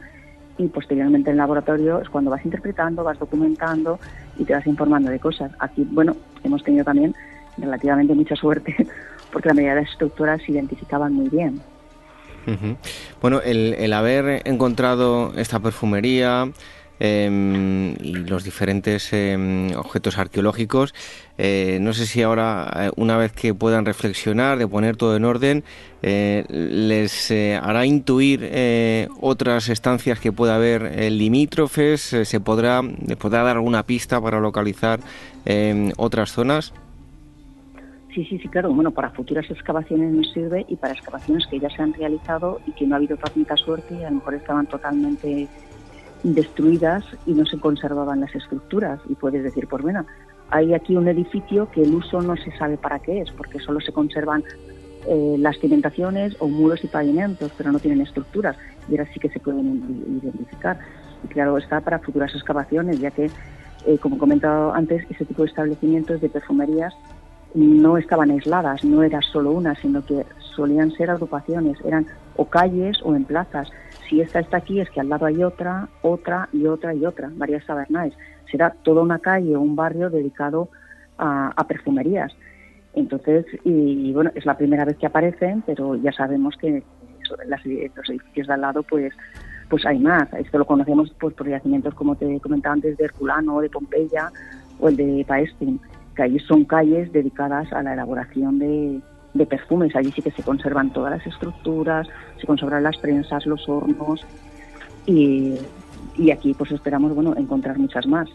[0.58, 3.98] y posteriormente en el laboratorio es cuando vas interpretando, vas documentando
[4.38, 5.50] y te vas informando de cosas.
[5.58, 7.14] Aquí, bueno, hemos tenido también
[7.56, 8.86] relativamente mucha suerte
[9.34, 11.60] porque la mayoría de las estructuras se identificaban muy bien.
[13.20, 16.50] Bueno, el, haber encontrado esta perfumería
[17.00, 20.94] em, y los diferentes em, objetos arqueológicos,
[21.38, 25.24] eh, no sé si ahora, eh, una vez que puedan reflexionar, de poner todo en
[25.24, 25.64] orden,
[26.02, 32.82] eh, les hará intuir otras estancias que pueda haber limítrofes, se podrá,
[33.18, 35.00] podrá dar alguna pista para localizar
[35.44, 36.72] em, otras zonas.
[38.14, 38.72] Sí, sí, sí, claro.
[38.72, 42.70] Bueno, para futuras excavaciones nos sirve y para excavaciones que ya se han realizado y
[42.70, 45.48] que no ha habido tanta suerte a lo mejor estaban totalmente
[46.22, 49.00] destruidas y no se conservaban las estructuras.
[49.08, 50.06] Y puedes decir, pues bueno,
[50.50, 53.80] hay aquí un edificio que el uso no se sabe para qué es, porque solo
[53.80, 54.44] se conservan
[55.08, 58.56] eh, las cimentaciones o muros y pavimentos, pero no tienen estructuras.
[58.88, 60.78] Y ahora sí que se pueden identificar.
[61.24, 63.28] Y claro, está para futuras excavaciones, ya que,
[63.86, 66.94] eh, como he comentado antes, ese tipo de establecimientos de perfumerías
[67.54, 72.06] no estaban aisladas, no era solo una, sino que solían ser agrupaciones, eran
[72.36, 73.68] o calles o en plazas.
[74.08, 77.30] Si esta está aquí es que al lado hay otra, otra y otra y otra,
[77.34, 78.14] varias tabernáis.
[78.50, 80.68] Será toda una calle o un barrio dedicado
[81.16, 82.32] a, perfumerías.
[82.92, 86.82] Entonces, y, bueno, es la primera vez que aparecen, pero ya sabemos que
[87.46, 89.12] las, los edificios de al lado, pues,
[89.68, 90.32] pues hay más.
[90.34, 94.30] Esto lo conocemos pues, por yacimientos, como te comentaba antes, de Herculano, de Pompeya
[94.78, 95.80] o el de Paestin
[96.14, 99.00] que allí son calles dedicadas a la elaboración de,
[99.46, 99.94] perfumes.
[99.96, 102.06] Allí sí que se conservan todas las estructuras,
[102.40, 104.24] se conservan las prensas, los hornos
[105.06, 105.58] y
[106.16, 108.28] y aquí pues esperamos bueno encontrar muchas más.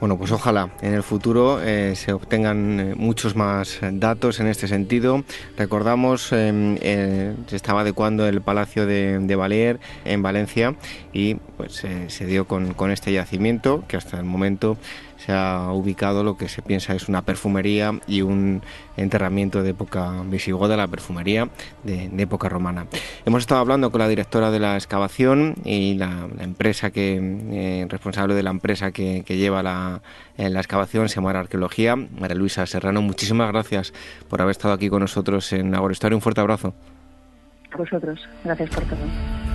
[0.00, 4.66] Bueno, pues ojalá en el futuro eh, se obtengan eh, muchos más datos en este
[4.66, 5.22] sentido.
[5.56, 10.74] Recordamos, em, eh, se estaba adecuando el Palacio de, de Valer en Valencia
[11.12, 14.76] y pues se dio con, con este yacimiento que hasta el momento
[15.24, 18.62] se ha ubicado lo que se piensa es una perfumería y un
[18.96, 21.48] enterramiento de época visigoda, la perfumería
[21.84, 22.86] de, época romana.
[23.24, 27.18] Hemos estado hablando con la directora de la excavación y la, empresa que,
[27.52, 30.02] eh, responsable de la empresa que, lleva la,
[30.36, 33.00] eh, la excavación, se llama Arqueología, María Luisa Serrano.
[33.00, 33.92] Muchísimas gracias
[34.28, 36.16] por haber estado aquí con nosotros en Agrohistoria.
[36.16, 36.74] Un fuerte abrazo.
[37.70, 38.20] A vosotros.
[38.44, 39.51] Gracias por todo.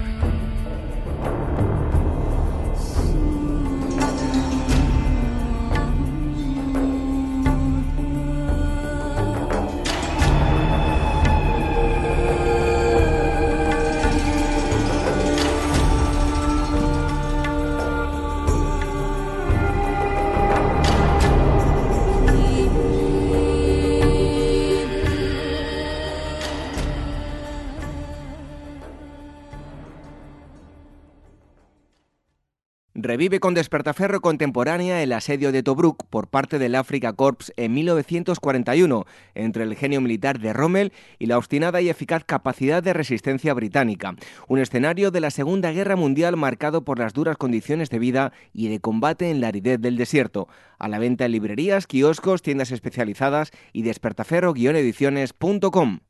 [33.18, 39.08] Revive con despertaferro contemporánea el asedio de Tobruk por parte del Afrika Corps en 1941
[39.34, 44.16] entre el genio militar de Rommel y la obstinada y eficaz capacidad de resistencia británica.
[44.48, 48.68] Un escenario de la Segunda Guerra Mundial marcado por las duras condiciones de vida y
[48.68, 50.48] de combate en la aridez del desierto.
[50.78, 56.02] A la venta en librerías, kioscos, tiendas especializadas y despertaferro-ediciones.com.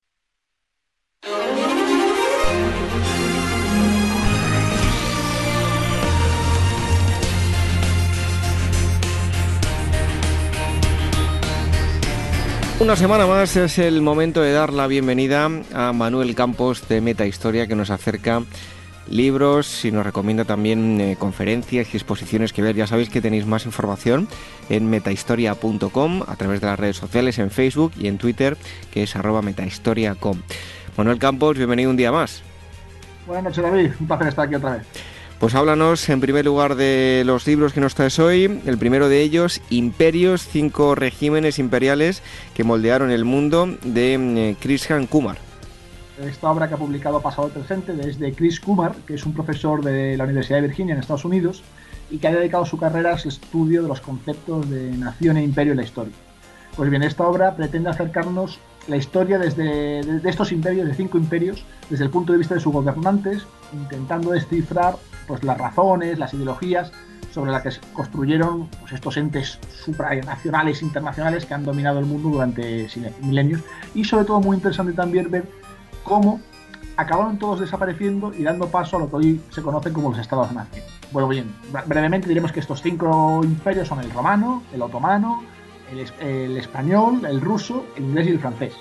[12.79, 17.25] Una semana más es el momento de dar la bienvenida a Manuel Campos de Meta
[17.25, 18.43] Historia que nos acerca
[19.09, 22.75] libros y nos recomienda también eh, conferencias y exposiciones que ver.
[22.75, 24.27] Ya sabéis que tenéis más información
[24.69, 28.57] en metahistoria.com a través de las redes sociales, en Facebook y en Twitter,
[28.91, 30.37] que es arroba metahistoria.com.
[30.95, 32.43] Manuel Campos, bienvenido un día más.
[33.25, 34.83] Buenas noches David, un placer estar aquí otra vez.
[35.39, 38.59] Pues háblanos en primer lugar de los libros que nos traes hoy.
[38.65, 42.23] El primero de ellos, Imperios, cinco regímenes imperiales
[42.55, 45.37] que moldearon el mundo, de mm, Krishan Kumar.
[46.19, 50.17] Esta obra que ha publicado Pasado Presente desde Chris Kumar, que es un profesor de
[50.17, 51.61] la Universidad de Virginia en Estados Unidos
[52.09, 55.73] y que ha dedicado su carrera al estudio de los conceptos de nación e imperio
[55.73, 56.13] en la historia.
[56.75, 61.65] Pues bien, esta obra pretende acercarnos la historia desde, de estos imperios, de cinco imperios,
[61.89, 64.95] desde el punto de vista de sus gobernantes, intentando descifrar
[65.27, 66.91] pues, las razones, las ideologías
[67.33, 72.29] sobre las que se construyeron pues, estos entes supranacionales, internacionales que han dominado el mundo
[72.29, 72.87] durante
[73.21, 73.61] milenios.
[73.93, 75.47] Y sobre todo muy interesante también ver
[76.03, 76.39] cómo
[76.95, 80.83] acabaron todos desapareciendo y dando paso a lo que hoy se conoce como los estados-nación.
[81.11, 81.53] Bueno, bien,
[81.85, 85.43] brevemente diremos que estos cinco imperios son el romano, el otomano,
[85.91, 88.73] el, español, el ruso, el inglés y el francés.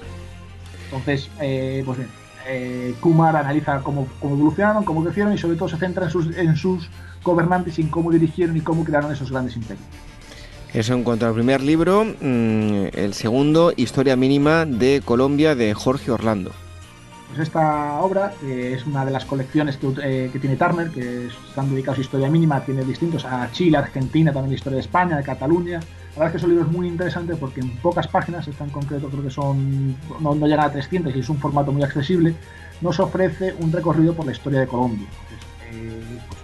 [0.86, 2.10] Entonces, eh, pues bien,
[2.48, 6.56] eh, Kumar analiza cómo, evolucionaron, cómo crecieron y sobre todo se centra en sus, en
[6.56, 6.88] sus
[7.22, 9.86] gobernantes y en cómo dirigieron y cómo crearon esos grandes imperios.
[10.72, 12.04] Eso en cuanto al primer libro.
[12.04, 16.52] Mm, el segundo, Historia Mínima de Colombia de Jorge Orlando.
[17.28, 21.70] Pues esta obra es una de las colecciones que, eh, que, tiene Turner, que están
[21.70, 25.24] dedicados a historia mínima, tiene distintos a Chile, Argentina, también la historia de España, de
[25.24, 25.80] Cataluña,
[26.16, 29.08] la verdad es que son libros muy interesantes porque en pocas páginas, está en concreto
[29.08, 32.34] creo que son, no, no llegan a 300 y es un formato muy accesible,
[32.80, 35.06] nos ofrece un recorrido por la historia de Colombia.
[35.70, 36.40] Eh, pues,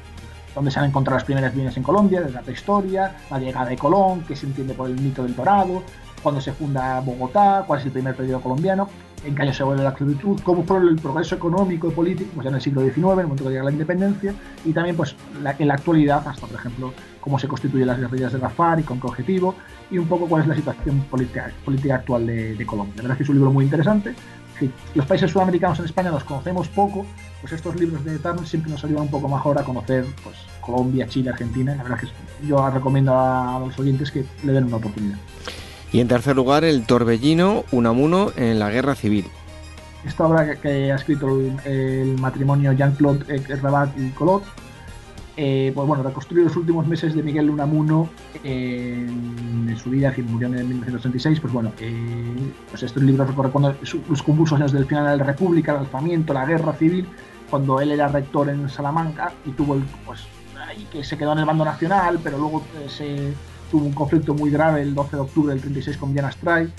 [0.55, 3.79] donde se han encontrado las primeras líneas en Colombia, desde la prehistoria, la llegada de
[3.79, 5.83] Colón, que se entiende por el mito del dorado,
[6.23, 8.91] cuando se funda Bogotá, cuál es el primer periodo colombiano,
[9.25, 12.45] en qué año se vuelve la esclavitud, cómo fue el progreso económico y político pues
[12.45, 14.35] ya en el siglo XIX, en el momento que llega la independencia,
[14.67, 15.17] y también pues
[15.59, 16.93] en la actualidad, hasta por ejemplo
[17.23, 19.55] cómo se constituyen las guerrillas de la FARC y con qué objetivo,
[19.91, 22.97] y un poco cuál es la situación política, política actual de, Colombia.
[22.97, 24.15] La verdad es que es un libro muy interesante.
[24.59, 27.07] Si los países sudamericanos en España los conocemos poco,
[27.41, 31.07] pues estos libros de Turner siempre nos ayudan un poco mejor a conocer pues, Colombia,
[31.09, 31.75] Chile, Argentina.
[31.75, 35.19] La verdad es que yo recomiendo a los oyentes que le den una oportunidad.
[35.93, 39.27] Y en tercer lugar, El Torbellino, Unamuno en la Guerra Civil.
[40.05, 41.29] Esta obra que, ha escrito
[41.65, 44.43] el, matrimonio Jean-Claude Rabat y Colot,
[45.37, 48.09] eh, pues bueno, reconstruye los últimos meses de Miguel Unamuno
[48.45, 53.77] en, su vida, que murió en 1936, pues bueno, eh, pues estos libros recorren
[54.09, 57.07] los convulsos años del final de la República, el alzamiento, la guerra civil,
[57.49, 60.21] cuando él era rector en Salamanca y tuvo el, pues
[60.67, 63.35] ahí que se quedó en el bando nacional, pero luego eh, se
[63.71, 66.71] tuvo un conflicto muy grave el 12 de octubre del 36 con Diana Stray,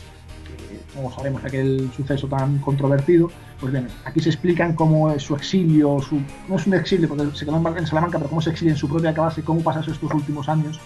[0.96, 3.30] como sabemos, aquel suceso tan controvertido.
[3.60, 7.36] Pues bien, aquí se explican cómo es su exilio, su, no es un exilio porque
[7.36, 9.84] se quedó en Salamanca, pero cómo se exilia en su propia casa y cómo pasan
[9.84, 10.80] estos últimos años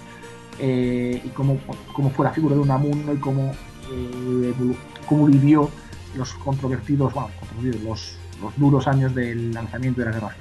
[0.59, 1.57] eh, y cómo,
[1.93, 3.51] cómo, fue la figura de Unamuno y cómo,
[3.91, 4.53] eh,
[5.07, 5.69] cómo vivió
[6.15, 7.29] los controvertidos, bueno,
[7.83, 10.35] los, los duros años del lanzamiento de la guerra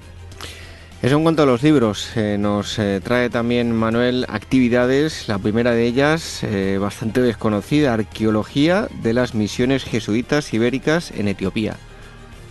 [1.02, 5.72] eso en cuanto a los libros, eh, nos eh, trae también Manuel actividades, la primera
[5.72, 11.76] de ellas eh, bastante desconocida, arqueología de las misiones jesuitas ibéricas en Etiopía.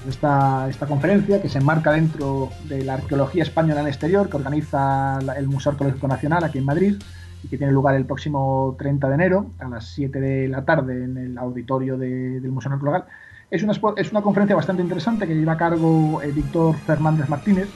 [0.08, 5.18] Esta, esta conferencia que se enmarca dentro de la arqueología española en exterior que organiza
[5.36, 6.96] el Museo Arqueológico Nacional aquí en Madrid
[7.44, 11.04] y que tiene lugar el próximo 30 de enero a las 7 de la tarde
[11.04, 13.08] en el auditorio del Museo Arqueológico.
[13.50, 17.68] Es una, es una conferencia bastante interesante que lleva a cargo Víctor Fernández Martínez,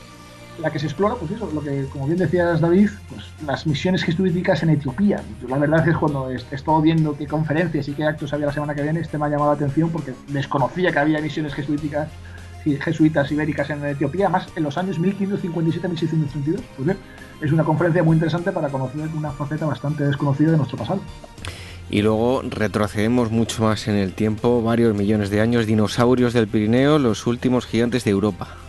[0.61, 4.03] la que se explora, pues eso, lo que, como bien decías David, pues las misiones
[4.03, 5.21] jesuíticas en Etiopía.
[5.47, 8.75] la verdad es cuando he estado viendo qué conferencias y qué actos había la semana
[8.75, 12.09] que viene, este me ha llamado la atención porque desconocía que había misiones jesuíticas
[12.81, 16.61] jesuitas ibéricas en Etiopía, más en los años 1557-1632.
[16.75, 16.97] Pues bien,
[17.41, 20.99] es una conferencia muy interesante para conocer una faceta bastante desconocida de nuestro pasado.
[21.89, 26.99] Y luego retrocedemos mucho más en el tiempo, varios millones de años, dinosaurios del Pirineo,
[26.99, 28.68] los últimos gigantes de Europa.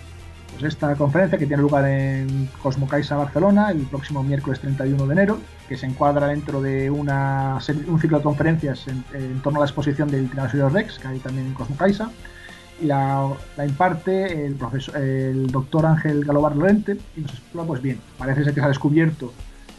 [0.62, 5.38] Esta conferencia que tiene lugar en Cosmocaisa Barcelona el próximo miércoles 31 de enero,
[5.68, 10.10] que se encuadra dentro de una un ciclo de conferencias en, torno a la exposición
[10.10, 12.10] del Tiranosaurio Rex, que hay también en Cosmocaisa,
[12.82, 13.30] y la,
[13.66, 18.52] imparte el, profesor, el doctor Ángel Galobar Lorente, y nos explica, pues bien, parece ser
[18.52, 19.32] que se ha descubierto,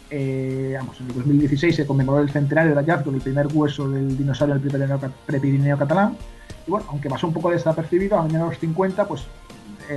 [0.10, 4.18] eh, vamos, en el 2016 se conmemoró el centenario del hallazgo del primer hueso del
[4.18, 6.18] dinosaurio del prepirineo catalán,
[6.66, 9.26] y bueno, aunque pasó un poco desapercibido, a mañana de los 50, pues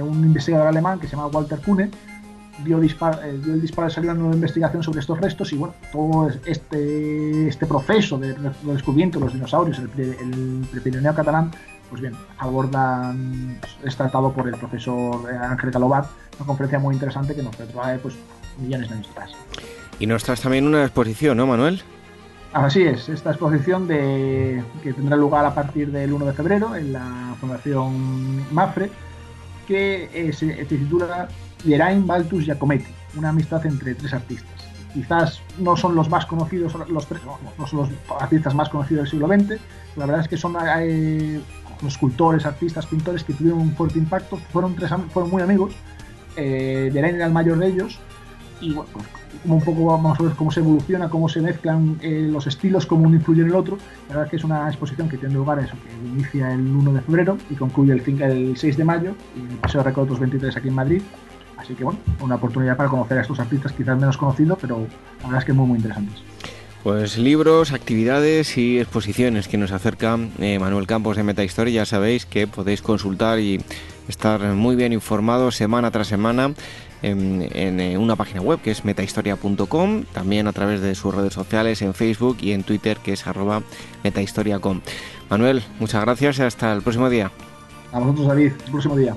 [0.02, 1.90] un investigador alemán que se llama Walter Kuhne
[2.62, 5.52] dio, dispar, eh, dio el disparo de salida a una nueva investigación sobre estos restos
[5.52, 11.50] y bueno, todo este, este proceso de, descubrimiento de los dinosaurios, el, el catalán,
[11.90, 13.14] pues bien, aborda,
[13.84, 16.06] es tratado por el profesor eh, Ángel Calobat,
[16.38, 18.14] una conferencia muy interesante que nos trae pues,
[18.60, 19.32] millones de años atrás.
[19.98, 21.82] Y nos traes también una exposición, ¿no, Manuel?
[22.52, 26.92] Así es, esta exposición de, que tendrá lugar a partir del 1 de febrero en
[26.92, 28.90] la Fundación MAFRE,
[29.66, 31.28] que eh, se, titula
[31.64, 34.50] Geraint Baltus Giacometti, una amistad entre tres artistas.
[34.92, 37.88] Quizás no son los más conocidos, los tres, no, son los
[38.20, 39.60] artistas más conocidos del siglo XX,
[39.96, 41.40] la verdad es que son eh,
[41.86, 45.74] escultores, artistas, pintores que tuvieron un fuerte impacto, fueron, tres, fueron muy amigos,
[46.36, 47.98] eh, era el mayor de ellos,
[48.64, 49.04] y bueno, pues
[49.44, 53.04] un poco vamos a ver cómo se evoluciona, cómo se mezclan eh, los estilos, cómo
[53.04, 53.76] uno influye en el otro.
[54.08, 56.92] La verdad es que es una exposición que tiene lugar eso, que inicia el 1
[56.92, 60.56] de febrero y concluye el, el 6 de mayo en el Paseo de Recoletos 23
[60.56, 61.02] aquí en Madrid.
[61.56, 64.86] Así que bueno, una oportunidad para conocer a estos artistas quizás menos conocidos, pero
[65.20, 66.22] la verdad es que muy muy interesantes.
[66.82, 71.72] Pues libros, actividades y exposiciones que nos acerca eh, Manuel Campos de Metahistoria.
[71.72, 73.62] Ya sabéis que podéis consultar y
[74.06, 76.52] estar muy bien informados semana tras semana
[77.04, 81.82] en, eh, una página web que es metahistoria.com, también a través de sus redes sociales
[81.82, 83.62] en Facebook y en Twitter que es arroba
[84.02, 84.80] metahistoria.com.
[85.28, 87.30] Manuel, muchas gracias y hasta el próximo día.
[87.92, 89.16] A vosotros, David, el próximo día.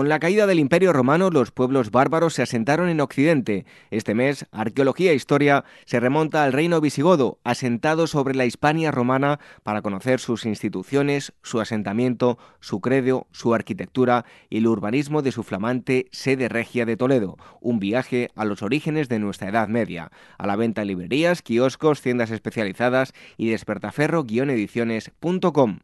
[0.00, 3.66] Con la caída del Imperio Romano, los pueblos bárbaros se asentaron en Occidente.
[3.90, 9.40] Este mes, Arqueología e Historia se remonta al reino visigodo, asentado sobre la Hispania romana,
[9.62, 15.42] para conocer sus instituciones, su asentamiento, su credo, su arquitectura y el urbanismo de su
[15.42, 17.36] flamante sede regia de Toledo.
[17.60, 20.10] Un viaje a los orígenes de nuestra Edad Media.
[20.38, 25.80] A la venta en librerías, kioscos, tiendas especializadas y despertaferro-ediciones.com.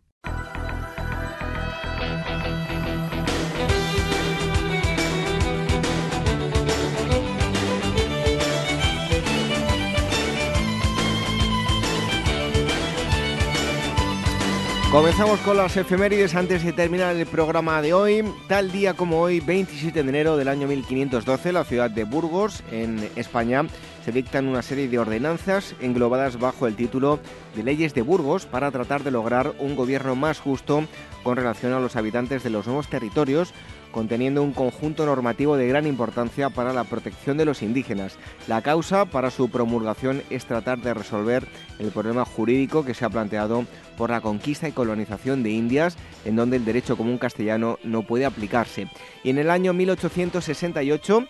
[14.90, 18.24] Comenzamos con las efemérides antes de terminar el programa de hoy.
[18.46, 23.10] Tal día como hoy, 27 de enero del año 1512, la ciudad de Burgos, en
[23.16, 23.66] España,
[24.04, 27.18] se dictan una serie de ordenanzas englobadas bajo el título
[27.56, 30.84] de Leyes de Burgos para tratar de lograr un gobierno más justo
[31.24, 33.52] con relación a los habitantes de los nuevos territorios
[33.96, 38.18] conteniendo un conjunto normativo de gran importancia para la protección de los indígenas.
[38.46, 41.48] La causa para su promulgación es tratar de resolver
[41.78, 43.64] el problema jurídico que se ha planteado
[43.96, 45.96] por la conquista y colonización de Indias,
[46.26, 48.88] en donde el derecho común castellano no puede aplicarse.
[49.24, 51.24] Y en el año 1868,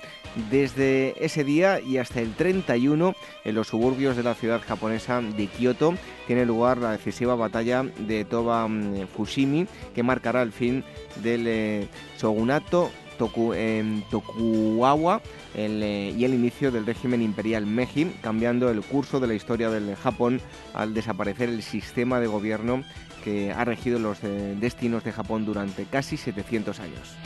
[0.51, 3.15] desde ese día y hasta el 31,
[3.45, 5.95] en los suburbios de la ciudad japonesa de Kioto,
[6.27, 10.83] tiene lugar la decisiva batalla de Toba mm, Fushimi, que marcará el fin
[11.23, 11.89] del eh,
[13.55, 15.23] en Tokugawa
[15.55, 19.97] eh, y el inicio del régimen imperial Meiji, cambiando el curso de la historia del
[19.97, 20.41] Japón
[20.75, 22.85] al desaparecer el sistema de gobierno
[23.25, 27.17] que ha regido los eh, destinos de Japón durante casi 700 años.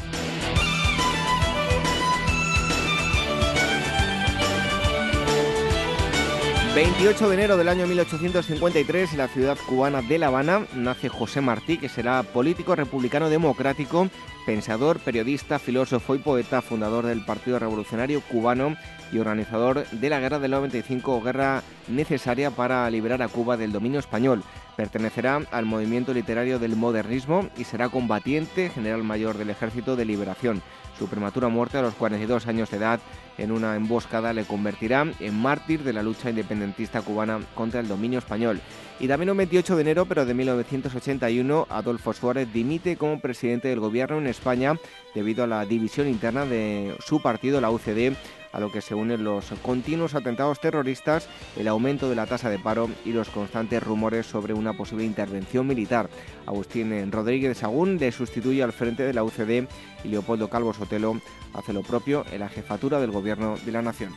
[6.75, 11.41] 28 de enero del año 1853 en la ciudad cubana de La Habana nace José
[11.41, 14.09] Martí, que será político republicano democrático,
[14.47, 18.77] pensador, periodista, filósofo y poeta, fundador del Partido Revolucionario Cubano
[19.13, 23.99] y organizador de la Guerra del 95, guerra necesaria para liberar a Cuba del dominio
[23.99, 24.45] español.
[24.77, 30.63] Pertenecerá al movimiento literario del modernismo y será combatiente general mayor del Ejército de Liberación.
[31.01, 33.01] Su prematura muerte a los 42 años de edad
[33.39, 38.19] en una emboscada le convertirá en mártir de la lucha independentista cubana contra el dominio
[38.19, 38.61] español.
[38.99, 43.81] Y también el 28 de enero, pero de 1981, Adolfo Suárez dimite como presidente del
[43.81, 44.79] gobierno en España
[45.15, 48.13] debido a la división interna de su partido, la UCD,
[48.53, 52.59] a lo que se unen los continuos atentados terroristas, el aumento de la tasa de
[52.59, 56.09] paro y los constantes rumores sobre una posible intervención militar.
[56.47, 59.69] Agustín Rodríguez Sagún le sustituye al frente de la UCD
[60.05, 61.21] y Leopoldo Calvo Sotelo
[61.55, 64.15] hace lo propio en la jefatura del Gobierno de la Nación.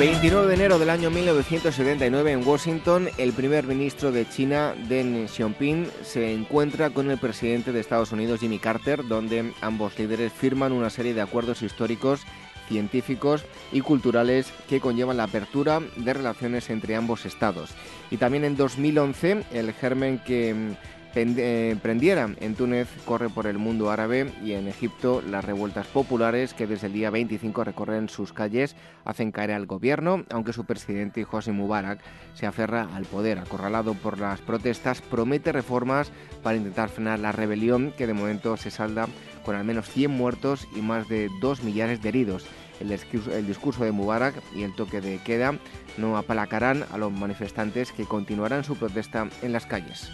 [0.00, 5.90] 29 de enero del año 1979 en Washington, el primer ministro de China, Deng Xiaoping,
[6.02, 10.88] se encuentra con el presidente de Estados Unidos, Jimmy Carter, donde ambos líderes firman una
[10.88, 12.22] serie de acuerdos históricos,
[12.66, 17.68] científicos y culturales que conllevan la apertura de relaciones entre ambos estados.
[18.10, 20.76] Y también en 2011, el germen que
[21.14, 22.30] eh, prendiera.
[22.40, 26.86] En Túnez corre por el mundo árabe y en Egipto las revueltas populares que desde
[26.86, 32.00] el día 25 recorren sus calles hacen caer al gobierno, aunque su presidente José Mubarak
[32.34, 33.38] se aferra al poder.
[33.38, 36.12] Acorralado por las protestas, promete reformas
[36.42, 39.08] para intentar frenar la rebelión que de momento se salda
[39.44, 42.46] con al menos 100 muertos y más de 2 millares de heridos.
[42.80, 45.54] El discurso, de Mubarak y el toque de queda
[45.98, 50.10] no aplacarán a los manifestantes que continuarán su protesta en las calles.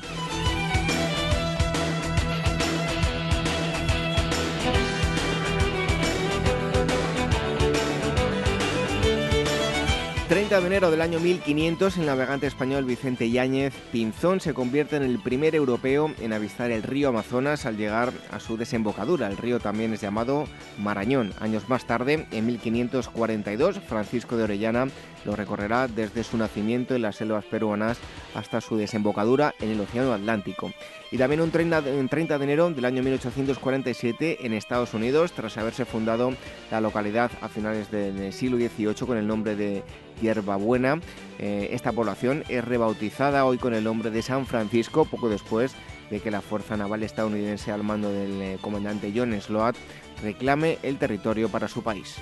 [10.29, 15.05] 30 de enero del año 1500, el navegante español Vicente Yáñez Pinzón se convierte en
[15.05, 19.29] el primer europeo en avistar el río Amazonas al llegar a su desembocadura.
[19.29, 20.49] El río también es llamado
[20.79, 21.33] Marañón.
[21.39, 24.89] Años más tarde, en 1542, Francisco de Orellana
[25.27, 27.99] lo recorrerá desde su nacimiento en las selvas peruanas
[28.35, 30.73] hasta su desembocadura en el Océano Atlántico.
[31.11, 36.33] Y también un 30, de enero del año 1847 en Estados Unidos, tras haberse fundado
[36.71, 39.83] la localidad a finales del siglo XVIII con el nombre de
[40.21, 41.01] Hierbabuena,
[41.39, 45.75] eh, esta población es rebautizada hoy con el nombre de San Francisco, poco después
[46.11, 49.77] de que la Fuerza Naval estadounidense al mando del eh, comandante John Sloat
[50.23, 52.17] reclame el territorio para su país.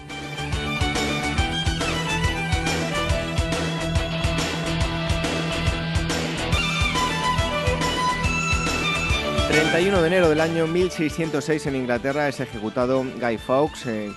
[9.74, 14.12] 31 de enero del año 1606 en Inglaterra es ejecutado Guy Fawkes eh,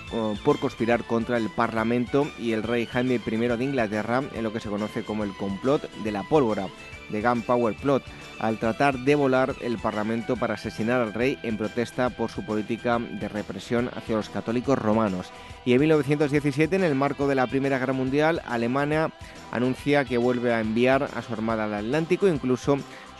[0.45, 4.59] por conspirar contra el Parlamento y el rey Jaime I de Inglaterra en lo que
[4.59, 6.67] se conoce como el complot de la pólvora,
[7.09, 8.03] de Gunpowder Plot,
[8.37, 12.99] al tratar de volar el Parlamento para asesinar al rey en protesta por su política
[12.99, 15.31] de represión hacia los católicos romanos.
[15.65, 19.09] Y en 1917, en el marco de la Primera Guerra Mundial, Alemania
[19.51, 22.77] anuncia que vuelve a enviar a su armada al Atlántico, incluso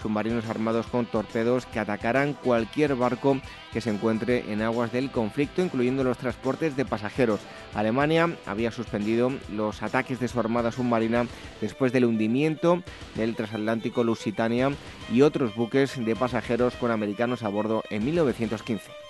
[0.08, 3.42] submarinos armados con torpedos que atacarán cualquier barco
[3.74, 7.42] que se encuentre en aguas del conflicto, incluyendo los transportes de pasajeros.
[7.76, 11.28] Alemania había suspendido los ataques de su armada submarina
[11.60, 12.84] después del hundimiento
[13.16, 14.72] del transatlántico Lusitania
[15.12, 19.07] y otros buques de pasajeros con americanos a bordo en 1915.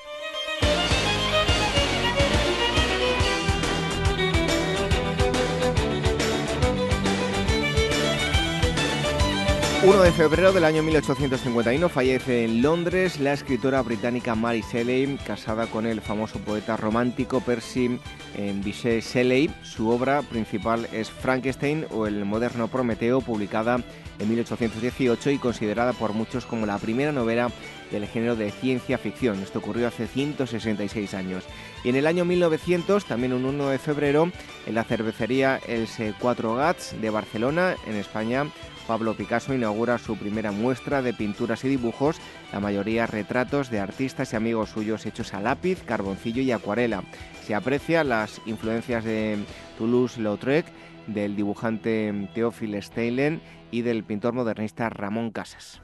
[9.87, 15.67] 1 de febrero del año 1851 fallece en Londres la escritora británica Mary Shelley, casada
[15.67, 17.97] con el famoso poeta romántico Percy
[18.35, 19.49] eh, Bysshe Shelley.
[19.63, 23.79] Su obra principal es Frankenstein o el moderno Prometeo, publicada
[24.19, 27.49] en 1818 y considerada por muchos como la primera novela
[27.89, 29.41] del género de ciencia ficción.
[29.41, 31.45] Esto ocurrió hace 166 años.
[31.85, 34.29] Y en el año 1900, también un 1 de febrero,
[34.65, 35.87] en la cervecería El
[36.19, 38.47] Cuatro Gats de Barcelona, en España,
[38.87, 42.17] Pablo Picasso inaugura su primera muestra de pinturas y dibujos,
[42.53, 47.03] la mayoría retratos de artistas y amigos suyos hechos a lápiz, carboncillo y acuarela.
[47.45, 49.37] Se aprecian las influencias de
[49.77, 50.65] Toulouse-Lautrec,
[51.07, 53.41] del dibujante Théophile Steilen
[53.71, 55.81] y del pintor modernista Ramón Casas.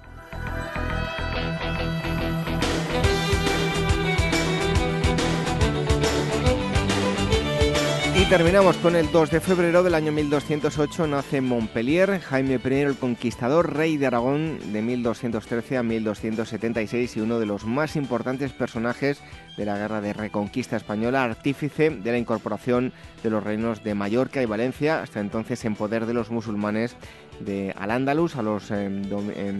[8.23, 11.07] Y terminamos con el 2 de febrero del año 1208.
[11.07, 17.37] Nace Montpellier Jaime I el Conquistador, rey de Aragón de 1213 a 1276 y uno
[17.37, 19.19] de los más importantes personajes
[19.57, 22.93] de la Guerra de Reconquista Española, artífice de la incorporación
[23.23, 26.95] de los reinos de Mallorca y Valencia, hasta entonces en poder de los musulmanes
[27.41, 29.03] de Al-Ándalus, a los em,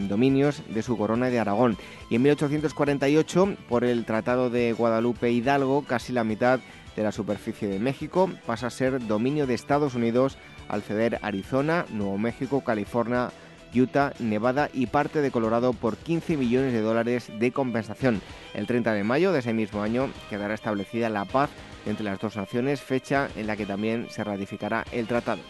[0.08, 1.78] dominios de su corona de Aragón.
[2.10, 6.62] Y en 1848, por el Tratado de Guadalupe Hidalgo, casi la mitad
[6.96, 10.38] de la superficie de México pasa a ser dominio de Estados Unidos
[10.68, 13.32] al ceder Arizona, Nuevo México, California,
[13.74, 18.22] Utah, Nevada y parte de Colorado por 15 millones de dólares de compensación.
[18.54, 21.50] El 30 de mayo de ese mismo año quedará establecida la paz
[21.86, 25.42] entre las dos naciones, fecha en la que también se ratificará el tratado.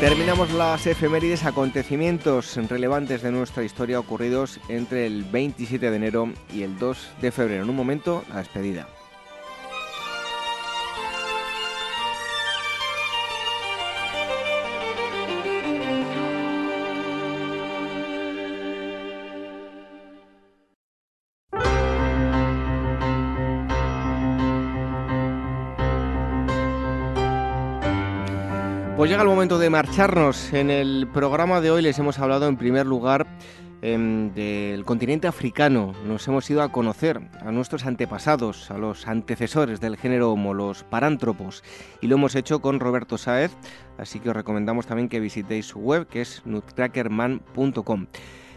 [0.00, 6.62] Terminamos las efemérides, acontecimientos relevantes de nuestra historia ocurridos entre el 27 de enero y
[6.62, 7.64] el 2 de febrero.
[7.64, 8.88] En un momento, la despedida.
[29.10, 30.52] Llega el momento de marcharnos.
[30.52, 33.26] En el programa de hoy les hemos hablado en primer lugar
[33.82, 35.94] em, del continente africano.
[36.06, 40.84] Nos hemos ido a conocer a nuestros antepasados, a los antecesores del género Homo, los
[40.84, 41.64] parántropos.
[42.00, 43.50] Y lo hemos hecho con Roberto Saez,
[43.98, 48.06] así que os recomendamos también que visitéis su web, que es nutcrackerman.com.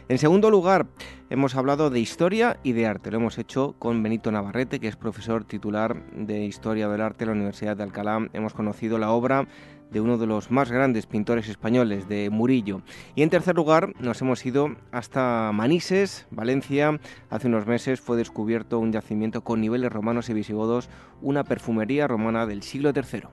[0.10, 0.86] En segundo lugar,
[1.30, 3.10] hemos hablado de historia y de arte.
[3.10, 7.30] Lo hemos hecho con Benito Navarrete, que es profesor titular de Historia del Arte en
[7.30, 8.28] la Universidad de Alcalá.
[8.34, 9.48] Hemos conocido la obra
[9.94, 12.82] de uno de los más grandes pintores españoles, de Murillo.
[13.16, 17.00] Y en tercer lugar, nos hemos ido hasta Manises, Valencia.
[17.30, 20.90] Hace unos meses fue descubierto un yacimiento con niveles romanos y visigodos,
[21.22, 23.24] una perfumería romana del siglo III.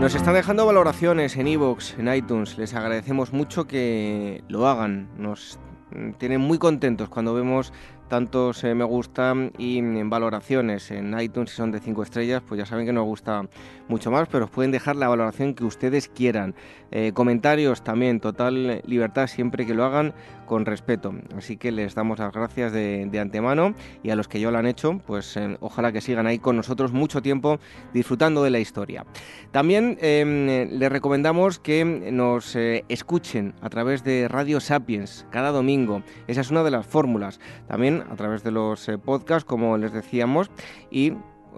[0.00, 2.58] Nos están dejando valoraciones en iVoox, en iTunes.
[2.58, 5.08] Les agradecemos mucho que lo hagan.
[5.16, 5.58] Nos
[6.18, 7.72] tienen muy contentos cuando vemos
[8.08, 12.58] tantos eh, me gusta y en valoraciones en iTunes si son de 5 estrellas, pues
[12.58, 13.46] ya saben que nos gusta
[13.88, 16.54] mucho más, pero pueden dejar la valoración que ustedes quieran.
[16.90, 20.14] Eh, comentarios también, total libertad siempre que lo hagan
[20.44, 21.14] con respeto.
[21.36, 24.66] Así que les damos las gracias de, antemano y a los que ya lo han
[24.66, 27.58] hecho, pues eh, ojalá que sigan ahí con nosotros mucho tiempo
[27.92, 29.06] disfrutando de la historia.
[29.52, 36.02] También em, les recomendamos que nos escuchen a través de Radio Sapiens cada domingo.
[36.26, 37.40] Esa es una de las fórmulas.
[37.66, 40.50] También a través de los eh, podcasts, como les decíamos,
[40.90, 41.12] y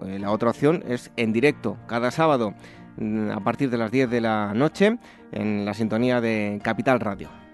[0.05, 2.53] eh, la otra opción es en directo, cada sábado
[2.97, 4.97] mm, a partir de las 10 de la noche
[5.31, 7.46] en la sintonía de Capital Radio.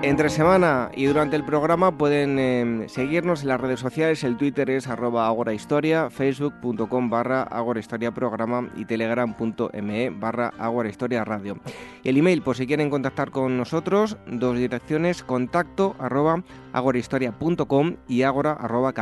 [0.00, 4.22] Entre semana y durante el programa pueden em, seguirnos en las redes sociales.
[4.22, 11.58] El Twitter es arroba agorahistoria, facebook.com barra agorahistoria programa y telegram.me barra agorahistoria radio.
[12.04, 18.52] El email, por si quieren contactar con nosotros, dos direcciones, contacto arroba agorahistoria.com y agora
[18.52, 18.94] arroba.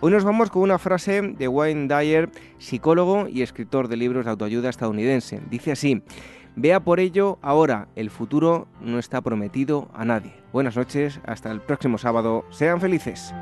[0.00, 4.32] Hoy nos vamos con una frase de Wayne Dyer, psicólogo y escritor de libros de
[4.32, 5.40] autoayuda estadounidense.
[5.50, 6.02] Dice así,
[6.54, 10.34] Vea por ello ahora, el futuro no está prometido a nadie.
[10.52, 13.32] Buenas noches, hasta el próximo sábado, sean felices.